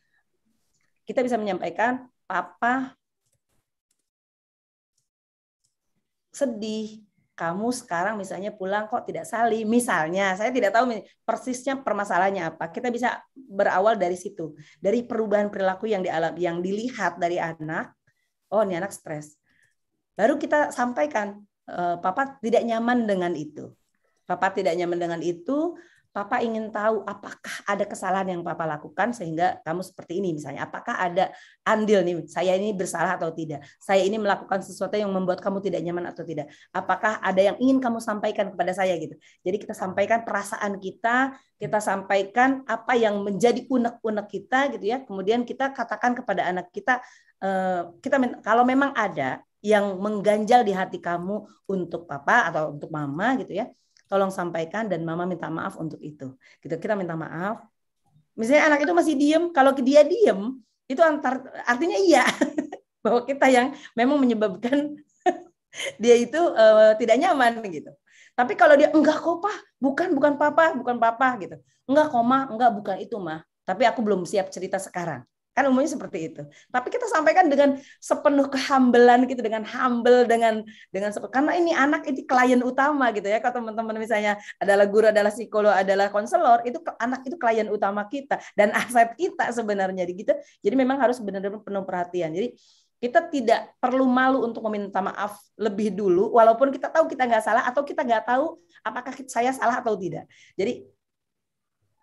kita 1.02 1.26
bisa 1.26 1.34
menyampaikan 1.34 2.07
papa 2.30 2.94
sedih. 6.30 7.02
Kamu 7.36 7.68
sekarang 7.68 8.16
misalnya 8.16 8.48
pulang 8.48 8.88
kok 8.88 9.04
tidak 9.04 9.28
saling. 9.28 9.68
Misalnya 9.68 10.32
saya 10.40 10.48
tidak 10.54 10.72
tahu 10.72 10.94
persisnya 11.20 11.76
permasalahannya 11.84 12.54
apa. 12.54 12.72
Kita 12.72 12.88
bisa 12.88 13.20
berawal 13.34 14.00
dari 14.00 14.16
situ. 14.16 14.57
Dari 14.80 15.04
perubahan 15.04 15.52
perilaku 15.52 15.84
yang 15.84 16.00
dialam 16.00 16.32
yang 16.40 16.64
dilihat 16.64 17.20
dari 17.20 17.36
anak 17.36 17.95
oh 18.57 18.64
ini 18.64 18.80
anak 18.80 18.92
stres 18.96 19.36
baru 20.16 20.40
kita 20.40 20.72
sampaikan 20.72 21.44
e, 21.68 22.00
papa 22.00 22.40
tidak 22.40 22.64
nyaman 22.64 23.04
dengan 23.04 23.36
itu 23.36 23.68
papa 24.24 24.57
tidak 24.57 24.72
nyaman 24.72 24.96
dengan 24.96 25.20
itu 25.20 25.76
Papa 26.16 26.40
ingin 26.40 26.72
tahu 26.72 27.04
apakah 27.04 27.61
ada 27.68 27.84
kesalahan 27.84 28.32
yang 28.32 28.40
Papa 28.40 28.64
lakukan 28.64 29.12
sehingga 29.12 29.61
kamu 29.61 29.84
seperti 29.84 30.16
ini 30.16 30.32
misalnya. 30.32 30.64
Apakah 30.64 30.96
ada 30.96 31.28
andil 31.61 32.00
nih, 32.00 32.24
saya 32.24 32.57
ini 32.57 32.72
bersalah 32.72 33.20
atau 33.20 33.28
tidak? 33.36 33.61
Saya 33.76 34.00
ini 34.00 34.16
melakukan 34.16 34.64
sesuatu 34.64 34.96
yang 34.96 35.12
membuat 35.12 35.44
kamu 35.44 35.61
tidak 35.61 35.84
nyaman 35.84 36.09
atau 36.09 36.24
tidak? 36.24 36.48
Apakah 36.72 37.20
ada 37.20 37.52
yang 37.52 37.61
ingin 37.61 37.84
kamu 37.84 38.00
sampaikan 38.00 38.48
kepada 38.48 38.72
saya 38.72 38.96
gitu? 38.96 39.12
Jadi 39.44 39.57
kita 39.61 39.76
sampaikan 39.76 40.24
perasaan 40.24 40.80
kita, 40.80 41.36
kita 41.61 41.78
sampaikan 41.84 42.64
apa 42.64 42.96
yang 42.96 43.20
menjadi 43.20 43.68
unek-unek 43.68 44.26
kita 44.32 44.72
gitu 44.72 44.88
ya. 44.88 45.04
Kemudian 45.04 45.44
kita 45.44 45.76
katakan 45.76 46.16
kepada 46.16 46.48
anak 46.48 46.72
kita, 46.72 46.96
eh, 46.96 47.26
kita 48.01 48.16
kalau 48.41 48.64
memang 48.64 48.97
ada 48.97 49.45
yang 49.61 49.99
mengganjal 49.99 50.62
di 50.62 50.72
hati 50.72 50.99
kamu 51.03 51.45
untuk 51.68 52.07
papa 52.07 52.49
atau 52.49 52.72
untuk 52.72 52.89
mama 52.89 53.37
gitu 53.41 53.53
ya 53.57 53.66
tolong 54.07 54.30
sampaikan 54.30 54.87
dan 54.87 55.03
mama 55.03 55.26
minta 55.26 55.51
maaf 55.51 55.78
untuk 55.78 55.99
itu. 56.03 56.34
Gitu 56.62 56.74
kita 56.78 56.95
minta 56.95 57.18
maaf. 57.18 57.62
Misalnya 58.39 58.72
anak 58.72 58.87
itu 58.87 58.93
masih 58.95 59.14
diem, 59.18 59.45
kalau 59.51 59.74
dia 59.74 60.07
diem 60.07 60.61
itu 60.87 61.03
antar 61.03 61.43
artinya 61.66 61.99
iya 61.99 62.22
bahwa 63.05 63.26
kita 63.26 63.51
yang 63.51 63.74
memang 63.99 64.22
menyebabkan 64.22 64.95
dia 66.03 66.14
itu 66.14 66.39
uh, 66.39 66.95
tidak 66.95 67.18
nyaman 67.18 67.59
gitu. 67.66 67.91
Tapi 68.37 68.53
kalau 68.55 68.76
dia 68.76 68.93
enggak 68.93 69.18
kok 69.18 69.41
pak, 69.41 69.57
bukan 69.80 70.12
bukan 70.12 70.37
papa, 70.37 70.76
bukan 70.76 70.97
papa 71.01 71.41
gitu. 71.41 71.57
Enggak 71.89 72.12
kok 72.12 72.22
mah, 72.22 72.43
enggak 72.53 72.70
bukan 72.76 72.97
itu 73.01 73.16
mah. 73.18 73.41
Tapi 73.66 73.82
aku 73.89 74.05
belum 74.05 74.22
siap 74.28 74.53
cerita 74.53 74.78
sekarang. 74.78 75.26
Kan 75.57 75.72
umumnya 75.72 75.88
seperti 75.88 76.28
itu. 76.28 76.44
Tapi 76.68 76.92
kita 76.92 77.09
sampaikan 77.09 77.48
dengan 77.48 77.80
sepenuh 77.96 78.44
kehambelan 78.52 79.24
gitu, 79.24 79.40
dengan 79.40 79.64
humble, 79.64 80.28
dengan 80.28 80.61
dengan 80.92 81.09
karena 81.32 81.57
ini 81.57 81.72
anak 81.72 82.04
ini 82.04 82.28
klien 82.28 82.61
utama 82.61 83.09
gitu 83.16 83.24
ya. 83.24 83.40
Kalau 83.40 83.64
teman-teman 83.64 83.96
misalnya 83.96 84.36
adalah 84.61 84.84
guru, 84.84 85.09
adalah 85.09 85.32
psikolog, 85.32 85.72
adalah 85.72 86.12
konselor, 86.12 86.61
itu 86.68 86.76
anak 87.00 87.24
itu 87.24 87.40
klien 87.40 87.72
utama 87.72 88.04
kita 88.04 88.36
dan 88.52 88.76
aset 88.76 89.16
kita 89.16 89.48
sebenarnya 89.48 90.04
gitu. 90.04 90.36
Jadi 90.61 90.74
memang 90.76 91.00
harus 91.00 91.16
benar-benar 91.24 91.64
penuh 91.64 91.88
perhatian. 91.88 92.36
Jadi 92.36 92.52
kita 92.96 93.28
tidak 93.28 93.76
perlu 93.76 94.09
malu 94.09 94.44
untuk 94.44 94.64
meminta 94.68 95.04
maaf 95.04 95.36
lebih 95.57 95.92
dulu, 95.92 96.32
walaupun 96.36 96.72
kita 96.72 96.88
tahu 96.88 97.09
kita 97.09 97.28
nggak 97.28 97.44
salah 97.44 97.64
atau 97.68 97.84
kita 97.84 98.04
nggak 98.04 98.24
tahu 98.24 98.57
apakah 98.84 99.12
saya 99.28 99.52
salah 99.52 99.80
atau 99.80 99.96
tidak. 99.96 100.24
Jadi 100.57 100.84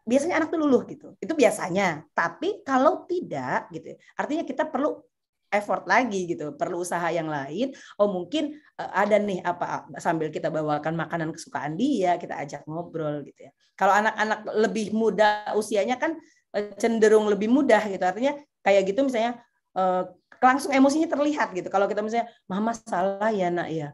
biasanya 0.04 0.44
anak 0.44 0.52
tuh 0.52 0.60
luluh 0.60 0.84
gitu. 0.88 1.16
Itu 1.20 1.34
biasanya. 1.34 2.04
Tapi 2.12 2.62
kalau 2.68 3.08
tidak 3.08 3.72
gitu, 3.72 3.96
artinya 4.20 4.44
kita 4.44 4.68
perlu 4.68 5.00
effort 5.54 5.86
lagi 5.86 6.26
gitu, 6.26 6.58
perlu 6.58 6.82
usaha 6.82 7.06
yang 7.14 7.30
lain. 7.30 7.72
Oh 8.02 8.10
mungkin 8.10 8.58
uh, 8.82 8.92
ada 8.92 9.22
nih 9.22 9.40
apa 9.46 9.86
sambil 10.02 10.34
kita 10.34 10.50
bawakan 10.50 10.98
makanan 10.98 11.30
kesukaan 11.30 11.78
dia, 11.78 12.18
kita 12.18 12.36
ajak 12.42 12.66
ngobrol 12.66 13.22
gitu 13.22 13.48
ya. 13.48 13.52
Kalau 13.78 13.94
anak-anak 13.94 14.50
lebih 14.50 14.92
muda 14.98 15.54
usianya 15.54 16.02
kan 16.02 16.18
uh, 16.58 16.74
cenderung 16.82 17.30
lebih 17.30 17.54
mudah 17.54 17.86
gitu. 17.86 18.02
Artinya 18.02 18.34
kayak 18.66 18.82
gitu 18.90 19.06
misalnya 19.06 19.40
uh, 19.78 20.10
langsung 20.42 20.74
emosinya 20.74 21.08
terlihat 21.08 21.54
gitu. 21.54 21.70
Kalau 21.70 21.86
kita 21.86 22.02
misalnya 22.02 22.28
mama 22.50 22.74
salah 22.74 23.30
ya 23.30 23.54
nak 23.54 23.70
ya. 23.70 23.94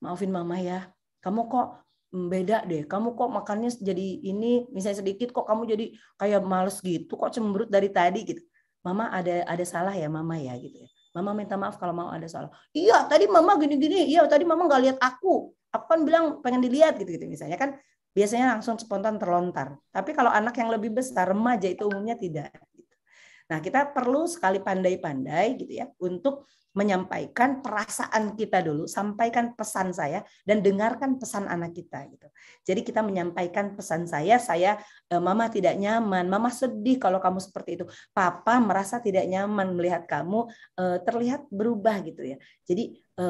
Maafin 0.00 0.32
mama 0.32 0.56
ya. 0.58 0.88
Kamu 1.20 1.46
kok 1.46 1.85
beda 2.32 2.64
deh. 2.64 2.88
Kamu 2.88 3.12
kok 3.12 3.28
makannya 3.28 3.70
jadi 3.76 4.06
ini 4.24 4.68
misalnya 4.72 5.04
sedikit 5.04 5.28
kok 5.36 5.44
kamu 5.44 5.62
jadi 5.68 5.84
kayak 6.16 6.40
males 6.42 6.80
gitu, 6.80 7.12
kok 7.14 7.32
cemberut 7.36 7.68
dari 7.68 7.92
tadi 7.92 8.20
gitu. 8.24 8.42
Mama 8.80 9.10
ada 9.10 9.44
ada 9.44 9.64
salah 9.66 9.92
ya 9.92 10.06
mama 10.08 10.38
ya 10.40 10.54
gitu 10.56 10.86
ya. 10.86 10.88
Mama 11.16 11.32
minta 11.32 11.56
maaf 11.56 11.80
kalau 11.80 11.96
mau 11.96 12.08
ada 12.12 12.28
salah. 12.28 12.52
Iya, 12.76 13.08
tadi 13.08 13.24
mama 13.28 13.56
gini-gini. 13.56 14.08
Iya, 14.12 14.28
tadi 14.28 14.44
mama 14.44 14.68
nggak 14.68 14.82
lihat 14.84 14.98
aku. 15.00 15.52
Aku 15.72 15.84
kan 15.88 16.04
bilang 16.04 16.40
pengen 16.44 16.60
dilihat 16.60 16.96
gitu-gitu 17.00 17.24
misalnya 17.28 17.56
kan 17.56 17.76
biasanya 18.16 18.56
langsung 18.56 18.80
spontan 18.80 19.20
terlontar. 19.20 19.76
Tapi 19.92 20.16
kalau 20.16 20.32
anak 20.32 20.56
yang 20.56 20.72
lebih 20.72 20.92
besar, 20.96 21.28
remaja 21.28 21.68
itu 21.68 21.84
umumnya 21.84 22.16
tidak. 22.16 22.52
Nah, 23.46 23.58
kita 23.62 23.94
perlu 23.94 24.26
sekali 24.26 24.58
pandai-pandai 24.58 25.54
gitu 25.54 25.72
ya 25.78 25.86
untuk 26.02 26.50
menyampaikan 26.76 27.64
perasaan 27.64 28.36
kita 28.36 28.60
dulu, 28.60 28.84
sampaikan 28.84 29.56
pesan 29.56 29.96
saya 29.96 30.20
dan 30.44 30.60
dengarkan 30.60 31.16
pesan 31.16 31.48
anak 31.48 31.72
kita 31.72 32.04
gitu. 32.12 32.28
Jadi 32.68 32.84
kita 32.84 33.00
menyampaikan 33.00 33.72
pesan 33.72 34.04
saya, 34.04 34.36
saya 34.36 34.76
e, 35.08 35.16
mama 35.16 35.48
tidak 35.48 35.72
nyaman, 35.80 36.28
mama 36.28 36.52
sedih 36.52 37.00
kalau 37.00 37.16
kamu 37.16 37.40
seperti 37.40 37.80
itu. 37.80 37.88
Papa 38.12 38.60
merasa 38.60 39.00
tidak 39.00 39.24
nyaman 39.24 39.72
melihat 39.72 40.04
kamu 40.04 40.52
e, 40.76 40.84
terlihat 41.00 41.48
berubah 41.48 42.04
gitu 42.04 42.36
ya. 42.36 42.36
Jadi 42.68 43.00
e, 43.00 43.22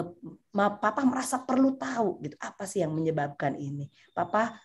papa 0.50 1.06
merasa 1.06 1.38
perlu 1.38 1.78
tahu 1.78 2.26
gitu 2.26 2.34
apa 2.42 2.66
sih 2.66 2.82
yang 2.82 2.90
menyebabkan 2.90 3.54
ini. 3.54 3.86
Papa 4.10 4.58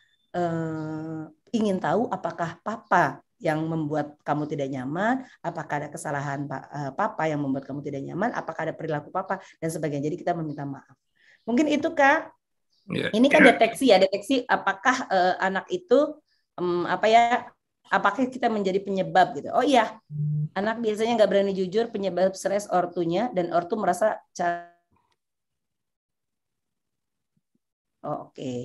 ingin 1.52 1.76
tahu 1.76 2.08
apakah 2.08 2.56
papa 2.64 3.20
yang 3.42 3.66
membuat 3.66 4.16
kamu 4.22 4.46
tidak 4.46 4.70
nyaman, 4.70 5.26
apakah 5.42 5.82
ada 5.82 5.90
kesalahan 5.90 6.46
uh, 6.46 6.94
papa 6.94 7.26
yang 7.26 7.42
membuat 7.42 7.66
kamu 7.66 7.82
tidak 7.82 8.06
nyaman, 8.06 8.30
apakah 8.38 8.70
ada 8.70 8.74
perilaku 8.78 9.10
papa 9.10 9.42
dan 9.58 9.70
sebagainya. 9.74 10.08
Jadi 10.08 10.22
kita 10.22 10.38
meminta 10.38 10.64
maaf. 10.64 10.94
Mungkin 11.44 11.66
itu 11.68 11.90
kak. 11.92 12.30
Yeah. 12.86 13.10
Ini 13.14 13.28
kan 13.30 13.42
deteksi 13.46 13.90
ya, 13.90 13.98
deteksi 13.98 14.46
apakah 14.46 15.10
uh, 15.10 15.36
anak 15.42 15.66
itu 15.74 16.18
um, 16.62 16.86
apa 16.86 17.06
ya, 17.10 17.50
apakah 17.90 18.30
kita 18.30 18.48
menjadi 18.48 18.78
penyebab 18.82 19.34
gitu. 19.38 19.50
Oh 19.54 19.66
iya, 19.66 19.98
anak 20.54 20.82
biasanya 20.82 21.18
nggak 21.18 21.30
berani 21.30 21.54
jujur 21.58 21.90
penyebab 21.90 22.38
stres 22.38 22.70
ortunya 22.70 23.34
dan 23.34 23.50
ortu 23.52 23.76
merasa 23.76 24.22
Oh, 28.02 28.30
Oke. 28.30 28.42
Okay. 28.42 28.62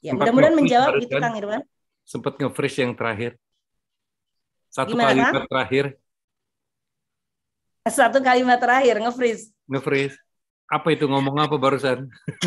Ya, 0.00 0.16
mudah-mudahan 0.16 0.56
menjawab 0.56 0.96
gitu 1.04 1.20
Kang 1.20 1.36
Irwan. 1.36 1.60
Sempat 2.08 2.40
nge-freeze 2.40 2.80
yang 2.80 2.96
terakhir. 2.96 3.36
Satu 4.70 4.94
Gimana? 4.94 5.10
kalimat 5.10 5.44
terakhir. 5.50 5.84
Satu 7.90 8.22
kalimat 8.22 8.58
terakhir, 8.62 9.02
nge-freeze. 9.02 9.50
Nge-freeze. 9.66 10.14
Apa 10.70 10.94
itu 10.94 11.10
ngomong 11.10 11.34
apa 11.42 11.58
barusan? 11.58 12.06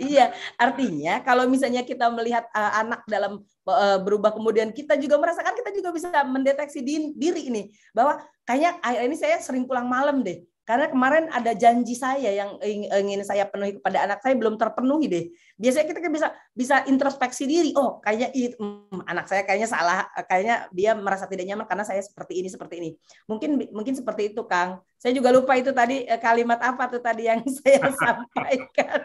iya, 0.00 0.32
artinya 0.56 1.20
kalau 1.20 1.44
misalnya 1.44 1.84
kita 1.84 2.08
melihat 2.08 2.48
uh, 2.56 2.72
anak 2.80 3.04
dalam 3.04 3.44
uh, 3.68 4.00
berubah 4.00 4.32
kemudian 4.32 4.72
kita 4.72 4.96
juga 4.96 5.20
merasakan 5.20 5.52
kita 5.52 5.76
juga 5.76 5.92
bisa 5.92 6.08
mendeteksi 6.24 6.80
diri 7.12 7.52
ini 7.52 7.68
bahwa 7.92 8.24
kayaknya 8.48 8.80
ini 9.04 9.16
saya 9.20 9.36
sering 9.44 9.68
pulang 9.68 9.84
malam 9.84 10.24
deh 10.24 10.40
karena 10.62 10.86
kemarin 10.86 11.26
ada 11.34 11.58
janji 11.58 11.98
saya 11.98 12.30
yang 12.30 12.54
ingin 12.62 13.26
saya 13.26 13.50
penuhi 13.50 13.82
kepada 13.82 14.06
anak 14.06 14.22
saya 14.22 14.38
belum 14.38 14.54
terpenuhi 14.54 15.06
deh. 15.10 15.24
Biasanya 15.58 15.86
kita 15.90 15.98
kan 15.98 16.12
bisa 16.14 16.28
bisa 16.54 16.76
introspeksi 16.86 17.50
diri. 17.50 17.74
Oh, 17.74 17.98
kayaknya 17.98 18.30
hmm, 18.30 19.02
anak 19.10 19.26
saya 19.26 19.42
kayaknya 19.42 19.66
salah, 19.66 20.06
kayaknya 20.30 20.70
dia 20.70 20.94
merasa 20.94 21.26
tidak 21.26 21.50
nyaman 21.50 21.66
karena 21.66 21.82
saya 21.82 21.98
seperti 21.98 22.38
ini 22.38 22.48
seperti 22.48 22.74
ini. 22.78 22.90
Mungkin 23.26 23.74
mungkin 23.74 23.94
seperti 23.98 24.30
itu, 24.30 24.46
Kang. 24.46 24.78
Saya 25.02 25.10
juga 25.18 25.34
lupa 25.34 25.58
itu 25.58 25.74
tadi 25.74 26.06
eh, 26.06 26.20
kalimat 26.22 26.62
apa 26.62 26.86
tuh 26.86 27.02
tadi 27.02 27.26
yang 27.26 27.42
saya 27.58 27.82
sampaikan. 28.06 29.02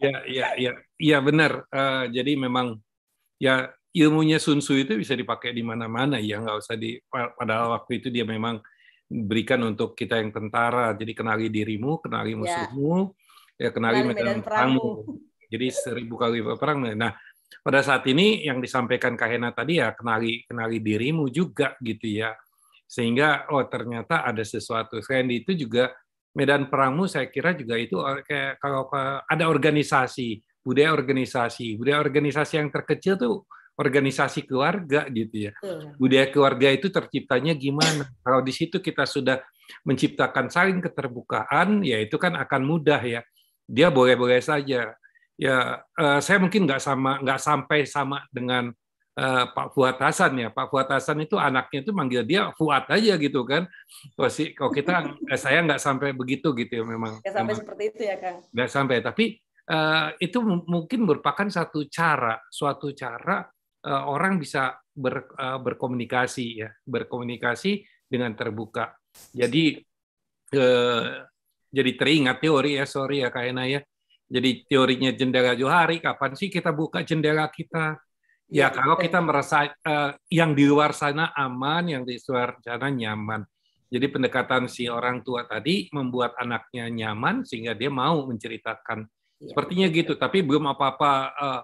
ya, 0.00 0.24
ya, 0.24 0.46
ya, 0.56 0.72
ya 0.96 1.18
benar. 1.20 1.68
Uh, 1.68 2.08
jadi 2.08 2.32
memang 2.40 2.80
ya 3.36 3.68
ilmunya 3.92 4.40
Sun 4.40 4.64
Tzu 4.64 4.88
itu 4.88 4.96
bisa 4.96 5.12
dipakai 5.12 5.52
di 5.52 5.60
mana-mana 5.60 6.16
ya, 6.16 6.40
nggak 6.40 6.64
usah 6.64 6.80
di 6.80 6.96
pada 7.12 7.76
waktu 7.76 8.00
itu 8.00 8.08
dia 8.08 8.24
memang 8.24 8.64
berikan 9.08 9.60
untuk 9.62 9.92
kita 9.92 10.18
yang 10.18 10.32
tentara. 10.32 10.92
Jadi 10.96 11.12
kenali 11.12 11.46
dirimu, 11.52 12.00
kenali 12.00 12.32
ya. 12.32 12.38
musuhmu, 12.40 13.12
ya, 13.56 13.68
ya 13.68 13.70
kenali, 13.70 13.98
medan 14.04 14.40
perangmu. 14.40 14.88
Jadi 15.48 15.66
seribu 15.70 16.18
kali 16.18 16.42
perang. 16.58 16.82
Nah, 16.96 17.12
pada 17.62 17.80
saat 17.84 18.02
ini 18.10 18.42
yang 18.42 18.58
disampaikan 18.58 19.14
Kahena 19.14 19.54
tadi 19.54 19.78
ya 19.78 19.94
kenali 19.94 20.42
kenali 20.48 20.82
dirimu 20.82 21.30
juga 21.30 21.78
gitu 21.78 22.24
ya. 22.24 22.34
Sehingga 22.84 23.48
oh 23.54 23.64
ternyata 23.70 24.26
ada 24.26 24.42
sesuatu. 24.42 24.98
Selain 25.00 25.28
itu 25.30 25.54
juga 25.54 25.94
medan 26.34 26.66
perangmu 26.66 27.06
saya 27.06 27.30
kira 27.30 27.54
juga 27.54 27.78
itu 27.78 28.02
eh, 28.02 28.26
kayak 28.26 28.58
kalau 28.58 28.90
ada 29.30 29.44
organisasi, 29.46 30.42
budaya 30.66 30.90
organisasi, 30.90 31.78
budaya 31.78 32.02
organisasi 32.02 32.54
yang 32.58 32.68
terkecil 32.74 33.14
tuh 33.14 33.46
organisasi 33.74 34.46
keluarga 34.46 35.06
gitu 35.10 35.50
ya. 35.50 35.52
Budaya 35.98 36.30
keluarga 36.30 36.70
itu 36.70 36.90
terciptanya 36.90 37.58
gimana? 37.58 38.06
Kalau 38.22 38.40
di 38.40 38.54
situ 38.54 38.78
kita 38.78 39.02
sudah 39.02 39.42
menciptakan 39.82 40.46
saling 40.46 40.78
keterbukaan, 40.78 41.82
ya 41.82 41.98
itu 41.98 42.14
kan 42.16 42.38
akan 42.38 42.62
mudah 42.62 43.02
ya. 43.02 43.20
Dia 43.66 43.90
boleh-boleh 43.90 44.38
saja. 44.38 44.94
Ya, 45.34 45.56
uh, 45.98 46.20
saya 46.22 46.38
mungkin 46.38 46.62
nggak 46.62 46.78
sama, 46.78 47.18
nggak 47.18 47.40
sampai 47.42 47.82
sama 47.90 48.22
dengan 48.30 48.70
uh, 49.18 49.44
Pak 49.50 49.74
Fuad 49.74 49.98
Hasan 49.98 50.38
ya. 50.38 50.48
Pak 50.54 50.70
Fuad 50.70 50.86
Hasan 50.94 51.26
itu 51.26 51.34
anaknya 51.34 51.82
itu 51.82 51.90
manggil 51.90 52.22
dia 52.22 52.54
Fuad 52.54 52.86
aja 52.86 53.18
gitu 53.18 53.42
kan. 53.42 53.66
Kalau, 54.14 54.30
si, 54.30 54.54
kalau 54.54 54.70
kita, 54.70 55.02
eh, 55.34 55.40
saya 55.40 55.66
nggak 55.66 55.82
sampai 55.82 56.14
begitu 56.14 56.54
gitu 56.54 56.78
ya 56.78 56.84
memang. 56.86 57.18
Nggak 57.18 57.34
sampai 57.34 57.50
memang. 57.50 57.62
seperti 57.66 57.82
itu 57.90 58.02
ya 58.06 58.16
Kang. 58.22 58.36
Nggak 58.54 58.70
sampai, 58.70 58.96
tapi 59.02 59.24
uh, 59.74 60.08
itu 60.22 60.38
mungkin 60.70 61.00
merupakan 61.02 61.48
satu 61.50 61.82
cara, 61.90 62.38
suatu 62.46 62.94
cara 62.94 63.42
Eh, 63.42 63.53
orang 63.84 64.40
bisa 64.40 64.80
ber, 64.96 65.28
uh, 65.36 65.60
berkomunikasi 65.60 66.46
ya, 66.64 66.70
berkomunikasi 66.88 67.84
dengan 68.08 68.32
terbuka. 68.32 68.96
Jadi 69.30 69.78
uh, 70.56 71.24
jadi 71.74 71.90
teringat 71.98 72.38
teori 72.40 72.78
ya, 72.80 72.86
sorry 72.86 73.20
ya 73.26 73.28
Kaina 73.34 73.66
ya. 73.66 73.82
Jadi 74.24 74.64
teorinya 74.64 75.12
jendela 75.12 75.52
Johari, 75.52 76.00
kapan 76.00 76.32
sih 76.32 76.48
kita 76.48 76.72
buka 76.72 77.04
jendela 77.04 77.44
kita? 77.52 78.00
Ya, 78.48 78.68
ya 78.68 78.72
kalau 78.72 78.96
kita 78.96 79.20
merasa 79.20 79.68
uh, 79.68 80.16
yang 80.32 80.56
di 80.56 80.64
luar 80.64 80.96
sana 80.96 81.34
aman, 81.36 81.92
yang 81.92 82.02
di 82.06 82.16
luar 82.24 82.56
sana 82.64 82.88
nyaman. 82.88 83.44
Jadi 83.92 84.06
pendekatan 84.10 84.66
si 84.66 84.88
orang 84.90 85.22
tua 85.22 85.44
tadi 85.46 85.86
membuat 85.92 86.34
anaknya 86.40 86.88
nyaman 86.88 87.44
sehingga 87.44 87.76
dia 87.76 87.92
mau 87.92 88.26
menceritakan. 88.26 89.06
Ya, 89.38 89.52
Sepertinya 89.52 89.86
gitu, 89.92 90.16
tapi 90.16 90.40
belum 90.40 90.72
apa-apa 90.72 91.12
uh, 91.36 91.60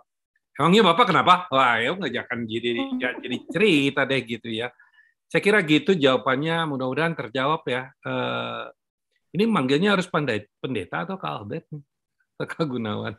Emangnya 0.58 0.82
Bapak 0.92 1.14
kenapa? 1.14 1.46
Wah, 1.52 1.80
ya 1.80 1.94
ngajakan 1.96 2.44
jadi 2.44 2.80
jadi 3.22 3.36
cerita 3.48 4.02
deh 4.04 4.20
gitu 4.24 4.48
ya. 4.50 4.68
Saya 5.30 5.40
kira 5.40 5.62
gitu 5.62 5.94
jawabannya 5.94 6.66
mudah-mudahan 6.66 7.14
terjawab 7.14 7.62
ya. 7.70 7.94
Uh, 8.02 8.66
ini 9.30 9.46
manggilnya 9.46 9.94
harus 9.94 10.10
pandai 10.10 10.50
pendeta 10.58 11.06
atau 11.06 11.14
Kak 11.14 11.30
Albert? 11.30 11.66
Kak 12.50 12.66
Gunawan. 12.66 13.14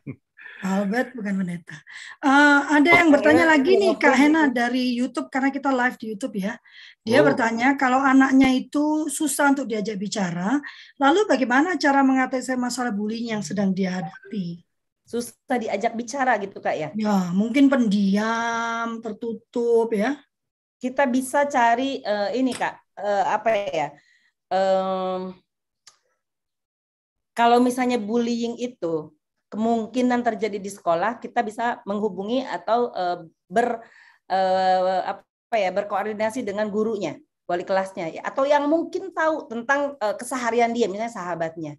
Albert 0.61 1.17
bukan 1.17 1.41
pendeta. 1.41 1.77
Uh, 2.21 2.77
ada 2.77 3.01
yang 3.01 3.09
bertanya 3.09 3.49
lagi 3.49 3.79
nih 3.79 3.97
Kak 3.97 4.13
Hena 4.13 4.51
dari 4.51 4.93
YouTube 4.93 5.31
karena 5.33 5.49
kita 5.49 5.73
live 5.73 5.97
di 5.97 6.05
YouTube 6.13 6.35
ya. 6.37 6.53
Dia 7.01 7.23
oh. 7.23 7.25
bertanya 7.25 7.73
kalau 7.79 7.97
anaknya 7.97 8.53
itu 8.53 9.09
susah 9.09 9.57
untuk 9.57 9.65
diajak 9.65 9.97
bicara, 9.97 10.61
lalu 11.01 11.25
bagaimana 11.25 11.79
cara 11.81 12.05
mengatasi 12.05 12.53
masalah 12.59 12.93
bullying 12.93 13.33
yang 13.33 13.41
sedang 13.41 13.73
dihadapi? 13.73 14.61
Susah 15.11 15.59
diajak 15.59 15.91
bicara 15.91 16.39
gitu 16.39 16.63
kak 16.63 16.75
ya? 16.79 16.89
Ya 16.95 17.35
mungkin 17.35 17.67
pendiam, 17.67 19.03
tertutup 19.03 19.91
ya. 19.91 20.15
kita 20.81 21.05
bisa 21.05 21.45
cari 21.45 22.01
uh, 22.01 22.33
ini 22.33 22.57
kak 22.57 22.73
uh, 22.97 23.25
apa 23.37 23.49
ya 23.69 23.87
um, 24.49 25.37
kalau 27.37 27.61
misalnya 27.61 28.01
bullying 28.01 28.57
itu 28.57 29.13
kemungkinan 29.53 30.25
terjadi 30.25 30.57
di 30.57 30.71
sekolah 30.73 31.21
kita 31.21 31.45
bisa 31.45 31.85
menghubungi 31.85 32.41
atau 32.49 32.89
uh, 32.97 33.21
ber 33.45 33.85
uh, 34.25 35.01
apa 35.05 35.55
ya 35.55 35.69
berkoordinasi 35.69 36.41
dengan 36.41 36.65
gurunya 36.73 37.21
wali 37.45 37.67
kelasnya 37.67 38.09
ya 38.09 38.21
atau 38.23 38.47
yang 38.47 38.65
mungkin 38.65 39.11
tahu 39.11 39.51
tentang 39.51 39.99
uh, 39.99 40.15
keseharian 40.15 40.71
dia 40.71 40.87
misalnya 40.87 41.11
sahabatnya 41.11 41.75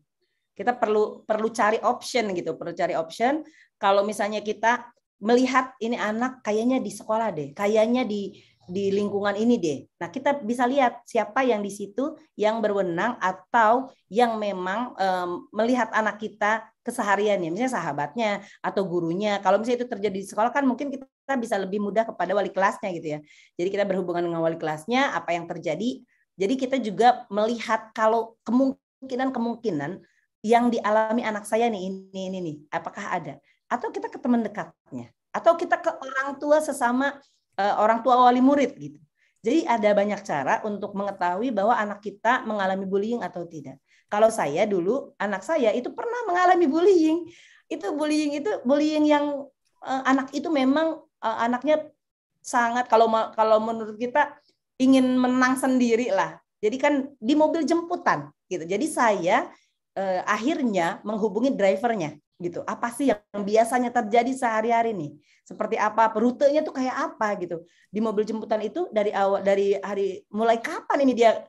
kita 0.53 0.77
perlu 0.77 1.25
perlu 1.25 1.49
cari 1.49 1.81
option 1.81 2.33
gitu 2.37 2.57
perlu 2.57 2.73
cari 2.77 2.95
option 2.97 3.41
kalau 3.81 4.05
misalnya 4.05 4.45
kita 4.45 4.89
melihat 5.23 5.73
ini 5.79 5.95
anak 5.95 6.43
kayaknya 6.43 6.83
di 6.83 6.91
sekolah 6.93 7.31
deh 7.33 7.55
kayaknya 7.55 8.05
di 8.05 8.37
di 8.69 8.95
lingkungan 8.95 9.35
ini 9.35 9.59
deh. 9.59 9.79
Nah, 9.99 10.09
kita 10.09 10.39
bisa 10.39 10.63
lihat 10.71 11.03
siapa 11.03 11.43
yang 11.43 11.61
di 11.61 11.73
situ 11.73 12.15
yang 12.39 12.63
berwenang 12.63 13.19
atau 13.19 13.91
yang 14.07 14.39
memang 14.39 14.95
um, 14.95 15.51
melihat 15.51 15.91
anak 15.91 16.23
kita 16.23 16.63
kesehariannya, 16.87 17.51
misalnya 17.51 17.75
sahabatnya 17.75 18.31
atau 18.63 18.87
gurunya. 18.87 19.43
Kalau 19.43 19.59
misalnya 19.59 19.83
itu 19.83 19.89
terjadi 19.91 20.17
di 20.17 20.27
sekolah 20.27 20.55
kan 20.55 20.63
mungkin 20.63 20.95
kita 20.95 21.35
bisa 21.39 21.59
lebih 21.59 21.83
mudah 21.83 22.07
kepada 22.07 22.33
wali 22.35 22.55
kelasnya 22.55 22.91
gitu 22.95 23.19
ya. 23.19 23.21
Jadi 23.59 23.69
kita 23.71 23.85
berhubungan 23.87 24.31
dengan 24.31 24.43
wali 24.43 24.59
kelasnya, 24.59 25.11
apa 25.15 25.35
yang 25.35 25.51
terjadi. 25.51 26.03
Jadi 26.39 26.55
kita 26.57 26.77
juga 26.79 27.27
melihat 27.29 27.91
kalau 27.93 28.39
kemungkinan-kemungkinan 28.47 30.01
yang 30.43 30.69
dialami 30.69 31.23
anak 31.23 31.47
saya 31.47 31.71
nih 31.71 31.89
ini 31.89 32.21
ini 32.29 32.39
nih, 32.43 32.57
apakah 32.75 33.15
ada? 33.15 33.35
Atau 33.71 33.95
kita 33.95 34.11
ke 34.11 34.19
teman 34.19 34.43
dekatnya, 34.43 35.09
atau 35.31 35.55
kita 35.55 35.79
ke 35.79 35.91
orang 36.03 36.37
tua 36.37 36.59
sesama 36.59 37.17
uh, 37.57 37.75
orang 37.79 38.03
tua 38.03 38.19
wali 38.29 38.43
murid 38.43 38.75
gitu. 38.77 38.99
Jadi 39.43 39.67
ada 39.67 39.91
banyak 39.91 40.21
cara 40.23 40.63
untuk 40.63 40.95
mengetahui 40.95 41.51
bahwa 41.51 41.75
anak 41.75 41.99
kita 41.99 42.47
mengalami 42.47 42.87
bullying 42.87 43.27
atau 43.27 43.43
tidak. 43.43 43.79
Kalau 44.07 44.31
saya 44.31 44.69
dulu 44.71 45.15
anak 45.19 45.43
saya 45.43 45.75
itu 45.75 45.91
pernah 45.91 46.31
mengalami 46.31 46.67
bullying. 46.71 47.27
Itu 47.67 47.97
bullying 47.97 48.39
itu 48.39 48.51
bullying 48.63 49.03
yang 49.09 49.47
uh, 49.83 50.03
anak 50.07 50.31
itu 50.31 50.47
memang 50.47 51.03
uh, 51.19 51.39
anaknya 51.43 51.91
sangat 52.39 52.87
kalau 52.87 53.11
kalau 53.35 53.59
menurut 53.59 53.99
kita 53.99 54.37
ingin 54.79 55.19
menang 55.19 55.59
sendiri 55.59 56.15
lah. 56.15 56.39
Jadi 56.63 56.77
kan 56.79 56.95
di 57.19 57.35
mobil 57.35 57.67
jemputan 57.67 58.31
gitu. 58.47 58.63
Jadi 58.63 58.87
saya 58.87 59.51
uh, 59.97 60.21
akhirnya 60.25 61.01
menghubungi 61.03 61.53
drivernya 61.55 62.17
gitu. 62.43 62.65
Apa 62.67 62.91
sih 62.91 63.11
yang 63.11 63.43
biasanya 63.43 63.95
terjadi 63.95 64.33
sehari-hari 64.35 64.93
nih? 64.97 65.13
seperti 65.43 65.77
apa? 65.77 66.15
Rutenya 66.15 66.63
tuh 66.63 66.75
kayak 66.75 66.97
apa 67.13 67.37
gitu? 67.43 67.67
Di 67.91 67.99
mobil 67.99 68.23
jemputan 68.23 68.63
itu 68.63 68.89
dari 68.95 69.11
awal 69.11 69.43
dari 69.43 69.77
hari 69.83 70.23
mulai 70.31 70.63
kapan 70.63 70.99
ini 71.03 71.13
dia 71.13 71.43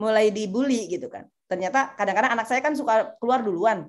mulai 0.00 0.32
dibully 0.32 0.88
gitu 0.88 1.06
kan? 1.12 1.28
Ternyata 1.46 1.94
kadang-kadang 1.94 2.32
anak 2.34 2.46
saya 2.48 2.60
kan 2.64 2.74
suka 2.74 3.16
keluar 3.20 3.44
duluan. 3.44 3.86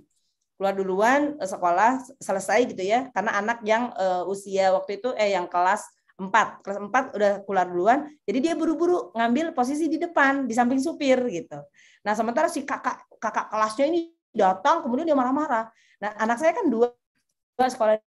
Keluar 0.58 0.74
duluan 0.74 1.22
eh, 1.40 1.50
sekolah 1.50 2.06
selesai 2.22 2.70
gitu 2.70 2.84
ya. 2.84 3.10
Karena 3.16 3.40
anak 3.40 3.64
yang 3.66 3.90
uh, 3.96 4.28
usia 4.30 4.74
waktu 4.76 5.02
itu 5.02 5.10
eh 5.18 5.34
yang 5.34 5.50
kelas 5.50 5.86
4 6.18 6.66
kelas 6.66 6.78
4 6.82 7.14
udah 7.14 7.32
keluar 7.46 7.66
duluan 7.70 8.00
jadi 8.26 8.38
dia 8.42 8.54
buru-buru 8.58 9.14
ngambil 9.14 9.54
posisi 9.54 9.86
di 9.86 10.02
depan 10.02 10.50
di 10.50 10.54
samping 10.58 10.82
supir 10.82 11.22
gitu. 11.30 11.62
Nah 12.02 12.14
sementara 12.18 12.50
si 12.50 12.66
kakak 12.66 13.06
kakak 13.22 13.54
kelasnya 13.54 13.86
ini 13.86 14.10
datang 14.34 14.82
kemudian 14.82 15.06
dia 15.06 15.18
marah-marah. 15.18 15.70
Nah 16.02 16.12
anak 16.18 16.42
saya 16.42 16.58
kan 16.58 16.66
dua 16.66 16.90
sekolah. 17.62 18.02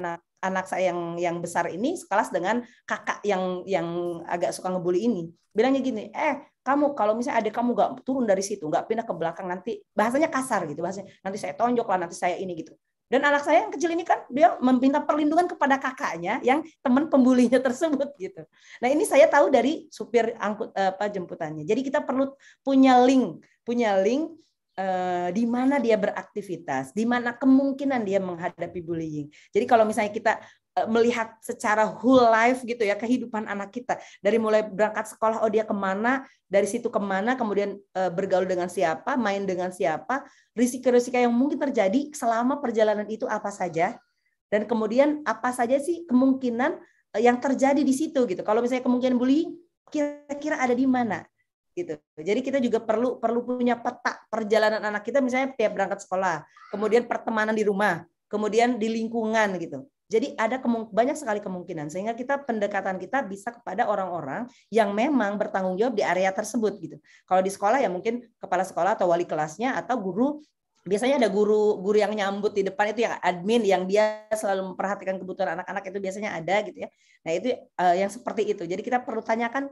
Anak 0.00 0.20
anak 0.40 0.64
saya 0.68 0.92
yang 0.92 1.00
yang 1.16 1.36
besar 1.40 1.68
ini 1.68 1.96
sekelas 1.96 2.32
dengan 2.32 2.64
kakak 2.84 3.24
yang 3.24 3.64
yang 3.64 4.20
agak 4.28 4.52
suka 4.52 4.68
ngebully 4.68 5.08
ini. 5.08 5.32
Bilangnya 5.52 5.80
gini 5.80 6.12
eh 6.12 6.44
kamu 6.60 6.92
kalau 6.92 7.16
misalnya 7.16 7.40
adik 7.40 7.56
kamu 7.56 7.72
nggak 7.72 7.90
turun 8.04 8.28
dari 8.28 8.44
situ 8.44 8.68
nggak 8.68 8.84
pindah 8.84 9.04
ke 9.08 9.14
belakang 9.16 9.48
nanti 9.48 9.80
bahasanya 9.96 10.28
kasar 10.28 10.68
gitu 10.68 10.84
bahasanya 10.84 11.08
nanti 11.24 11.40
saya 11.40 11.56
tonjok 11.56 11.88
lah 11.88 11.98
nanti 12.04 12.16
saya 12.16 12.36
ini 12.36 12.52
gitu 12.52 12.76
dan 13.10 13.26
anak 13.26 13.42
saya 13.42 13.66
yang 13.66 13.72
kecil 13.74 13.90
ini 13.90 14.06
kan 14.06 14.22
dia 14.30 14.54
meminta 14.62 15.02
perlindungan 15.02 15.50
kepada 15.50 15.76
kakaknya 15.76 16.38
yang 16.46 16.62
teman 16.80 17.10
pembulinya 17.10 17.58
tersebut 17.66 18.14
gitu 18.16 18.46
nah 18.78 18.88
ini 18.88 19.02
saya 19.02 19.26
tahu 19.26 19.50
dari 19.50 19.90
supir 19.90 20.38
angkut 20.38 20.70
apa 20.72 21.10
jemputannya 21.10 21.66
jadi 21.66 21.82
kita 21.82 22.00
perlu 22.06 22.32
punya 22.62 23.02
link 23.02 23.42
punya 23.66 23.98
link 23.98 24.40
Eh, 24.80 25.28
di 25.36 25.44
mana 25.44 25.76
dia 25.76 25.98
beraktivitas, 26.00 26.96
di 26.96 27.04
mana 27.04 27.36
kemungkinan 27.36 28.00
dia 28.00 28.16
menghadapi 28.16 28.80
bullying. 28.80 29.28
Jadi 29.52 29.64
kalau 29.68 29.84
misalnya 29.84 30.08
kita 30.08 30.32
eh, 30.40 30.46
melihat 30.86 31.34
secara 31.42 31.82
whole 31.82 32.30
life 32.30 32.62
gitu 32.62 32.86
ya 32.86 32.94
kehidupan 32.94 33.44
anak 33.50 33.74
kita 33.74 33.98
dari 34.22 34.38
mulai 34.38 34.62
berangkat 34.62 35.10
sekolah 35.10 35.42
oh 35.42 35.50
dia 35.50 35.66
ke 35.66 35.74
mana 35.74 36.22
dari 36.46 36.64
situ 36.64 36.86
ke 36.86 37.00
mana 37.02 37.34
kemudian 37.34 37.74
eh, 37.74 38.10
bergaul 38.10 38.46
dengan 38.46 38.70
siapa 38.70 39.18
main 39.18 39.42
dengan 39.44 39.74
siapa 39.74 40.22
risiko-risiko 40.54 41.18
yang 41.18 41.34
mungkin 41.34 41.58
terjadi 41.58 42.14
selama 42.14 42.62
perjalanan 42.62 43.04
itu 43.10 43.26
apa 43.26 43.50
saja 43.50 43.98
dan 44.46 44.64
kemudian 44.66 45.26
apa 45.26 45.50
saja 45.50 45.76
sih 45.82 46.06
kemungkinan 46.06 46.78
yang 47.18 47.42
terjadi 47.42 47.82
di 47.82 47.94
situ 47.94 48.22
gitu 48.30 48.42
kalau 48.46 48.62
misalnya 48.62 48.86
kemungkinan 48.86 49.18
bullying 49.18 49.58
kira-kira 49.90 50.62
ada 50.62 50.72
di 50.72 50.86
mana 50.86 51.26
gitu. 51.74 51.94
Jadi 52.18 52.40
kita 52.42 52.58
juga 52.58 52.82
perlu 52.82 53.18
perlu 53.22 53.46
punya 53.46 53.78
peta 53.78 54.18
perjalanan 54.26 54.82
anak 54.82 55.06
kita 55.06 55.22
misalnya 55.22 55.54
tiap 55.54 55.74
berangkat 55.78 56.02
sekolah, 56.02 56.42
kemudian 56.74 57.06
pertemanan 57.06 57.54
di 57.54 57.62
rumah, 57.62 58.04
kemudian 58.26 58.76
di 58.76 58.90
lingkungan 58.90 59.56
gitu. 59.58 59.86
Jadi 60.10 60.34
ada 60.34 60.58
banyak 60.90 61.14
sekali 61.14 61.38
kemungkinan 61.38 61.86
sehingga 61.86 62.18
kita 62.18 62.42
pendekatan 62.42 62.98
kita 62.98 63.22
bisa 63.22 63.54
kepada 63.54 63.86
orang-orang 63.86 64.50
yang 64.66 64.90
memang 64.90 65.38
bertanggung 65.38 65.78
jawab 65.78 65.94
di 65.94 66.02
area 66.02 66.34
tersebut 66.34 66.82
gitu. 66.82 66.96
Kalau 67.30 67.38
di 67.38 67.50
sekolah 67.54 67.78
ya 67.78 67.86
mungkin 67.86 68.26
kepala 68.42 68.66
sekolah 68.66 68.98
atau 68.98 69.06
wali 69.06 69.22
kelasnya 69.22 69.78
atau 69.78 69.94
guru 70.02 70.42
biasanya 70.82 71.22
ada 71.22 71.28
guru 71.30 71.78
guru 71.78 72.02
yang 72.02 72.10
nyambut 72.10 72.56
di 72.56 72.66
depan 72.66 72.90
itu 72.90 73.06
yang 73.06 73.14
admin 73.22 73.62
yang 73.62 73.82
dia 73.86 74.26
selalu 74.34 74.74
memperhatikan 74.74 75.20
kebutuhan 75.20 75.54
anak-anak 75.54 75.86
itu 75.86 75.98
biasanya 76.02 76.34
ada 76.34 76.58
gitu 76.66 76.78
ya. 76.82 76.88
Nah, 77.22 77.32
itu 77.36 77.48
uh, 77.78 77.94
yang 77.94 78.10
seperti 78.10 78.50
itu. 78.50 78.66
Jadi 78.66 78.82
kita 78.82 78.98
perlu 78.98 79.22
tanyakan 79.22 79.70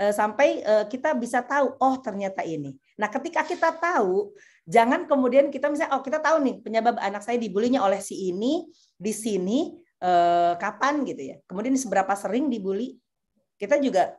Eh, 0.00 0.08
sampai 0.08 0.64
eh, 0.64 0.84
kita 0.88 1.12
bisa 1.12 1.44
tahu 1.44 1.76
oh 1.76 1.94
ternyata 2.00 2.40
ini. 2.40 2.72
Nah, 2.96 3.12
ketika 3.12 3.44
kita 3.44 3.76
tahu, 3.76 4.32
jangan 4.64 5.04
kemudian 5.04 5.52
kita 5.52 5.68
misalnya 5.68 5.94
oh 5.94 6.00
kita 6.00 6.16
tahu 6.16 6.40
nih 6.40 6.64
penyebab 6.64 6.96
anak 6.96 7.20
saya 7.20 7.36
dibulinya 7.36 7.84
oleh 7.84 8.00
si 8.00 8.32
ini 8.32 8.72
di 9.02 9.10
sini 9.10 9.74
eh, 9.98 10.54
kapan 10.54 11.02
gitu 11.02 11.22
ya. 11.34 11.36
Kemudian 11.42 11.74
seberapa 11.74 12.14
sering 12.14 12.46
dibully. 12.46 12.94
Kita 13.58 13.78
juga 13.82 14.14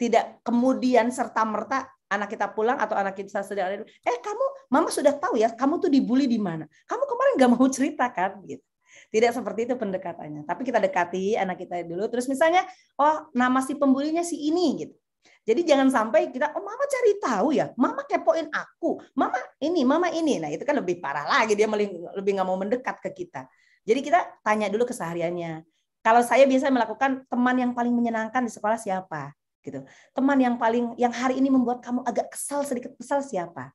tidak 0.00 0.40
kemudian 0.42 1.12
serta 1.12 1.44
merta 1.44 1.88
anak 2.10 2.32
kita 2.32 2.50
pulang 2.52 2.78
atau 2.78 2.98
anak 2.98 3.14
kita 3.16 3.42
sedang 3.42 3.66
ada 3.70 3.84
eh 3.86 4.16
kamu 4.20 4.44
mama 4.70 4.90
sudah 4.90 5.14
tahu 5.14 5.38
ya 5.38 5.50
kamu 5.54 5.80
tuh 5.82 5.90
dibully 5.90 6.26
di 6.26 6.38
mana 6.38 6.66
kamu 6.86 7.02
kemarin 7.06 7.32
nggak 7.38 7.50
mau 7.54 7.66
cerita 7.70 8.10
kan 8.10 8.38
gitu 8.44 8.62
tidak 9.10 9.30
seperti 9.34 9.70
itu 9.70 9.74
pendekatannya 9.78 10.42
tapi 10.46 10.62
kita 10.66 10.78
dekati 10.82 11.38
anak 11.38 11.62
kita 11.62 11.86
dulu 11.86 12.06
terus 12.10 12.26
misalnya 12.26 12.66
oh 12.98 13.30
nama 13.34 13.62
si 13.62 13.78
pembulinya 13.78 14.22
si 14.26 14.50
ini 14.50 14.84
gitu 14.84 14.94
jadi 15.44 15.60
jangan 15.60 15.92
sampai 15.92 16.32
kita, 16.32 16.56
oh 16.56 16.64
mama 16.64 16.88
cari 16.88 17.12
tahu 17.20 17.52
ya, 17.52 17.68
mama 17.76 18.00
kepoin 18.08 18.48
aku, 18.48 18.96
mama 19.12 19.36
ini, 19.60 19.84
mama 19.84 20.08
ini. 20.08 20.40
Nah 20.40 20.48
itu 20.48 20.64
kan 20.64 20.72
lebih 20.80 21.04
parah 21.04 21.28
lagi, 21.28 21.52
dia 21.52 21.68
lebih 21.68 22.30
nggak 22.40 22.48
mau 22.48 22.56
mendekat 22.56 22.96
ke 23.04 23.12
kita. 23.12 23.44
Jadi 23.84 24.00
kita 24.00 24.20
tanya 24.40 24.72
dulu 24.72 24.88
kesehariannya. 24.88 25.64
Kalau 26.04 26.20
saya 26.20 26.44
biasa 26.44 26.68
melakukan 26.68 27.24
teman 27.28 27.56
yang 27.56 27.72
paling 27.72 27.92
menyenangkan 27.92 28.44
di 28.44 28.52
sekolah 28.52 28.76
siapa? 28.76 29.32
gitu. 29.64 29.80
Teman 30.12 30.36
yang 30.36 30.60
paling 30.60 30.92
yang 31.00 31.08
hari 31.10 31.40
ini 31.40 31.48
membuat 31.48 31.80
kamu 31.80 32.04
agak 32.04 32.36
kesal 32.36 32.60
sedikit 32.68 32.92
kesal 33.00 33.24
siapa? 33.24 33.72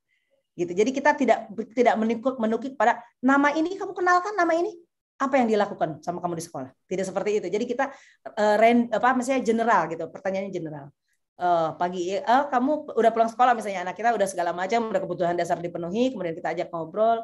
Gitu. 0.54 0.70
Jadi 0.78 0.94
kita 0.94 1.18
tidak 1.18 1.50
tidak 1.74 1.98
menukik 1.98 2.38
menukik 2.38 2.74
pada 2.78 3.02
nama 3.26 3.50
ini 3.58 3.74
kamu 3.74 3.98
kenalkan 3.98 4.38
nama 4.38 4.54
ini 4.54 4.78
apa 5.20 5.36
yang 5.36 5.50
dilakukan 5.50 6.00
sama 6.06 6.22
kamu 6.22 6.38
di 6.38 6.46
sekolah? 6.46 6.70
Tidak 6.86 7.06
seperti 7.10 7.42
itu. 7.42 7.48
Jadi 7.50 7.66
kita 7.66 7.90
uh, 8.38 8.56
rend, 8.62 8.94
apa 8.94 9.18
misalnya 9.18 9.42
general 9.44 9.90
gitu, 9.90 10.06
pertanyaannya 10.08 10.54
general 10.54 10.94
uh, 11.40 11.76
pagi 11.76 12.16
uh, 12.16 12.46
kamu 12.48 12.94
udah 12.94 13.12
pulang 13.12 13.32
sekolah 13.32 13.52
misalnya 13.56 13.88
anak 13.88 13.96
kita 13.96 14.12
udah 14.14 14.28
segala 14.28 14.52
macam 14.52 14.92
udah 14.92 15.02
kebutuhan 15.02 15.36
dasar 15.40 15.58
dipenuhi 15.58 16.12
kemudian 16.14 16.36
kita 16.36 16.52
ajak 16.56 16.68
ngobrol 16.70 17.24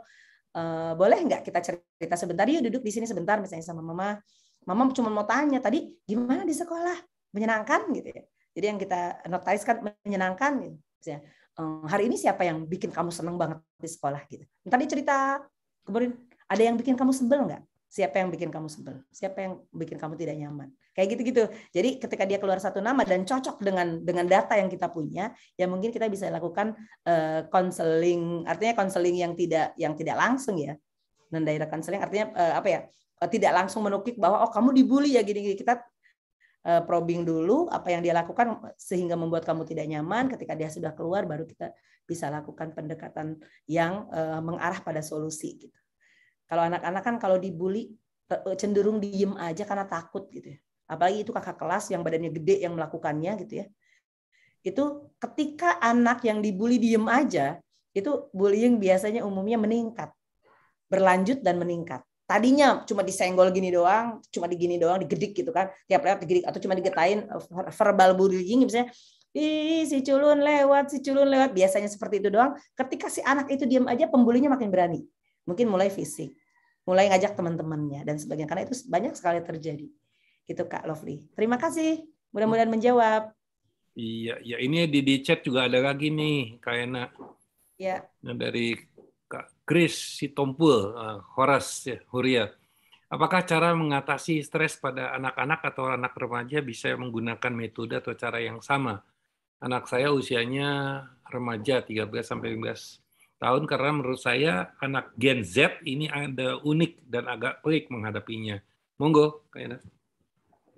uh, 0.56 0.96
boleh 0.96 1.20
nggak 1.28 1.44
kita 1.44 1.60
cerita 1.60 2.16
sebentar? 2.16 2.48
Yuk 2.48 2.72
duduk 2.72 2.82
di 2.82 2.92
sini 2.96 3.06
sebentar 3.06 3.38
misalnya 3.44 3.68
sama 3.68 3.84
mama. 3.84 4.18
Mama 4.66 4.90
cuma 4.96 5.14
mau 5.14 5.28
tanya 5.28 5.62
tadi 5.62 5.94
gimana 6.08 6.48
di 6.48 6.56
sekolah? 6.56 6.98
Menyenangkan? 7.36 7.92
Gitu 7.94 8.10
ya. 8.10 8.24
Jadi 8.56 8.66
yang 8.66 8.80
kita 8.80 9.02
notice 9.30 9.64
kan 9.68 9.78
menyenangkan? 9.84 10.52
Gitu. 10.64 10.78
Misalnya, 10.80 11.20
uh, 11.60 11.86
hari 11.86 12.10
ini 12.10 12.16
siapa 12.18 12.48
yang 12.48 12.66
bikin 12.66 12.90
kamu 12.90 13.12
senang 13.14 13.36
banget 13.38 13.62
di 13.78 13.90
sekolah? 13.92 14.24
Gitu. 14.26 14.48
Tadi 14.66 14.86
cerita 14.90 15.44
kemudian 15.86 16.18
ada 16.50 16.64
yang 16.64 16.80
bikin 16.80 16.98
kamu 16.98 17.14
sebel 17.14 17.46
nggak 17.46 17.62
siapa 17.96 18.20
yang 18.20 18.28
bikin 18.28 18.52
kamu 18.52 18.68
sebel 18.68 19.00
siapa 19.16 19.40
yang 19.40 19.54
bikin 19.72 19.96
kamu 19.96 20.20
tidak 20.20 20.36
nyaman 20.36 20.76
kayak 20.96 21.08
gitu-gitu. 21.12 21.44
Jadi 21.76 22.00
ketika 22.00 22.24
dia 22.24 22.40
keluar 22.40 22.58
satu 22.58 22.80
nama 22.80 23.04
dan 23.04 23.28
cocok 23.28 23.60
dengan 23.60 24.00
dengan 24.00 24.26
data 24.26 24.56
yang 24.56 24.72
kita 24.72 24.88
punya, 24.88 25.36
ya 25.60 25.68
mungkin 25.68 25.92
kita 25.92 26.08
bisa 26.08 26.32
lakukan 26.32 26.72
konseling, 27.52 28.48
uh, 28.48 28.52
artinya 28.56 28.74
konseling 28.80 29.20
yang 29.20 29.36
tidak 29.36 29.76
yang 29.76 29.94
tidak 29.94 30.16
langsung 30.16 30.56
ya. 30.56 30.80
Dan 31.28 31.44
daerah 31.44 31.68
konseling 31.68 32.00
artinya 32.00 32.32
uh, 32.32 32.54
apa 32.64 32.68
ya? 32.72 32.80
Uh, 33.20 33.28
tidak 33.28 33.52
langsung 33.52 33.84
menukik 33.84 34.16
bahwa 34.16 34.48
oh 34.48 34.52
kamu 34.56 34.72
dibully 34.72 35.20
ya 35.20 35.22
gini-gini. 35.22 35.60
Kita 35.60 35.84
uh, 36.64 36.82
probing 36.88 37.28
dulu 37.28 37.68
apa 37.68 37.92
yang 37.92 38.00
dia 38.00 38.16
lakukan 38.16 38.56
sehingga 38.80 39.20
membuat 39.20 39.44
kamu 39.44 39.68
tidak 39.68 39.92
nyaman. 39.92 40.32
Ketika 40.32 40.56
dia 40.56 40.72
sudah 40.72 40.96
keluar, 40.96 41.28
baru 41.28 41.44
kita 41.44 41.76
bisa 42.08 42.32
lakukan 42.32 42.72
pendekatan 42.72 43.36
yang 43.68 44.08
uh, 44.16 44.40
mengarah 44.40 44.80
pada 44.80 45.04
solusi. 45.04 45.68
Gitu. 45.68 45.85
Kalau 46.46 46.62
anak-anak 46.66 47.02
kan 47.02 47.16
kalau 47.18 47.38
dibully 47.42 47.94
cenderung 48.58 48.98
diem 49.02 49.34
aja 49.38 49.66
karena 49.66 49.86
takut 49.86 50.30
gitu 50.30 50.54
ya. 50.54 50.60
Apalagi 50.86 51.26
itu 51.26 51.32
kakak 51.34 51.58
kelas 51.58 51.90
yang 51.90 52.06
badannya 52.06 52.30
gede 52.30 52.62
yang 52.62 52.78
melakukannya 52.78 53.32
gitu 53.46 53.54
ya. 53.62 53.66
Itu 54.66 55.14
ketika 55.22 55.82
anak 55.82 56.26
yang 56.26 56.42
dibully 56.42 56.78
diem 56.82 57.06
aja, 57.10 57.58
itu 57.94 58.30
bullying 58.34 58.78
biasanya 58.78 59.26
umumnya 59.26 59.58
meningkat. 59.58 60.10
Berlanjut 60.90 61.42
dan 61.42 61.58
meningkat 61.58 62.06
tadinya 62.26 62.82
cuma 62.90 63.06
disenggol 63.06 63.54
gini 63.54 63.70
doang, 63.70 64.20
cuma 64.34 64.50
digini 64.50 64.82
doang, 64.82 64.98
digedik 65.02 65.38
gitu 65.38 65.54
kan, 65.54 65.70
tiap 65.86 66.02
lewat 66.02 66.26
digedik 66.26 66.44
atau 66.50 66.60
cuma 66.62 66.74
digetain 66.74 67.26
eh, 67.30 67.74
verbal 67.74 68.18
bullying 68.18 68.66
misalnya, 68.66 68.90
ih 69.38 69.86
si 69.86 70.02
culun 70.02 70.42
lewat, 70.42 70.90
si 70.90 70.98
culun 71.06 71.30
lewat, 71.30 71.54
biasanya 71.54 71.90
seperti 71.90 72.26
itu 72.26 72.30
doang. 72.34 72.58
Ketika 72.74 73.08
si 73.14 73.22
anak 73.22 73.54
itu 73.54 73.70
diam 73.70 73.86
aja, 73.86 74.10
pembulinya 74.10 74.50
makin 74.50 74.74
berani. 74.74 75.06
Mungkin 75.46 75.70
mulai 75.70 75.94
fisik, 75.94 76.34
mulai 76.86 77.10
ngajak 77.10 77.38
teman-temannya 77.38 78.02
dan 78.06 78.18
sebagainya. 78.18 78.50
Karena 78.50 78.64
itu 78.66 78.76
banyak 78.90 79.14
sekali 79.14 79.40
terjadi. 79.42 79.88
Gitu 80.46 80.64
Kak 80.66 80.86
Lovely. 80.86 81.26
Terima 81.34 81.58
kasih. 81.58 82.06
Mudah-mudahan 82.34 82.70
menjawab. 82.70 83.34
Iya, 83.96 84.44
ya 84.44 84.58
ini 84.60 84.92
di, 84.92 85.00
di 85.00 85.24
chat 85.24 85.40
juga 85.40 85.72
ada 85.72 85.80
lagi 85.80 86.12
nih, 86.12 86.60
kayaknya. 86.60 87.16
Ya. 87.80 88.04
Nah, 88.20 88.36
dari 88.36 88.76
Chris 89.64 90.20
Sitompul, 90.20 90.94
uh, 90.94 91.24
Horas 91.40 91.88
ya, 91.88 91.98
Huria. 92.12 92.52
Apakah 93.08 93.46
cara 93.48 93.72
mengatasi 93.72 94.44
stres 94.44 94.76
pada 94.76 95.16
anak-anak 95.16 95.62
atau 95.72 95.88
anak 95.88 96.14
remaja 96.18 96.60
bisa 96.60 96.92
menggunakan 96.98 97.54
metode 97.54 97.96
atau 97.96 98.12
cara 98.18 98.42
yang 98.44 98.60
sama? 98.60 99.00
Anak 99.62 99.88
saya 99.88 100.12
usianya 100.12 101.02
remaja 101.32 101.80
13 101.80 102.12
sampai 102.22 102.58
15 102.60 103.05
tahun 103.42 103.68
karena 103.68 103.92
menurut 103.92 104.22
saya 104.22 104.72
anak 104.80 105.12
Gen 105.20 105.44
Z 105.44 105.84
ini 105.84 106.08
ada 106.08 106.60
unik 106.64 107.04
dan 107.08 107.28
agak 107.28 107.60
pelik 107.62 107.92
menghadapinya. 107.92 108.64
Monggo, 108.96 109.44
kayaknya. 109.52 109.84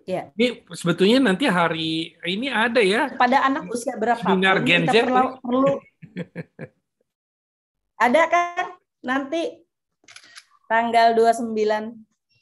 Ya. 0.08 0.32
Ini 0.40 0.64
sebetulnya 0.72 1.20
nanti 1.20 1.46
hari 1.52 2.16
ini 2.24 2.48
ada 2.48 2.80
ya. 2.80 3.12
Pada 3.14 3.44
anak 3.44 3.68
usia 3.68 3.94
berapa? 4.00 4.24
Seminar 4.24 4.64
Gen 4.64 4.88
Z. 4.88 5.06
Perlu, 5.06 5.38
perlu 5.44 5.74
ada 8.06 8.22
kan 8.30 8.66
nanti 9.04 9.68
tanggal 10.72 11.18
29. 11.18 11.52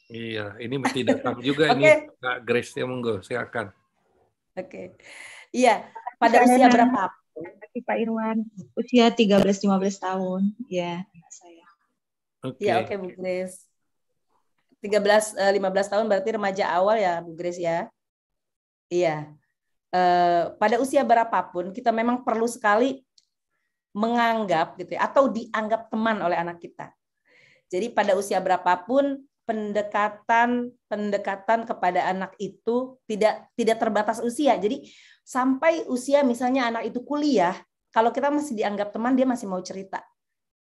Iya, 0.06 0.54
ini 0.62 0.78
mesti 0.78 1.02
datang 1.02 1.42
juga 1.42 1.66
okay. 1.74 2.06
ini 2.06 2.22
Kak 2.22 2.38
Grace 2.46 2.78
ya 2.78 2.86
monggo, 2.86 3.18
silakan. 3.26 3.74
Oke. 4.54 4.70
Okay. 4.70 4.86
Iya, 5.50 5.90
pada 6.22 6.46
usia 6.46 6.70
berapa? 6.70 7.10
Pak 7.84 7.96
Irwan, 8.00 8.48
usia 8.72 9.12
13 9.12 9.44
15 9.44 9.68
tahun. 10.00 10.42
Ya, 10.72 11.04
saya. 11.28 11.68
Oke. 12.40 12.56
Okay. 12.56 12.64
Iya, 12.64 12.74
oke 12.80 12.86
okay, 12.88 12.96
Bu 12.96 13.08
Grace. 13.12 13.56
13 14.80 15.36
15 15.36 15.92
tahun 15.92 16.04
berarti 16.08 16.28
remaja 16.36 16.64
awal 16.72 16.96
ya 16.96 17.20
Bu 17.20 17.36
Grace 17.36 17.60
ya. 17.60 17.92
Iya. 18.88 19.28
Uh, 19.92 20.52
pada 20.60 20.80
usia 20.80 21.04
berapapun 21.04 21.72
kita 21.72 21.92
memang 21.92 22.24
perlu 22.24 22.44
sekali 22.48 23.06
menganggap 23.96 24.76
gitu 24.76 24.92
ya, 24.96 25.08
atau 25.08 25.28
dianggap 25.32 25.88
teman 25.88 26.20
oleh 26.20 26.36
anak 26.36 26.60
kita. 26.60 26.92
Jadi 27.72 27.92
pada 27.92 28.12
usia 28.12 28.38
berapapun 28.38 29.24
pendekatan 29.46 30.74
pendekatan 30.90 31.64
kepada 31.64 32.02
anak 32.10 32.34
itu 32.36 33.00
tidak 33.08 33.48
tidak 33.56 33.76
terbatas 33.80 34.18
usia. 34.20 34.58
Jadi 34.60 34.84
sampai 35.26 35.82
usia 35.90 36.22
misalnya 36.22 36.70
anak 36.70 36.94
itu 36.94 37.02
kuliah, 37.02 37.58
kalau 37.90 38.14
kita 38.14 38.30
masih 38.30 38.54
dianggap 38.54 38.94
teman 38.94 39.18
dia 39.18 39.26
masih 39.26 39.50
mau 39.50 39.58
cerita 39.58 39.98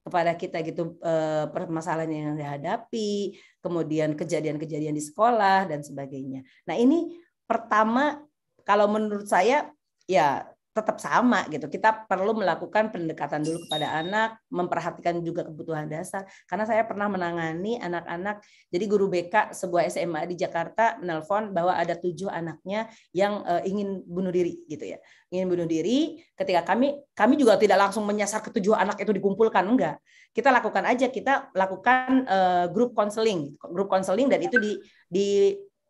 kepada 0.05 0.33
kita 0.37 0.65
gitu 0.65 0.97
eh, 1.05 1.45
permasalahan 1.53 2.09
yang 2.09 2.37
dihadapi, 2.37 3.37
kemudian 3.61 4.17
kejadian-kejadian 4.17 4.97
di 4.97 5.05
sekolah 5.05 5.69
dan 5.69 5.85
sebagainya. 5.85 6.45
Nah, 6.65 6.77
ini 6.81 7.13
pertama 7.45 8.25
kalau 8.65 8.89
menurut 8.89 9.29
saya 9.29 9.69
ya 10.09 10.49
tetap 10.75 10.99
sama 10.99 11.47
gitu. 11.47 11.71
Kita 11.71 12.03
perlu 12.11 12.35
melakukan 12.35 12.91
pendekatan 12.91 13.47
dulu 13.47 13.63
kepada 13.71 13.95
anak, 13.95 14.43
memperhatikan 14.51 15.23
juga 15.23 15.47
kebutuhan 15.47 15.87
dasar. 15.87 16.27
Karena 16.51 16.67
saya 16.67 16.83
pernah 16.83 17.07
menangani 17.07 17.79
anak-anak, 17.79 18.43
jadi 18.75 18.85
guru 18.91 19.07
BK 19.07 19.55
sebuah 19.55 19.87
SMA 19.87 20.27
di 20.27 20.35
Jakarta 20.35 20.99
menelpon 20.99 21.55
bahwa 21.55 21.79
ada 21.79 21.95
tujuh 21.95 22.27
anaknya 22.27 22.91
yang 23.15 23.47
uh, 23.47 23.63
ingin 23.63 24.03
bunuh 24.03 24.35
diri 24.35 24.67
gitu 24.67 24.83
ya, 24.83 24.99
ingin 25.31 25.47
bunuh 25.47 25.71
diri. 25.71 26.19
Ketika 26.35 26.67
kami 26.67 26.99
kami 27.15 27.39
juga 27.39 27.55
tidak 27.55 27.79
langsung 27.79 28.03
menyasar 28.03 28.43
ketujuh 28.43 28.75
anak 28.75 28.99
itu 28.99 29.15
dikumpulkan, 29.15 29.63
enggak. 29.63 30.03
Kita 30.35 30.51
lakukan 30.51 30.83
aja, 30.91 31.07
kita 31.07 31.55
lakukan 31.55 32.27
uh, 32.27 32.67
grup 32.75 32.99
konseling, 32.99 33.55
grup 33.71 33.87
konseling 33.87 34.27
dan 34.27 34.43
itu 34.43 34.59
di 34.59 34.73
di 35.07 35.29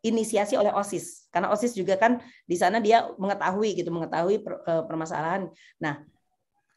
inisiasi 0.05 0.53
oleh 0.53 0.69
OSIS 0.69 1.27
karena 1.33 1.49
OSIS 1.49 1.73
juga 1.73 1.97
kan 1.97 2.21
di 2.45 2.53
sana 2.53 2.77
dia 2.77 3.09
mengetahui 3.17 3.73
gitu 3.81 3.89
mengetahui 3.89 4.45
uh, 4.45 4.85
permasalahan. 4.85 5.49
Nah, 5.81 6.05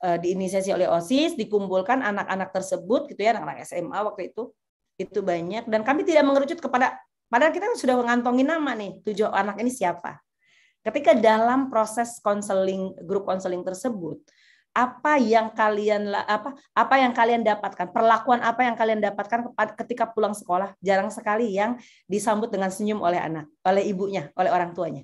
uh, 0.03 0.17
diinisiasi 0.17 0.73
oleh 0.73 0.89
OSIS 0.89 1.37
dikumpulkan 1.37 2.01
anak-anak 2.01 2.51
tersebut 2.51 3.13
gitu 3.13 3.21
ya 3.21 3.37
anak-anak 3.37 3.69
SMA 3.69 3.99
waktu 4.01 4.33
itu 4.33 4.51
itu 4.99 5.21
banyak 5.23 5.71
dan 5.71 5.87
kami 5.87 6.03
tidak 6.03 6.27
mengerucut 6.27 6.59
kepada 6.59 6.99
padahal 7.31 7.55
kita 7.55 7.71
sudah 7.79 7.95
mengantongi 7.95 8.43
nama 8.43 8.75
nih 8.75 8.99
tujuh 9.05 9.29
anak 9.29 9.61
ini 9.63 9.71
siapa. 9.71 10.19
Ketika 10.83 11.13
dalam 11.13 11.69
proses 11.69 12.17
konseling 12.25 12.97
grup 13.05 13.29
konseling 13.29 13.61
tersebut 13.61 14.25
apa 14.79 15.19
yang 15.19 15.51
kalian 15.51 16.15
apa 16.15 16.55
apa 16.71 16.95
yang 17.03 17.11
kalian 17.11 17.43
dapatkan 17.43 17.91
perlakuan 17.91 18.39
apa 18.47 18.63
yang 18.63 18.79
kalian 18.79 19.03
dapatkan 19.03 19.51
ketika 19.83 20.07
pulang 20.07 20.39
sekolah. 20.39 20.79
Jarang 20.79 21.11
sekali 21.11 21.51
yang 21.51 21.75
disambut 22.07 22.55
dengan 22.55 22.71
senyum 22.71 23.03
oleh 23.03 23.19
anak 23.19 23.51
oleh 23.67 23.83
ibunya 23.91 24.31
oleh 24.39 24.55
orang 24.55 24.71
tuanya. 24.71 25.03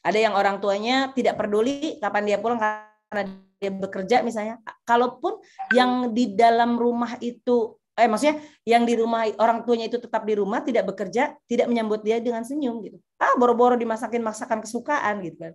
Ada 0.00 0.16
yang 0.16 0.32
orang 0.32 0.56
tuanya 0.64 1.12
tidak 1.12 1.36
peduli 1.36 2.00
kapan 2.00 2.24
dia 2.24 2.40
pulang 2.40 2.56
karena 2.56 3.28
dia 3.60 3.68
bekerja 3.68 4.16
misalnya. 4.24 4.56
Kalaupun 4.88 5.44
yang 5.76 6.16
di 6.16 6.32
dalam 6.32 6.80
rumah 6.80 7.20
itu 7.20 7.76
eh 8.00 8.08
maksudnya 8.08 8.40
yang 8.64 8.88
di 8.88 8.96
rumah 8.96 9.28
orang 9.36 9.62
tuanya 9.68 9.86
itu 9.92 10.00
tetap 10.00 10.24
di 10.24 10.34
rumah 10.34 10.64
tidak 10.64 10.88
bekerja 10.88 11.36
tidak 11.44 11.66
menyambut 11.68 12.00
dia 12.00 12.16
dengan 12.18 12.40
senyum 12.40 12.80
gitu. 12.80 12.96
Ah 13.20 13.36
boro-boro 13.36 13.76
dimasakin 13.76 14.24
masakan 14.24 14.64
kesukaan 14.64 15.20
gitu 15.20 15.36
kan. 15.36 15.52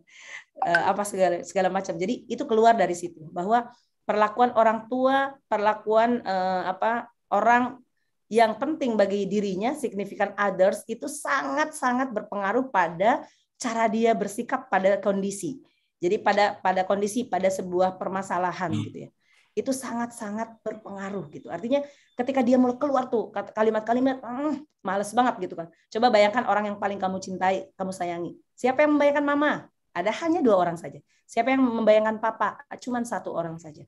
Uh, 0.61 0.83
apa 0.93 1.01
segala 1.03 1.41
segala 1.41 1.69
macam. 1.73 1.97
Jadi 1.97 2.29
itu 2.29 2.43
keluar 2.45 2.77
dari 2.77 2.93
situ 2.93 3.25
bahwa 3.33 3.67
perlakuan 4.05 4.53
orang 4.53 4.85
tua 4.85 5.33
perlakuan 5.49 6.21
uh, 6.21 6.69
apa 6.69 7.09
orang 7.33 7.81
yang 8.29 8.57
penting 8.57 8.93
bagi 8.93 9.25
dirinya 9.25 9.73
signifikan 9.73 10.33
others 10.37 10.85
itu 10.85 11.09
sangat 11.09 11.73
sangat 11.73 12.13
berpengaruh 12.13 12.69
pada 12.69 13.25
cara 13.57 13.89
dia 13.89 14.13
bersikap 14.13 14.69
pada 14.69 15.01
kondisi. 15.01 15.57
Jadi 15.97 16.21
pada 16.21 16.61
pada 16.61 16.85
kondisi 16.85 17.25
pada 17.25 17.49
sebuah 17.49 17.97
permasalahan 17.97 18.69
hmm. 18.69 18.81
gitu 18.85 18.99
ya 19.07 19.11
itu 19.55 19.71
sangat-sangat 19.71 20.59
berpengaruh 20.61 21.31
gitu. 21.31 21.47
Artinya 21.47 21.79
ketika 22.19 22.43
dia 22.43 22.59
mulai 22.59 22.75
keluar 22.75 23.07
tuh 23.07 23.31
kalimat-kalimat 23.31 24.19
mm, 24.19 24.83
males 24.83 25.09
banget 25.15 25.47
gitu 25.47 25.55
kan. 25.55 25.71
Coba 25.87 26.11
bayangkan 26.11 26.43
orang 26.51 26.75
yang 26.75 26.77
paling 26.77 26.99
kamu 26.99 27.23
cintai, 27.23 27.71
kamu 27.79 27.95
sayangi. 27.95 28.35
Siapa 28.53 28.83
yang 28.83 28.99
membayangkan 28.99 29.23
mama? 29.23 29.71
Ada 29.95 30.11
hanya 30.27 30.43
dua 30.43 30.59
orang 30.59 30.75
saja. 30.75 30.99
Siapa 31.23 31.55
yang 31.55 31.63
membayangkan 31.63 32.19
papa? 32.19 32.67
Cuma 32.83 32.99
satu 33.07 33.31
orang 33.31 33.55
saja. 33.55 33.87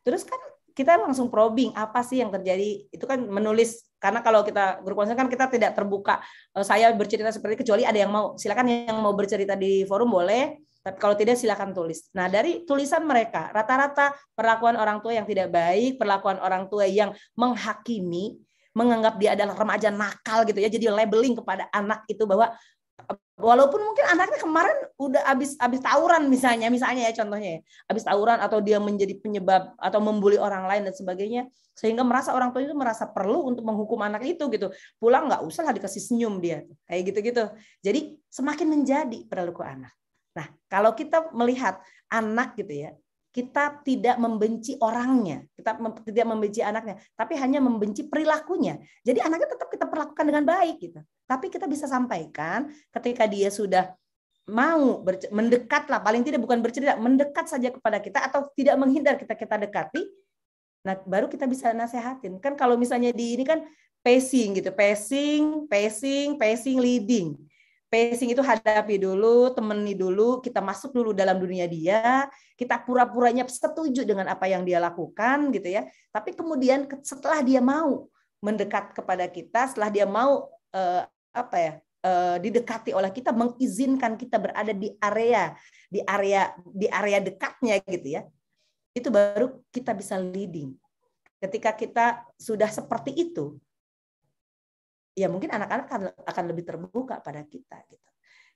Terus 0.00 0.24
kan 0.24 0.40
kita 0.72 0.96
langsung 0.96 1.28
probing 1.28 1.76
apa 1.76 2.00
sih 2.00 2.24
yang 2.24 2.32
terjadi 2.32 2.88
itu 2.88 3.04
kan 3.04 3.20
menulis 3.20 3.84
karena 4.00 4.24
kalau 4.24 4.40
kita 4.40 4.80
grup 4.80 5.04
konseling 5.04 5.20
kan 5.20 5.28
kita 5.28 5.46
tidak 5.52 5.76
terbuka 5.76 6.24
eh, 6.56 6.64
saya 6.64 6.88
bercerita 6.96 7.28
seperti 7.28 7.60
kecuali 7.60 7.84
ada 7.84 8.00
yang 8.00 8.08
mau 8.08 8.34
silakan 8.40 8.88
yang 8.88 8.98
mau 8.98 9.12
bercerita 9.12 9.52
di 9.52 9.84
forum 9.84 10.08
boleh 10.08 10.71
tapi 10.82 10.98
kalau 10.98 11.14
tidak 11.14 11.38
silakan 11.38 11.70
tulis. 11.70 12.10
Nah, 12.10 12.26
dari 12.26 12.66
tulisan 12.66 13.06
mereka, 13.06 13.54
rata-rata 13.54 14.10
perlakuan 14.34 14.74
orang 14.74 14.98
tua 14.98 15.14
yang 15.14 15.26
tidak 15.30 15.54
baik, 15.54 15.94
perlakuan 15.94 16.42
orang 16.42 16.66
tua 16.66 16.90
yang 16.90 17.14
menghakimi, 17.38 18.34
menganggap 18.74 19.14
dia 19.22 19.38
adalah 19.38 19.54
remaja 19.54 19.94
nakal 19.94 20.42
gitu 20.42 20.58
ya. 20.58 20.66
Jadi 20.66 20.90
labeling 20.90 21.38
kepada 21.38 21.70
anak 21.70 22.02
itu 22.10 22.26
bahwa 22.26 22.50
walaupun 23.38 23.78
mungkin 23.78 24.04
anaknya 24.10 24.38
kemarin 24.42 24.76
udah 24.98 25.22
habis 25.22 25.54
habis 25.62 25.78
tawuran 25.78 26.26
misalnya, 26.26 26.66
misalnya 26.66 27.06
ya 27.06 27.12
contohnya 27.14 27.58
ya, 27.58 27.60
habis 27.86 28.02
tawuran 28.02 28.38
atau 28.42 28.58
dia 28.58 28.82
menjadi 28.82 29.14
penyebab 29.22 29.78
atau 29.78 30.02
membuli 30.02 30.34
orang 30.34 30.66
lain 30.66 30.82
dan 30.90 30.94
sebagainya, 30.98 31.46
sehingga 31.78 32.02
merasa 32.02 32.34
orang 32.34 32.50
tua 32.50 32.66
itu 32.66 32.74
merasa 32.74 33.06
perlu 33.06 33.54
untuk 33.54 33.62
menghukum 33.62 34.02
anak 34.02 34.26
itu 34.26 34.50
gitu. 34.50 34.66
Pulang 34.98 35.30
nggak 35.30 35.46
usah 35.46 35.62
lah 35.62 35.74
dikasih 35.78 36.02
senyum 36.02 36.42
dia, 36.42 36.66
kayak 36.90 37.14
gitu-gitu. 37.14 37.44
Jadi 37.86 38.18
semakin 38.26 38.66
menjadi 38.66 39.18
perilaku 39.30 39.62
anak. 39.62 39.94
Nah, 40.32 40.46
kalau 40.68 40.96
kita 40.96 41.32
melihat 41.36 41.80
anak 42.08 42.56
gitu 42.56 42.88
ya, 42.88 42.90
kita 43.32 43.80
tidak 43.80 44.20
membenci 44.20 44.76
orangnya, 44.76 45.44
kita 45.56 45.80
tidak 46.04 46.26
membenci 46.28 46.60
anaknya, 46.60 47.00
tapi 47.16 47.32
hanya 47.40 47.64
membenci 47.64 48.04
perilakunya. 48.04 48.76
Jadi 49.00 49.24
anaknya 49.24 49.56
tetap 49.56 49.72
kita 49.72 49.88
perlakukan 49.88 50.24
dengan 50.28 50.44
baik 50.44 50.76
gitu. 50.80 51.00
Tapi 51.24 51.48
kita 51.48 51.64
bisa 51.64 51.88
sampaikan 51.88 52.68
ketika 52.92 53.24
dia 53.24 53.48
sudah 53.48 53.96
mau 54.48 55.06
mendekat 55.30 55.86
lah 55.86 56.02
paling 56.02 56.26
tidak 56.26 56.42
bukan 56.42 56.58
bercerita 56.58 56.98
mendekat 56.98 57.46
saja 57.46 57.70
kepada 57.70 58.02
kita 58.02 58.26
atau 58.26 58.50
tidak 58.58 58.74
menghindar 58.74 59.14
kita 59.14 59.38
kita 59.38 59.54
dekati 59.54 60.02
nah 60.82 60.98
baru 61.06 61.30
kita 61.30 61.46
bisa 61.46 61.70
nasehatin 61.70 62.42
kan 62.42 62.58
kalau 62.58 62.74
misalnya 62.74 63.14
di 63.14 63.38
ini 63.38 63.46
kan 63.46 63.62
pacing 64.02 64.58
gitu 64.58 64.74
pacing 64.74 65.70
pacing 65.70 66.34
pacing 66.34 66.82
leading 66.82 67.38
pacing 67.92 68.32
itu 68.32 68.40
hadapi 68.40 68.96
dulu 68.96 69.52
temani 69.52 69.92
dulu 69.92 70.40
kita 70.40 70.64
masuk 70.64 70.96
dulu 70.96 71.12
dalam 71.12 71.36
dunia 71.36 71.68
dia 71.68 72.24
kita 72.56 72.80
pura-puranya 72.80 73.44
setuju 73.44 74.08
dengan 74.08 74.32
apa 74.32 74.48
yang 74.48 74.64
dia 74.64 74.80
lakukan 74.80 75.52
gitu 75.52 75.68
ya. 75.68 75.84
Tapi 76.08 76.32
kemudian 76.32 76.88
setelah 77.04 77.44
dia 77.44 77.60
mau 77.60 78.08
mendekat 78.40 78.96
kepada 78.96 79.28
kita 79.28 79.68
setelah 79.70 79.92
dia 79.92 80.08
mau 80.08 80.48
uh, 80.72 81.02
apa 81.36 81.56
ya 81.60 81.72
uh, 82.02 82.36
didekati 82.40 82.96
oleh 82.96 83.12
kita 83.12 83.30
mengizinkan 83.30 84.16
kita 84.16 84.40
berada 84.40 84.72
di 84.72 84.96
area 84.98 85.52
di 85.86 86.00
area 86.02 86.50
di 86.64 86.88
area 86.88 87.18
dekatnya 87.22 87.78
gitu 87.86 88.18
ya 88.18 88.22
itu 88.92 89.08
baru 89.08 89.60
kita 89.72 89.96
bisa 89.96 90.20
leading. 90.20 90.76
Ketika 91.42 91.74
kita 91.74 92.06
sudah 92.38 92.70
seperti 92.70 93.10
itu 93.14 93.58
ya 95.12 95.28
mungkin 95.28 95.52
anak-anak 95.52 95.86
akan, 96.24 96.44
lebih 96.48 96.64
terbuka 96.64 97.20
pada 97.20 97.44
kita 97.44 97.80
gitu 97.88 98.12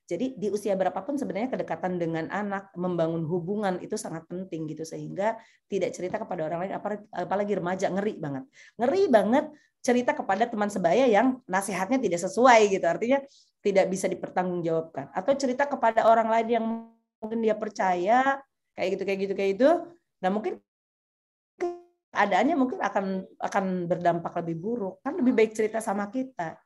jadi 0.07 0.39
di 0.39 0.49
usia 0.55 0.79
berapapun 0.79 1.19
sebenarnya 1.19 1.51
kedekatan 1.51 1.99
dengan 1.99 2.31
anak, 2.31 2.71
membangun 2.79 3.27
hubungan 3.27 3.83
itu 3.83 3.99
sangat 3.99 4.23
penting 4.31 4.71
gitu 4.71 4.87
sehingga 4.87 5.35
tidak 5.67 5.91
cerita 5.99 6.23
kepada 6.23 6.47
orang 6.47 6.63
lain 6.63 6.73
apalagi 7.11 7.59
remaja 7.59 7.91
ngeri 7.91 8.15
banget. 8.15 8.47
Ngeri 8.79 9.03
banget 9.11 9.51
cerita 9.83 10.15
kepada 10.15 10.47
teman 10.47 10.71
sebaya 10.71 11.11
yang 11.11 11.43
nasihatnya 11.51 11.99
tidak 11.99 12.23
sesuai 12.23 12.71
gitu. 12.71 12.87
Artinya 12.87 13.19
tidak 13.59 13.91
bisa 13.91 14.07
dipertanggungjawabkan 14.07 15.11
atau 15.11 15.33
cerita 15.35 15.67
kepada 15.67 16.07
orang 16.07 16.31
lain 16.31 16.49
yang 16.55 16.65
mungkin 17.19 17.43
dia 17.43 17.59
percaya 17.59 18.39
kayak 18.79 18.89
gitu 18.95 19.03
kayak 19.03 19.19
gitu 19.27 19.35
kayak 19.35 19.51
itu. 19.59 19.71
Nah, 20.23 20.31
mungkin 20.31 20.63
keadaannya 22.17 22.57
mungkin 22.57 22.81
akan 22.81 23.29
akan 23.37 23.65
berdampak 23.85 24.33
lebih 24.41 24.57
buruk. 24.57 25.05
Kan 25.05 25.21
lebih 25.21 25.37
baik 25.37 25.53
cerita 25.53 25.85
sama 25.85 26.09
kita 26.09 26.57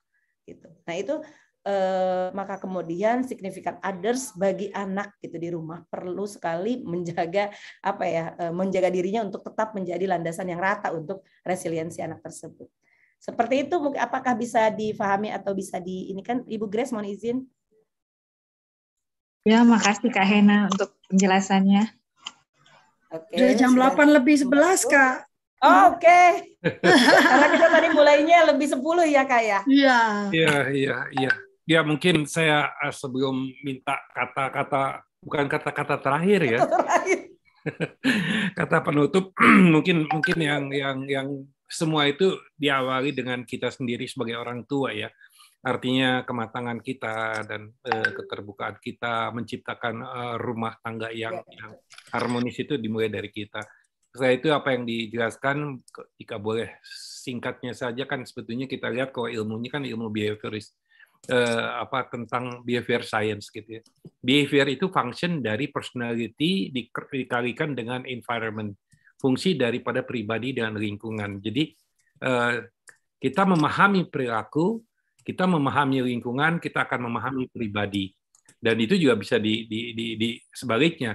gitu. 0.47 0.71
Nah, 0.87 0.95
itu 0.95 1.19
eh, 1.67 2.31
maka 2.31 2.63
kemudian 2.63 3.27
signifikan 3.27 3.83
others 3.83 4.31
bagi 4.39 4.71
anak 4.71 5.19
gitu 5.19 5.37
di 5.43 5.51
rumah 5.51 5.83
perlu 5.91 6.23
sekali 6.31 6.87
menjaga 6.87 7.51
apa 7.83 8.05
ya 8.07 8.25
eh, 8.39 8.55
menjaga 8.55 8.89
dirinya 8.95 9.27
untuk 9.27 9.43
tetap 9.43 9.75
menjadi 9.75 10.07
landasan 10.07 10.55
yang 10.55 10.63
rata 10.63 10.95
untuk 10.95 11.27
resiliensi 11.43 11.99
anak 11.99 12.23
tersebut. 12.23 12.71
Seperti 13.21 13.69
itu 13.69 13.77
apakah 13.99 14.33
bisa 14.33 14.71
difahami 14.73 15.29
atau 15.35 15.53
bisa 15.53 15.77
di 15.77 16.09
ini 16.09 16.23
kan 16.23 16.47
Ibu 16.47 16.71
Grace 16.71 16.95
mohon 16.95 17.11
izin. 17.11 17.43
Ya, 19.41 19.65
makasih 19.65 20.13
Kak 20.13 20.25
Hena 20.25 20.69
untuk 20.69 20.97
penjelasannya. 21.09 21.89
Oke. 23.11 23.35
Udah 23.41 23.57
jam 23.57 23.73
8 23.73 24.17
lebih 24.21 24.37
11, 24.45 24.85
Kak. 24.85 25.30
Oh, 25.61 25.93
Oke. 25.93 26.09
Okay. 26.09 26.29
Karena 27.21 27.47
kita 27.53 27.69
tadi 27.69 27.89
mulainya 27.93 28.49
lebih 28.49 28.65
10 28.73 28.81
ya, 29.13 29.23
Kak 29.29 29.43
ya? 29.45 29.61
Iya. 29.69 29.99
Iya, 30.33 30.57
iya, 30.73 30.97
iya. 31.13 31.33
Ya, 31.69 31.81
mungkin 31.85 32.25
saya 32.25 32.73
eh, 32.81 32.95
sebelum 32.97 33.53
minta 33.61 34.01
kata-kata 34.17 35.05
bukan 35.21 35.47
kata-kata 35.53 36.01
terakhir 36.01 36.41
ya. 36.49 36.59
Terakhir. 36.65 37.19
kata 38.59 38.77
penutup 38.81 39.37
mungkin 39.75 40.09
mungkin 40.09 40.39
yang 40.41 40.73
yang 40.73 40.99
yang 41.05 41.29
semua 41.69 42.09
itu 42.09 42.41
diawali 42.57 43.13
dengan 43.13 43.45
kita 43.45 43.69
sendiri 43.69 44.09
sebagai 44.09 44.41
orang 44.41 44.65
tua 44.65 44.97
ya. 44.97 45.13
Artinya 45.61 46.25
kematangan 46.25 46.81
kita 46.81 47.45
dan 47.45 47.69
uh, 47.85 48.11
keterbukaan 48.17 48.81
kita 48.81 49.29
menciptakan 49.37 50.01
uh, 50.01 50.37
rumah 50.41 50.81
tangga 50.81 51.13
yang, 51.13 51.37
ya. 51.45 51.69
yang 51.69 51.73
harmonis 52.17 52.57
itu 52.57 52.81
dimulai 52.81 53.13
dari 53.13 53.29
kita. 53.29 53.61
Setelah 54.11 54.33
itu 54.35 54.49
apa 54.51 54.69
yang 54.75 54.85
dijelaskan, 54.87 55.81
jika 56.19 56.37
boleh 56.43 56.83
singkatnya 57.23 57.71
saja 57.77 58.05
kan 58.11 58.27
sebetulnya 58.27 58.67
kita 58.67 58.91
lihat 58.91 59.15
kalau 59.15 59.31
ilmunya 59.31 59.71
kan 59.71 59.87
ilmu 59.87 60.11
behavioris 60.11 60.75
uh, 61.31 61.85
apa 61.87 62.11
tentang 62.11 62.67
behavior 62.67 63.07
science 63.07 63.55
gitu 63.55 63.79
ya. 63.79 63.83
Behavior 64.19 64.67
itu 64.67 64.91
function 64.91 65.39
dari 65.39 65.71
personality 65.71 66.75
dikalikan 66.75 67.79
dengan 67.79 68.03
environment 68.03 68.75
fungsi 69.21 69.55
daripada 69.55 70.01
pribadi 70.01 70.57
dan 70.57 70.81
lingkungan. 70.81 71.45
Jadi 71.45 71.77
eh, 72.25 72.57
kita 73.21 73.45
memahami 73.45 74.09
perilaku, 74.09 74.81
kita 75.21 75.45
memahami 75.45 76.01
lingkungan, 76.01 76.57
kita 76.57 76.89
akan 76.89 77.13
memahami 77.13 77.45
pribadi. 77.53 78.17
Dan 78.57 78.81
itu 78.81 78.97
juga 78.97 79.21
bisa 79.21 79.37
di, 79.37 79.69
di, 79.69 79.93
di, 79.93 80.17
di 80.17 80.29
sebaliknya. 80.49 81.13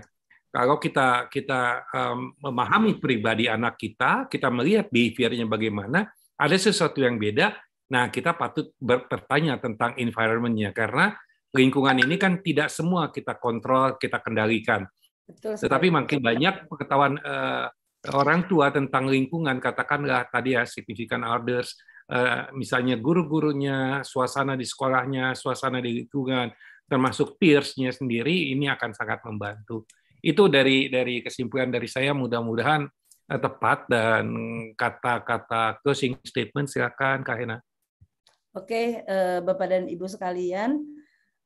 Kalau 0.56 0.80
kita 0.80 1.28
kita 1.28 1.84
um, 1.91 2.32
memahami 2.39 2.95
pribadi 2.95 3.51
anak 3.51 3.76
kita, 3.76 4.32
kita 4.32 4.47
melihat 4.47 4.88
behaviornya 4.88 5.43
bagaimana, 5.51 6.08
ada 6.39 6.56
sesuatu 6.56 7.03
yang 7.03 7.20
beda. 7.20 7.51
Nah, 7.91 8.08
kita 8.08 8.39
patut 8.39 8.72
bertanya 8.80 9.60
tentang 9.60 9.99
environmentnya 9.99 10.72
karena 10.72 11.12
lingkungan 11.51 12.08
ini 12.08 12.16
kan 12.16 12.39
tidak 12.39 12.72
semua 12.72 13.12
kita 13.12 13.36
kontrol, 13.36 13.99
kita 13.99 14.24
kendalikan. 14.24 14.88
Betul, 15.28 15.60
Tetapi 15.60 15.91
makin 15.91 16.24
banyak 16.24 16.72
pengetahuan 16.72 17.20
uh, 17.20 17.68
orang 18.14 18.47
tua 18.47 18.72
tentang 18.72 19.12
lingkungan, 19.12 19.58
katakanlah 19.58 20.30
tadi 20.30 20.53
ya 20.53 20.64
signifikan 20.68 21.26
others, 21.26 21.74
eh, 22.12 22.53
misalnya 22.53 23.01
guru-gurunya, 23.01 24.06
suasana 24.06 24.53
di 24.53 24.68
sekolahnya, 24.68 25.34
suasana 25.34 25.82
di 25.82 26.06
lingkungan, 26.06 26.53
termasuk 26.86 27.41
peersnya 27.41 27.89
sendiri, 27.89 28.53
ini 28.53 28.70
akan 28.70 28.93
sangat 28.93 29.26
membantu. 29.26 29.89
Itu 30.26 30.49
dari 30.49 30.89
dari 30.89 31.21
kesimpulan 31.21 31.69
dari 31.69 31.86
saya, 31.86 32.17
mudah-mudahan 32.17 32.89
eh, 33.30 33.38
tepat 33.38 33.86
dan 33.86 34.26
kata-kata 34.73 35.78
closing 35.86 36.17
statement 36.26 36.65
silakan 36.65 37.21
Kak 37.21 37.38
Hena. 37.38 37.61
Oke, 38.57 39.05
eh, 39.05 39.39
Bapak 39.45 39.67
dan 39.69 39.86
Ibu 39.86 40.09
sekalian, 40.09 40.82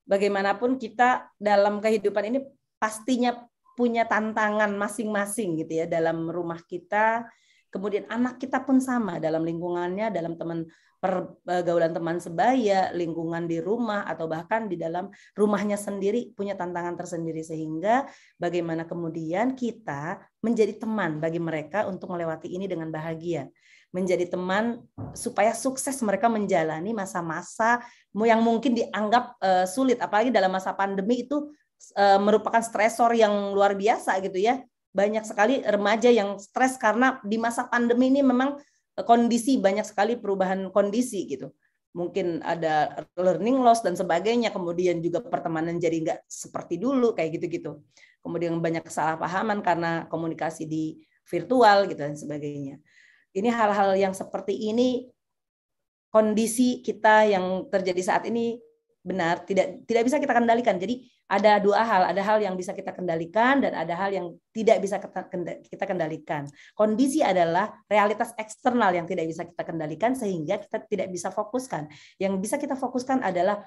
bagaimanapun 0.07 0.80
kita 0.80 1.27
dalam 1.36 1.84
kehidupan 1.84 2.32
ini 2.32 2.39
pastinya 2.80 3.36
punya 3.75 4.07
tantangan 4.07 4.71
masing-masing 4.80 5.59
gitu 5.65 5.84
ya 5.84 5.86
dalam 5.89 6.32
rumah 6.32 6.63
kita. 6.63 7.27
Kemudian 7.69 8.07
anak 8.07 8.39
kita 8.39 8.63
pun 8.63 8.80
sama 8.80 9.19
dalam 9.19 9.43
lingkungannya, 9.45 10.09
dalam 10.09 10.39
teman 10.39 10.65
pergaulan 11.00 11.95
teman 11.95 12.20
sebaya, 12.20 12.91
lingkungan 12.91 13.47
di 13.47 13.64
rumah 13.64 14.04
atau 14.04 14.28
bahkan 14.28 14.68
di 14.68 14.76
dalam 14.76 15.08
rumahnya 15.34 15.80
sendiri 15.80 16.36
punya 16.36 16.60
tantangan 16.60 17.00
tersendiri. 17.00 17.39
Sehingga 17.41 18.06
bagaimana 18.36 18.84
kemudian 18.84 19.56
kita 19.56 20.20
menjadi 20.43 20.76
teman 20.76 21.24
bagi 21.24 21.39
mereka 21.39 21.88
untuk 21.88 22.12
melewati 22.12 22.52
ini 22.52 22.68
dengan 22.68 22.91
bahagia. 22.91 23.47
Menjadi 23.89 24.30
teman 24.30 24.86
supaya 25.18 25.56
sukses 25.56 25.97
mereka 26.06 26.30
menjalani 26.30 26.93
masa-masa 26.93 27.82
yang 28.14 28.43
mungkin 28.43 28.76
dianggap 28.78 29.39
uh, 29.41 29.66
sulit. 29.66 29.97
Apalagi 29.97 30.30
dalam 30.30 30.52
masa 30.54 30.76
pandemi 30.76 31.26
itu 31.26 31.50
uh, 31.95 32.20
merupakan 32.22 32.62
stresor 32.62 33.16
yang 33.16 33.56
luar 33.56 33.74
biasa 33.74 34.20
gitu 34.22 34.38
ya. 34.38 34.62
Banyak 34.89 35.24
sekali 35.24 35.62
remaja 35.64 36.10
yang 36.12 36.38
stres 36.38 36.76
karena 36.76 37.18
di 37.24 37.38
masa 37.39 37.66
pandemi 37.66 38.10
ini 38.12 38.22
memang 38.26 38.58
kondisi 39.06 39.60
banyak 39.60 39.86
sekali 39.86 40.18
perubahan 40.18 40.72
kondisi 40.74 41.28
gitu. 41.30 41.52
Mungkin 41.93 42.45
ada 42.45 43.06
learning 43.18 43.66
loss 43.66 43.82
dan 43.82 43.97
sebagainya, 43.97 44.54
kemudian 44.54 45.02
juga 45.02 45.26
pertemanan 45.26 45.82
jadi 45.82 45.97
nggak 46.06 46.20
seperti 46.30 46.78
dulu 46.78 47.18
kayak 47.18 47.41
gitu-gitu. 47.41 47.82
Kemudian 48.22 48.56
banyak 48.62 48.86
kesalahpahaman 48.86 49.66
karena 49.66 50.06
komunikasi 50.12 50.70
di 50.70 51.02
virtual 51.26 51.89
gitu 51.89 52.02
dan 52.02 52.14
sebagainya. 52.14 52.78
Ini 53.34 53.50
hal-hal 53.54 53.93
yang 53.97 54.14
seperti 54.14 54.54
ini 54.70 55.10
kondisi 56.10 56.82
kita 56.82 57.30
yang 57.30 57.70
terjadi 57.70 58.02
saat 58.02 58.24
ini 58.26 58.58
benar 59.06 59.45
tidak 59.45 59.86
tidak 59.86 60.04
bisa 60.06 60.18
kita 60.18 60.34
kendalikan. 60.34 60.78
Jadi 60.78 61.06
ada 61.30 61.61
dua 61.61 61.86
hal, 61.86 62.09
ada 62.09 62.21
hal 62.25 62.41
yang 62.41 62.57
bisa 62.57 62.73
kita 62.73 62.89
kendalikan 62.89 63.61
dan 63.61 63.77
ada 63.77 63.93
hal 63.93 64.09
yang 64.09 64.34
tidak 64.49 64.82
bisa 64.82 64.97
kita 65.61 65.86
kendalikan. 65.86 66.49
Kondisi 66.73 67.21
adalah 67.21 67.69
realitas 67.86 68.34
eksternal 68.34 68.89
yang 68.97 69.05
tidak 69.05 69.30
bisa 69.30 69.45
kita 69.45 69.61
kendalikan 69.61 70.17
sehingga 70.17 70.57
kita 70.57 70.89
tidak 70.89 71.07
bisa 71.13 71.30
fokuskan. 71.30 71.86
Yang 72.17 72.34
bisa 72.41 72.57
kita 72.57 72.73
fokuskan 72.73 73.21
adalah 73.21 73.61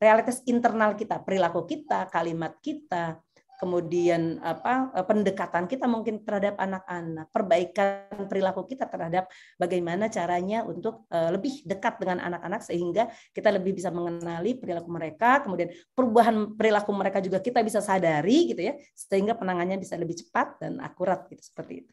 realitas 0.00 0.40
internal 0.48 0.96
kita, 0.96 1.20
perilaku 1.20 1.68
kita, 1.68 2.08
kalimat 2.08 2.56
kita, 2.64 3.20
kemudian 3.56 4.40
apa 4.44 4.92
eh, 4.92 5.06
pendekatan 5.06 5.64
kita 5.64 5.88
mungkin 5.88 6.22
terhadap 6.22 6.60
anak-anak, 6.60 7.26
perbaikan 7.32 8.28
perilaku 8.28 8.68
kita 8.68 8.88
terhadap 8.88 9.28
bagaimana 9.56 10.08
caranya 10.12 10.62
untuk 10.66 11.08
uh, 11.12 11.32
lebih 11.32 11.64
dekat 11.64 11.96
dengan 12.00 12.20
anak-anak 12.20 12.64
sehingga 12.64 13.08
kita 13.32 13.48
lebih 13.54 13.76
bisa 13.76 13.88
mengenali 13.88 14.56
perilaku 14.58 14.88
mereka, 14.92 15.44
kemudian 15.44 15.72
perubahan 15.92 16.56
perilaku 16.56 16.90
mereka 16.92 17.18
juga 17.24 17.40
kita 17.40 17.64
bisa 17.64 17.80
sadari 17.80 18.52
gitu 18.52 18.62
ya, 18.72 18.74
sehingga 18.92 19.36
penanganannya 19.38 19.80
bisa 19.80 19.96
lebih 19.96 20.18
cepat 20.26 20.60
dan 20.60 20.78
akurat 20.82 21.24
gitu 21.32 21.40
seperti 21.40 21.86
itu. 21.86 21.92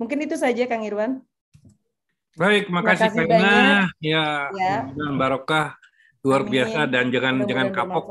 Mungkin 0.00 0.18
itu 0.24 0.36
saja 0.38 0.64
Kang 0.64 0.86
Irwan. 0.86 1.20
Baik, 2.38 2.70
makasih, 2.70 3.10
makasih 3.10 3.26
Kak 3.26 3.90
Ya, 4.00 4.48
ya. 4.54 4.76
barokah 5.18 5.79
Luar 6.20 6.44
Amin. 6.44 6.52
biasa 6.52 6.80
dan 6.84 7.08
jangan 7.08 7.48
jangan 7.48 7.66
Mudah-mudahan 7.72 7.72
kapok. 7.72 8.04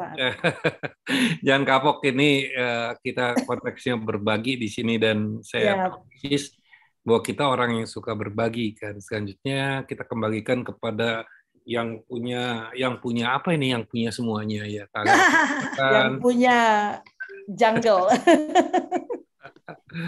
jangan 1.45 1.63
kapok 1.63 1.97
ini 2.09 2.29
eh, 2.49 2.91
kita 2.99 3.37
konteksnya 3.45 3.95
berbagi 3.97 4.57
di 4.57 4.65
sini 4.65 4.97
dan 4.97 5.37
saya 5.45 5.65
Ya. 5.69 5.85
persis 5.93 6.57
bahwa 7.05 7.21
kita 7.21 7.43
orang 7.45 7.71
yang 7.81 7.87
suka 7.87 8.11
berbagi 8.13 8.73
kan. 8.73 8.97
Selanjutnya 8.97 9.85
kita 9.85 10.03
kembalikan 10.03 10.65
kepada 10.65 11.21
yang 11.63 12.01
punya 12.01 12.73
yang 12.73 12.97
punya 12.97 13.37
apa 13.37 13.53
ini 13.53 13.77
yang 13.77 13.85
punya 13.85 14.09
semuanya 14.09 14.65
ya. 14.65 14.89
Kalau 14.89 15.05
yang 15.13 15.77
kan 15.77 16.11
punya 16.17 16.57
jungle. 17.47 18.09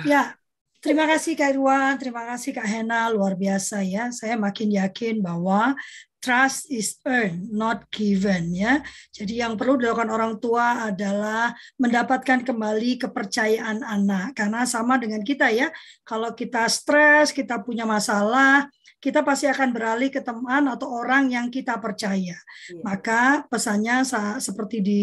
Ya, 0.02 0.34
terima 0.82 1.06
kasih 1.06 1.38
Kak 1.38 1.54
Irwan, 1.54 1.94
terima 2.02 2.26
kasih 2.34 2.54
Kak 2.54 2.66
Hena, 2.66 3.10
luar 3.14 3.38
biasa 3.38 3.86
ya. 3.86 4.10
Saya 4.10 4.38
makin 4.38 4.74
yakin 4.74 5.22
bahwa 5.22 5.78
trust 6.22 6.70
is 6.70 7.02
earned, 7.04 7.50
not 7.50 7.90
given 7.90 8.54
ya. 8.54 8.80
Jadi 9.10 9.42
yang 9.42 9.58
perlu 9.58 9.76
dilakukan 9.82 10.14
orang 10.14 10.38
tua 10.38 10.94
adalah 10.94 11.52
mendapatkan 11.82 12.46
kembali 12.46 13.02
kepercayaan 13.02 13.82
anak. 13.82 14.38
Karena 14.38 14.64
sama 14.70 15.02
dengan 15.02 15.26
kita 15.26 15.50
ya, 15.50 15.74
kalau 16.06 16.32
kita 16.38 16.70
stres, 16.70 17.34
kita 17.34 17.60
punya 17.66 17.90
masalah, 17.90 18.70
kita 19.02 19.26
pasti 19.26 19.50
akan 19.50 19.74
beralih 19.74 20.14
ke 20.14 20.22
teman 20.22 20.70
atau 20.70 20.94
orang 20.94 21.34
yang 21.34 21.50
kita 21.50 21.82
percaya. 21.82 22.38
Iya. 22.38 22.82
Maka 22.86 23.50
pesannya 23.50 24.06
sa- 24.06 24.38
seperti 24.38 24.78
di 24.80 25.00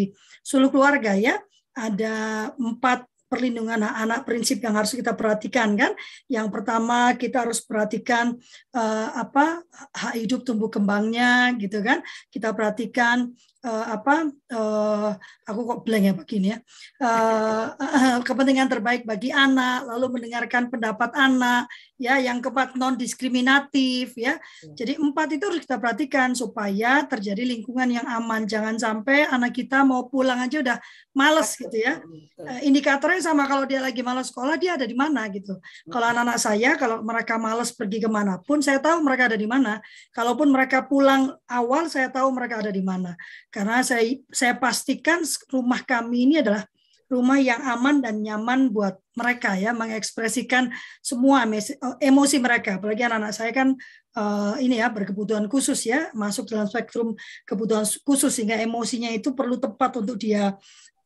suluh 0.47 0.71
keluarga 0.71 1.19
ya, 1.19 1.43
ada 1.75 2.49
empat 2.55 3.05
perlindungan 3.29 3.85
hak 3.85 3.97
anak 4.09 4.21
prinsip 4.25 4.59
yang 4.65 4.75
harus 4.75 4.97
kita 4.97 5.13
perhatikan 5.13 5.77
kan. 5.77 5.93
Yang 6.27 6.49
pertama 6.49 7.15
kita 7.15 7.45
harus 7.45 7.61
perhatikan 7.61 8.35
eh, 8.75 9.09
apa 9.13 9.63
hak 9.93 10.15
hidup 10.17 10.43
tumbuh 10.43 10.73
kembangnya 10.73 11.53
gitu 11.61 11.85
kan. 11.85 12.01
Kita 12.33 12.57
perhatikan 12.57 13.31
eh, 13.65 13.87
apa 13.95 14.31
eh, 14.31 15.11
aku 15.49 15.61
kok 15.67 15.81
blank 15.83 16.05
ya 16.07 16.15
begini 16.15 16.47
ya. 16.55 16.59
Eh, 17.03 17.67
kepentingan 18.27 18.69
terbaik 18.71 19.03
bagi 19.03 19.35
anak, 19.35 19.87
lalu 19.89 20.19
mendengarkan 20.19 20.71
pendapat 20.71 21.11
anak, 21.15 21.67
ya 21.99 22.23
yang 22.23 22.39
keempat 22.39 22.79
non 22.79 22.95
diskriminatif 22.95 24.15
ya. 24.15 24.39
Jadi 24.63 24.97
empat 24.97 25.35
itu 25.35 25.45
harus 25.51 25.61
kita 25.63 25.77
perhatikan 25.83 26.33
supaya 26.33 27.03
terjadi 27.05 27.43
lingkungan 27.43 27.91
yang 27.91 28.07
aman. 28.07 28.47
Jangan 28.47 28.79
sampai 28.79 29.27
anak 29.27 29.59
kita 29.59 29.83
mau 29.83 30.07
pulang 30.07 30.39
aja 30.39 30.63
udah 30.63 30.79
males 31.13 31.59
gitu 31.59 31.75
ya. 31.75 31.99
Eh, 32.39 32.71
Indikatornya 32.71 33.19
sama 33.19 33.51
kalau 33.51 33.67
dia 33.67 33.83
lagi 33.83 34.01
malas 34.07 34.31
sekolah 34.31 34.55
dia 34.55 34.79
ada 34.79 34.87
di 34.87 34.95
mana 34.95 35.27
gitu. 35.35 35.59
Kalau 35.91 36.07
anak-anak 36.07 36.39
saya 36.39 36.79
kalau 36.79 37.03
mereka 37.03 37.35
malas 37.37 37.75
pergi 37.75 37.99
ke 37.99 38.09
mana 38.11 38.39
pun 38.39 38.63
saya 38.63 38.79
tahu 38.79 39.03
mereka 39.03 39.27
ada 39.27 39.39
di 39.39 39.49
mana. 39.51 39.83
Kalaupun 40.15 40.49
mereka 40.55 40.87
pulang 40.87 41.35
awal 41.51 41.91
saya 41.91 42.07
tahu 42.09 42.31
mereka 42.31 42.63
ada 42.63 42.71
di 42.71 42.81
mana. 42.81 43.19
Karena 43.49 43.81
saya 43.81 44.05
saya 44.29 44.55
pastikan 44.57 45.25
rumah 45.49 45.81
kami 45.85 46.29
ini 46.29 46.45
adalah 46.45 46.69
rumah 47.09 47.41
yang 47.41 47.59
aman 47.65 48.05
dan 48.05 48.21
nyaman 48.21 48.69
buat 48.69 49.01
mereka 49.17 49.57
ya 49.57 49.73
mengekspresikan 49.73 50.69
semua 51.01 51.49
emosi, 51.49 51.73
emosi 51.99 52.37
mereka. 52.37 52.77
Apalagi 52.77 53.09
anak-anak 53.09 53.33
saya 53.33 53.51
kan 53.57 53.73
eh, 54.13 54.55
ini 54.61 54.77
ya 54.79 54.93
berkebutuhan 54.93 55.49
khusus 55.49 55.89
ya 55.89 56.13
masuk 56.13 56.53
dalam 56.53 56.69
spektrum 56.69 57.17
kebutuhan 57.49 57.89
khusus 58.05 58.31
sehingga 58.37 58.61
emosinya 58.61 59.09
itu 59.09 59.33
perlu 59.33 59.57
tepat 59.57 60.05
untuk 60.05 60.21
dia 60.21 60.53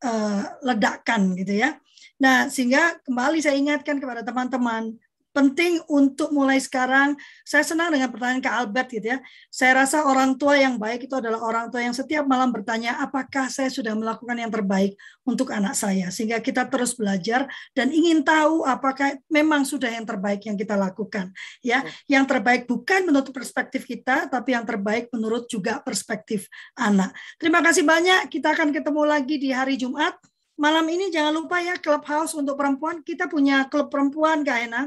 eh, 0.03 0.43
ledakan 0.61 1.39
gitu 1.39 1.55
ya. 1.63 1.79
Nah, 2.21 2.47
sehingga 2.47 2.99
kembali 3.03 3.39
saya 3.43 3.57
ingatkan 3.57 3.99
kepada 3.99 4.23
teman-teman, 4.23 4.95
penting 5.33 5.81
untuk 5.89 6.29
mulai 6.29 6.61
sekarang. 6.61 7.17
Saya 7.41 7.65
senang 7.65 7.89
dengan 7.89 8.13
pertanyaan 8.13 8.39
Kak 8.39 8.55
Albert 8.63 8.89
gitu 8.93 9.07
ya. 9.11 9.19
Saya 9.49 9.83
rasa 9.83 10.05
orang 10.05 10.37
tua 10.37 10.55
yang 10.55 10.77
baik 10.77 11.09
itu 11.09 11.15
adalah 11.17 11.41
orang 11.41 11.73
tua 11.73 11.81
yang 11.81 11.91
setiap 11.91 12.23
malam 12.29 12.53
bertanya, 12.53 13.01
apakah 13.01 13.49
saya 13.49 13.67
sudah 13.73 13.97
melakukan 13.97 14.37
yang 14.37 14.53
terbaik 14.53 14.93
untuk 15.25 15.49
anak 15.49 15.73
saya? 15.73 16.13
Sehingga 16.13 16.39
kita 16.39 16.69
terus 16.69 16.93
belajar 16.93 17.49
dan 17.73 17.89
ingin 17.89 18.21
tahu 18.21 18.63
apakah 18.63 19.17
memang 19.27 19.65
sudah 19.65 19.89
yang 19.89 20.05
terbaik 20.05 20.45
yang 20.45 20.55
kita 20.55 20.77
lakukan. 20.77 21.33
Ya, 21.65 21.81
yang 22.05 22.29
terbaik 22.29 22.69
bukan 22.69 23.09
menurut 23.09 23.33
perspektif 23.33 23.89
kita, 23.89 24.29
tapi 24.29 24.53
yang 24.53 24.63
terbaik 24.63 25.09
menurut 25.09 25.49
juga 25.49 25.81
perspektif 25.81 26.45
anak. 26.77 27.11
Terima 27.41 27.59
kasih 27.65 27.81
banyak. 27.83 28.29
Kita 28.29 28.53
akan 28.53 28.69
ketemu 28.69 29.01
lagi 29.03 29.35
di 29.41 29.49
hari 29.49 29.75
Jumat. 29.75 30.13
Malam 30.53 30.85
ini 30.85 31.09
jangan 31.09 31.33
lupa 31.33 31.57
ya 31.65 31.73
Clubhouse 31.81 32.37
untuk 32.37 32.53
perempuan. 32.53 33.01
Kita 33.01 33.25
punya 33.25 33.65
klub 33.65 33.89
perempuan, 33.89 34.45
Kak 34.45 34.59
Ena. 34.69 34.85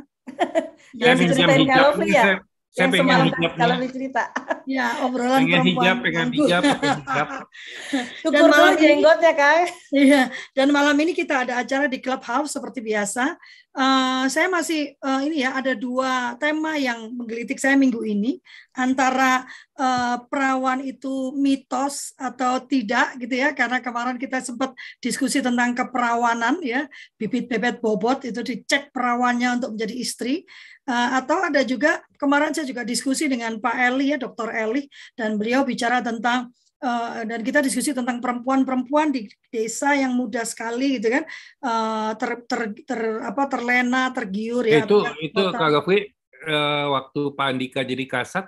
Saya 0.96 1.12
Yang 1.12 1.16
pinjam 1.20 1.48
diceritain 1.48 1.60
hijab 1.62 1.76
kalau 1.76 2.02
ini, 2.02 2.14
ya. 2.14 2.24
Saya, 2.76 2.92
pengen 2.92 3.00
semalam 3.08 3.26
hijabnya. 3.26 3.56
kalau 3.56 3.76
cerita. 3.88 4.24
Ya, 4.66 4.98
obrolan 5.06 5.46
Pengen 5.46 5.62
perempuan. 5.62 5.78
hijab, 5.78 5.96
pengen 6.02 6.28
hijab, 6.34 6.62
pengen 6.82 6.98
hijab. 7.06 7.28
Syukur 8.18 8.34
dulu 8.34 8.50
malam 8.50 8.74
ini- 8.74 8.82
jenggotnya, 8.82 9.32
Kak. 9.38 9.54
Iya, 9.94 10.22
dan 10.58 10.68
malam 10.74 10.96
ini 10.98 11.12
kita 11.14 11.34
ada 11.46 11.62
acara 11.62 11.86
di 11.86 12.02
Clubhouse 12.02 12.50
seperti 12.50 12.82
biasa. 12.82 13.38
Eh, 13.76 14.24
saya 14.26 14.48
masih 14.48 14.96
eh, 14.96 15.20
ini 15.28 15.44
ya 15.44 15.54
ada 15.54 15.76
dua 15.76 16.34
tema 16.40 16.80
yang 16.80 17.12
menggelitik 17.12 17.60
saya 17.60 17.76
minggu 17.76 18.00
ini 18.02 18.40
antara 18.72 19.44
eh, 19.76 20.16
perawan 20.32 20.80
itu 20.80 21.36
mitos 21.36 22.16
atau 22.16 22.56
tidak 22.64 23.20
gitu 23.20 23.36
ya 23.36 23.52
karena 23.52 23.78
kemarin 23.78 24.16
kita 24.16 24.40
sempat 24.40 24.72
diskusi 24.96 25.44
tentang 25.44 25.76
keperawanan 25.76 26.56
ya 26.64 26.88
bibit 27.20 27.52
bebet 27.52 27.78
bobot 27.78 28.24
itu 28.24 28.40
dicek 28.40 28.88
perawannya 28.96 29.60
untuk 29.60 29.76
menjadi 29.76 29.94
istri 29.94 30.48
atau 30.86 31.42
ada 31.42 31.66
juga 31.66 31.98
kemarin 32.14 32.54
saya 32.54 32.62
juga 32.62 32.86
diskusi 32.86 33.26
dengan 33.26 33.58
Pak 33.58 33.76
Eli 33.90 34.14
ya 34.14 34.18
Dr. 34.22 34.54
Eli 34.54 34.86
dan 35.18 35.34
beliau 35.34 35.66
bicara 35.66 35.98
tentang 35.98 36.54
eh, 36.78 37.26
dan 37.26 37.40
kita 37.42 37.58
diskusi 37.58 37.90
tentang 37.90 38.22
perempuan-perempuan 38.22 39.10
di 39.10 39.26
desa 39.50 39.98
yang 39.98 40.14
muda 40.14 40.46
sekali 40.46 41.02
gitu 41.02 41.10
kan 41.10 41.24
eh, 41.66 42.10
ter, 42.14 42.30
ter, 42.46 42.60
ter- 42.86 43.22
apa 43.26 43.42
terlena 43.50 44.14
tergiur 44.14 44.62
ya 44.62 44.86
itu 44.86 45.02
itu. 45.26 45.42
Kak 45.50 45.70
Gafri 45.74 46.06
eh, 46.46 46.86
waktu 46.86 47.20
Pak 47.34 47.46
Andika 47.50 47.80
jadi 47.82 48.04
kasat 48.06 48.46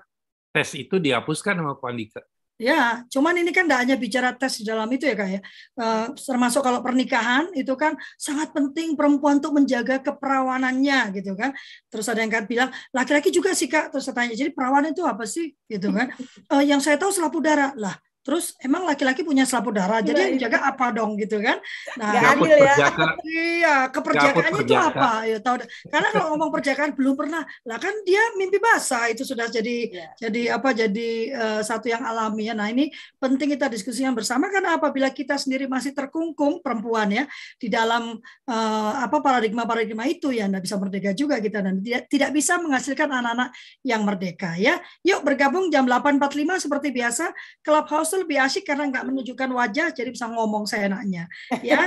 tes 0.54 0.70
itu 0.78 0.96
dihapuskan 0.96 1.60
sama 1.60 1.76
Pak 1.76 1.90
Andika. 1.90 2.22
Ya, 2.58 3.06
cuman 3.06 3.38
ini 3.38 3.54
kan 3.54 3.70
tidak 3.70 3.80
hanya 3.86 3.94
bicara 3.94 4.34
tes 4.34 4.58
di 4.58 4.66
dalam 4.66 4.90
itu 4.90 5.06
ya 5.06 5.14
kak 5.14 5.28
ya. 5.30 5.40
Eh, 5.78 6.06
termasuk 6.18 6.58
kalau 6.66 6.82
pernikahan 6.82 7.46
itu 7.54 7.70
kan 7.78 7.94
sangat 8.18 8.50
penting 8.50 8.98
perempuan 8.98 9.38
untuk 9.38 9.54
menjaga 9.54 10.02
keperawanannya 10.02 11.14
gitu 11.14 11.38
kan. 11.38 11.54
Terus 11.86 12.10
ada 12.10 12.18
yang 12.18 12.34
kan 12.34 12.50
bilang 12.50 12.74
laki-laki 12.90 13.30
juga 13.30 13.54
sih 13.54 13.70
kak. 13.70 13.94
Terus 13.94 14.10
saya 14.10 14.18
tanya 14.18 14.34
jadi 14.34 14.50
perawanan 14.50 14.90
itu 14.90 15.06
apa 15.06 15.22
sih 15.22 15.54
gitu 15.70 15.94
kan? 15.94 16.10
Eh, 16.48 16.64
yang 16.64 16.80
saya 16.80 16.96
tahu 16.96 17.12
selaput 17.12 17.44
darah 17.44 17.76
lah. 17.76 17.94
Terus 18.28 18.52
emang 18.60 18.84
laki-laki 18.84 19.24
punya 19.24 19.48
selaput 19.48 19.72
darah, 19.72 20.04
jadi 20.04 20.36
yang 20.36 20.36
jaga 20.36 20.68
apa 20.68 20.92
dong 20.92 21.16
gitu 21.16 21.40
kan? 21.40 21.56
Nah, 21.96 22.12
Gaput 22.12 22.44
adil 22.44 22.60
ya. 22.60 22.68
perjaka. 22.76 23.06
Iya, 23.24 23.76
keperjakaannya 23.88 24.50
itu 24.52 24.58
perjaka. 24.68 24.92
apa? 24.92 25.10
Ya 25.24 25.38
tahu. 25.40 25.54
deh. 25.64 25.68
Karena 25.88 26.08
kalau 26.12 26.26
ngomong 26.36 26.50
perjakaan 26.52 26.92
belum 26.92 27.16
pernah, 27.16 27.40
lah 27.64 27.78
kan 27.80 27.96
dia 28.04 28.20
mimpi 28.36 28.60
basah 28.60 29.08
itu 29.08 29.24
sudah 29.24 29.48
jadi 29.48 29.76
Iya. 29.88 30.08
jadi 30.28 30.42
apa? 30.60 30.76
Jadi 30.76 31.08
eh, 31.32 31.60
satu 31.64 31.88
yang 31.88 32.04
alami 32.04 32.52
ya. 32.52 32.54
Nah 32.58 32.68
ini 32.68 32.92
penting 33.16 33.56
kita 33.56 33.72
diskusikan 33.72 34.12
bersama 34.12 34.52
karena 34.52 34.76
apabila 34.76 35.08
kita 35.08 35.40
sendiri 35.40 35.64
masih 35.64 35.96
terkungkung 35.96 36.60
perempuan 36.60 37.08
ya 37.08 37.24
di 37.56 37.72
dalam 37.72 38.12
eh, 38.44 38.92
apa 39.00 39.24
paradigma 39.24 39.64
paradigma 39.64 40.04
itu 40.04 40.36
ya, 40.36 40.44
tidak 40.52 40.68
bisa 40.68 40.76
merdeka 40.76 41.16
juga 41.16 41.40
kita 41.40 41.64
dan 41.64 41.80
tidak 41.80 42.12
tidak 42.12 42.30
bisa 42.36 42.60
menghasilkan 42.60 43.08
anak-anak 43.08 43.56
yang 43.88 44.04
merdeka 44.04 44.52
ya. 44.60 44.76
Yuk 45.00 45.24
bergabung 45.24 45.72
jam 45.72 45.88
8.45 45.88 46.68
seperti 46.68 46.92
biasa. 46.92 47.32
Clubhouse 47.64 48.17
tuh 48.18 48.26
lebih 48.26 48.42
asyik 48.42 48.66
karena 48.66 48.90
nggak 48.90 49.06
menunjukkan 49.06 49.50
wajah, 49.54 49.88
jadi 49.94 50.10
bisa 50.10 50.26
ngomong 50.26 50.66
seenaknya 50.66 51.30
ya. 51.62 51.86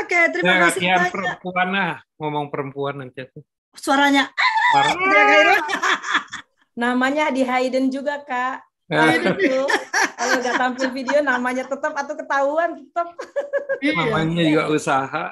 Oke, 0.00 0.16
terima 0.32 0.56
Saya 0.56 0.60
kasih 0.72 0.80
banyak. 0.80 1.12
perempuan 1.12 1.68
lah, 1.68 1.94
ngomong 2.16 2.46
perempuan 2.48 2.94
nanti 3.04 3.20
aku. 3.28 3.44
Suaranya 3.76 4.32
Parah. 4.72 4.96
gitu 4.96 5.04
ya? 5.12 5.60
Namanya 6.88 7.28
di 7.28 7.44
Hayden 7.44 7.92
juga, 7.92 8.24
Kak. 8.24 8.64
Itu 8.88 9.68
kalau 10.16 10.34
nggak 10.40 10.56
tampil 10.56 10.88
video 10.96 11.20
namanya 11.20 11.68
tetap 11.68 11.92
atau 11.92 12.16
ketahuan 12.16 12.80
tetap. 12.80 13.12
Iya. 13.84 13.92
namanya 13.94 14.42
juga 14.42 14.64
usaha. 14.72 15.24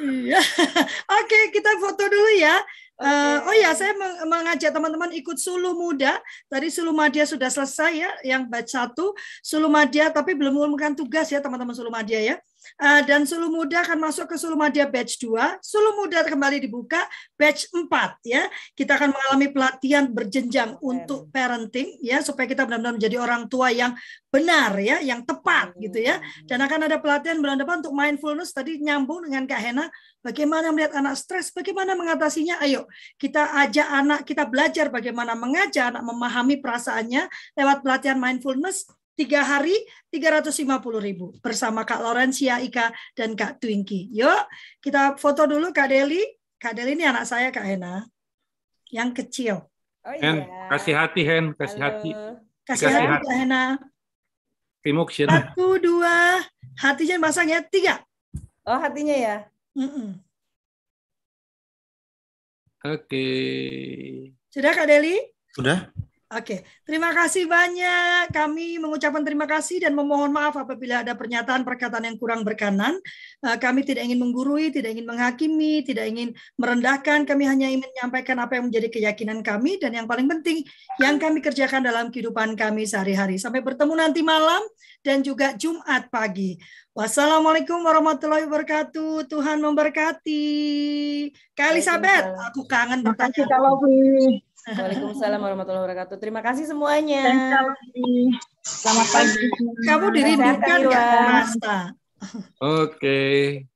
Iya. 0.00 0.40
Oke, 1.20 1.52
kita 1.52 1.70
foto 1.78 2.02
dulu 2.08 2.30
ya. 2.40 2.56
Oke. 2.98 3.08
Eh, 3.08 3.38
oh 3.48 3.54
ya, 3.56 3.70
saya 3.74 3.92
meng- 3.96 4.20
mengajak 4.28 4.70
teman-teman 4.70 5.10
ikut 5.16 5.34
Sulu 5.40 5.74
Muda. 5.74 6.20
Tadi 6.46 6.68
Sulu 6.68 6.92
Madya 6.94 7.24
sudah 7.26 7.48
selesai 7.50 7.92
ya, 7.98 8.10
yang 8.22 8.46
batch 8.46 8.76
satu 8.76 9.16
Sulu 9.42 9.66
Madya, 9.66 10.12
tapi 10.12 10.36
belum 10.36 10.54
mengumumkan 10.54 10.92
tugas 10.94 11.32
ya 11.32 11.40
teman-teman 11.42 11.74
Sulu 11.74 11.90
Madya 11.90 12.20
ya. 12.20 12.36
Eh, 12.78 13.02
dan 13.10 13.26
Sulu 13.26 13.50
Muda 13.50 13.82
akan 13.82 13.98
masuk 14.06 14.30
ke 14.30 14.38
Sulu 14.38 14.54
Madya 14.54 14.86
batch 14.86 15.18
2. 15.18 15.58
Sulu 15.58 15.98
Muda 15.98 16.22
kembali 16.22 16.62
dibuka 16.62 17.02
batch 17.34 17.66
4 17.74 18.22
ya. 18.22 18.46
Kita 18.78 18.94
akan 18.94 19.10
mengalami 19.10 19.50
pelatihan 19.50 20.04
berjenjang 20.06 20.78
untuk 20.78 21.26
parenting 21.34 21.98
ya 21.98 22.22
supaya 22.22 22.46
kita 22.46 22.62
benar-benar 22.62 22.94
menjadi 22.94 23.16
orang 23.18 23.50
tua 23.50 23.74
yang 23.74 23.98
benar 24.30 24.78
ya, 24.78 25.02
yang 25.02 25.26
tepat 25.26 25.74
gitu 25.82 25.98
ya. 26.06 26.22
Dan 26.46 26.62
akan 26.62 26.86
ada 26.86 27.02
pelatihan 27.02 27.42
bulan 27.42 27.58
depan 27.58 27.82
untuk 27.82 27.94
mindfulness 27.98 28.54
tadi 28.54 28.78
nyambung 28.78 29.26
dengan 29.26 29.42
Kak 29.42 29.58
Hena 29.58 29.90
bagaimana 30.22 30.70
melihat 30.70 30.96
anak 30.96 31.18
stres, 31.18 31.50
bagaimana 31.50 31.98
mengatasinya. 31.98 32.62
Ayo 32.62 32.86
kita 33.18 33.52
ajak 33.66 33.88
anak, 33.90 34.20
kita 34.22 34.46
belajar 34.46 34.88
bagaimana 34.88 35.34
mengajak 35.34 35.92
anak 35.92 36.02
memahami 36.06 36.62
perasaannya 36.62 37.26
lewat 37.58 37.78
pelatihan 37.82 38.16
mindfulness 38.16 38.86
tiga 39.12 39.44
hari 39.44 39.76
350 40.08 40.64
ribu 41.02 41.36
bersama 41.44 41.84
Kak 41.84 42.00
Laurencia 42.00 42.62
Ika 42.64 42.94
dan 43.12 43.36
Kak 43.36 43.60
Twinky. 43.60 44.08
Yuk 44.14 44.48
kita 44.80 45.18
foto 45.20 45.44
dulu 45.44 45.74
Kak 45.74 45.90
Deli. 45.92 46.22
Kak 46.56 46.78
Deli 46.78 46.94
ini 46.94 47.04
anak 47.04 47.26
saya 47.26 47.50
Kak 47.50 47.66
Hena 47.66 48.06
yang 48.88 49.10
kecil. 49.12 49.66
Oh 50.02 50.10
Hen, 50.10 50.42
iya. 50.42 50.66
kasih 50.70 50.94
hati 50.98 51.22
Hen, 51.22 51.44
kasih 51.54 51.78
Halo. 51.78 51.86
hati. 51.86 52.10
Kasih 52.62 52.86
Kasih 52.86 52.88
hati 52.90 53.06
hati. 53.06 53.26
Kak 53.26 53.36
Hena. 53.36 53.64
Emotion. 54.82 55.28
Satu 55.30 55.78
dua 55.78 56.42
hatinya 56.78 57.16
masang 57.22 57.46
ya 57.46 57.62
tiga. 57.62 58.02
Oh 58.66 58.78
hatinya 58.78 59.14
ya. 59.14 59.36
Oke. 62.82 63.26
Sudah 64.52 64.72
Kak 64.76 64.90
Deli? 64.90 65.16
Sudah? 65.54 65.88
Oke, 66.32 66.64
terima 66.88 67.12
kasih 67.12 67.44
banyak. 67.44 68.32
Kami 68.32 68.80
mengucapkan 68.80 69.20
terima 69.20 69.44
kasih 69.44 69.84
dan 69.84 69.92
memohon 69.92 70.32
maaf 70.32 70.56
apabila 70.56 71.04
ada 71.04 71.12
pernyataan 71.12 71.60
perkataan 71.60 72.08
yang 72.08 72.16
kurang 72.16 72.40
berkenan. 72.40 72.96
Eh, 73.44 73.56
Kami 73.60 73.84
tidak 73.84 74.08
ingin 74.08 74.16
menggurui, 74.16 74.72
tidak 74.72 74.96
ingin 74.96 75.04
menghakimi, 75.04 75.84
tidak 75.84 76.08
ingin 76.08 76.32
merendahkan. 76.56 77.28
Kami 77.28 77.44
hanya 77.44 77.68
ingin 77.68 77.84
menyampaikan 77.84 78.40
apa 78.40 78.56
yang 78.56 78.72
menjadi 78.72 78.88
keyakinan 78.88 79.44
kami 79.44 79.76
dan 79.76 79.92
yang 79.92 80.08
paling 80.08 80.24
penting 80.24 80.64
yang 80.96 81.20
kami 81.20 81.44
kerjakan 81.44 81.84
dalam 81.84 82.08
kehidupan 82.08 82.56
kami 82.56 82.88
sehari-hari. 82.88 83.36
Sampai 83.36 83.60
bertemu 83.60 83.92
nanti 83.92 84.24
malam 84.24 84.64
dan 85.04 85.20
juga 85.20 85.52
Jumat 85.52 86.08
pagi. 86.08 86.56
Wassalamualaikum 86.96 87.76
warahmatullahi 87.76 88.48
wabarakatuh. 88.48 89.28
Tuhan 89.28 89.60
memberkati. 89.60 90.44
Kak 91.52 91.76
Elizabeth, 91.76 92.24
aku 92.48 92.64
kangen 92.64 93.04
Terima 93.04 93.20
kasih 93.20 93.44
pertanyaan. 93.44 93.52
Kak 93.52 93.60
Lofi. 93.60 94.51
Waalaikumsalam 94.62 95.40
warahmatullahi 95.42 95.82
wabarakatuh. 95.82 96.16
Terima 96.22 96.38
kasih 96.38 96.70
semuanya. 96.70 97.50
Selamat 98.62 99.06
pagi. 99.10 99.42
Kamu 99.82 100.06
dirindukan 100.14 100.78
Iwan. 100.86 101.26
Masta. 101.34 101.78
Oke. 102.62 103.20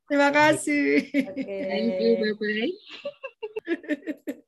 Terima 0.06 0.30
kasih. 0.30 1.02
Oke. 1.26 1.56
Thank 1.66 1.98
you. 1.98 2.12
Bye-bye. 2.22 2.70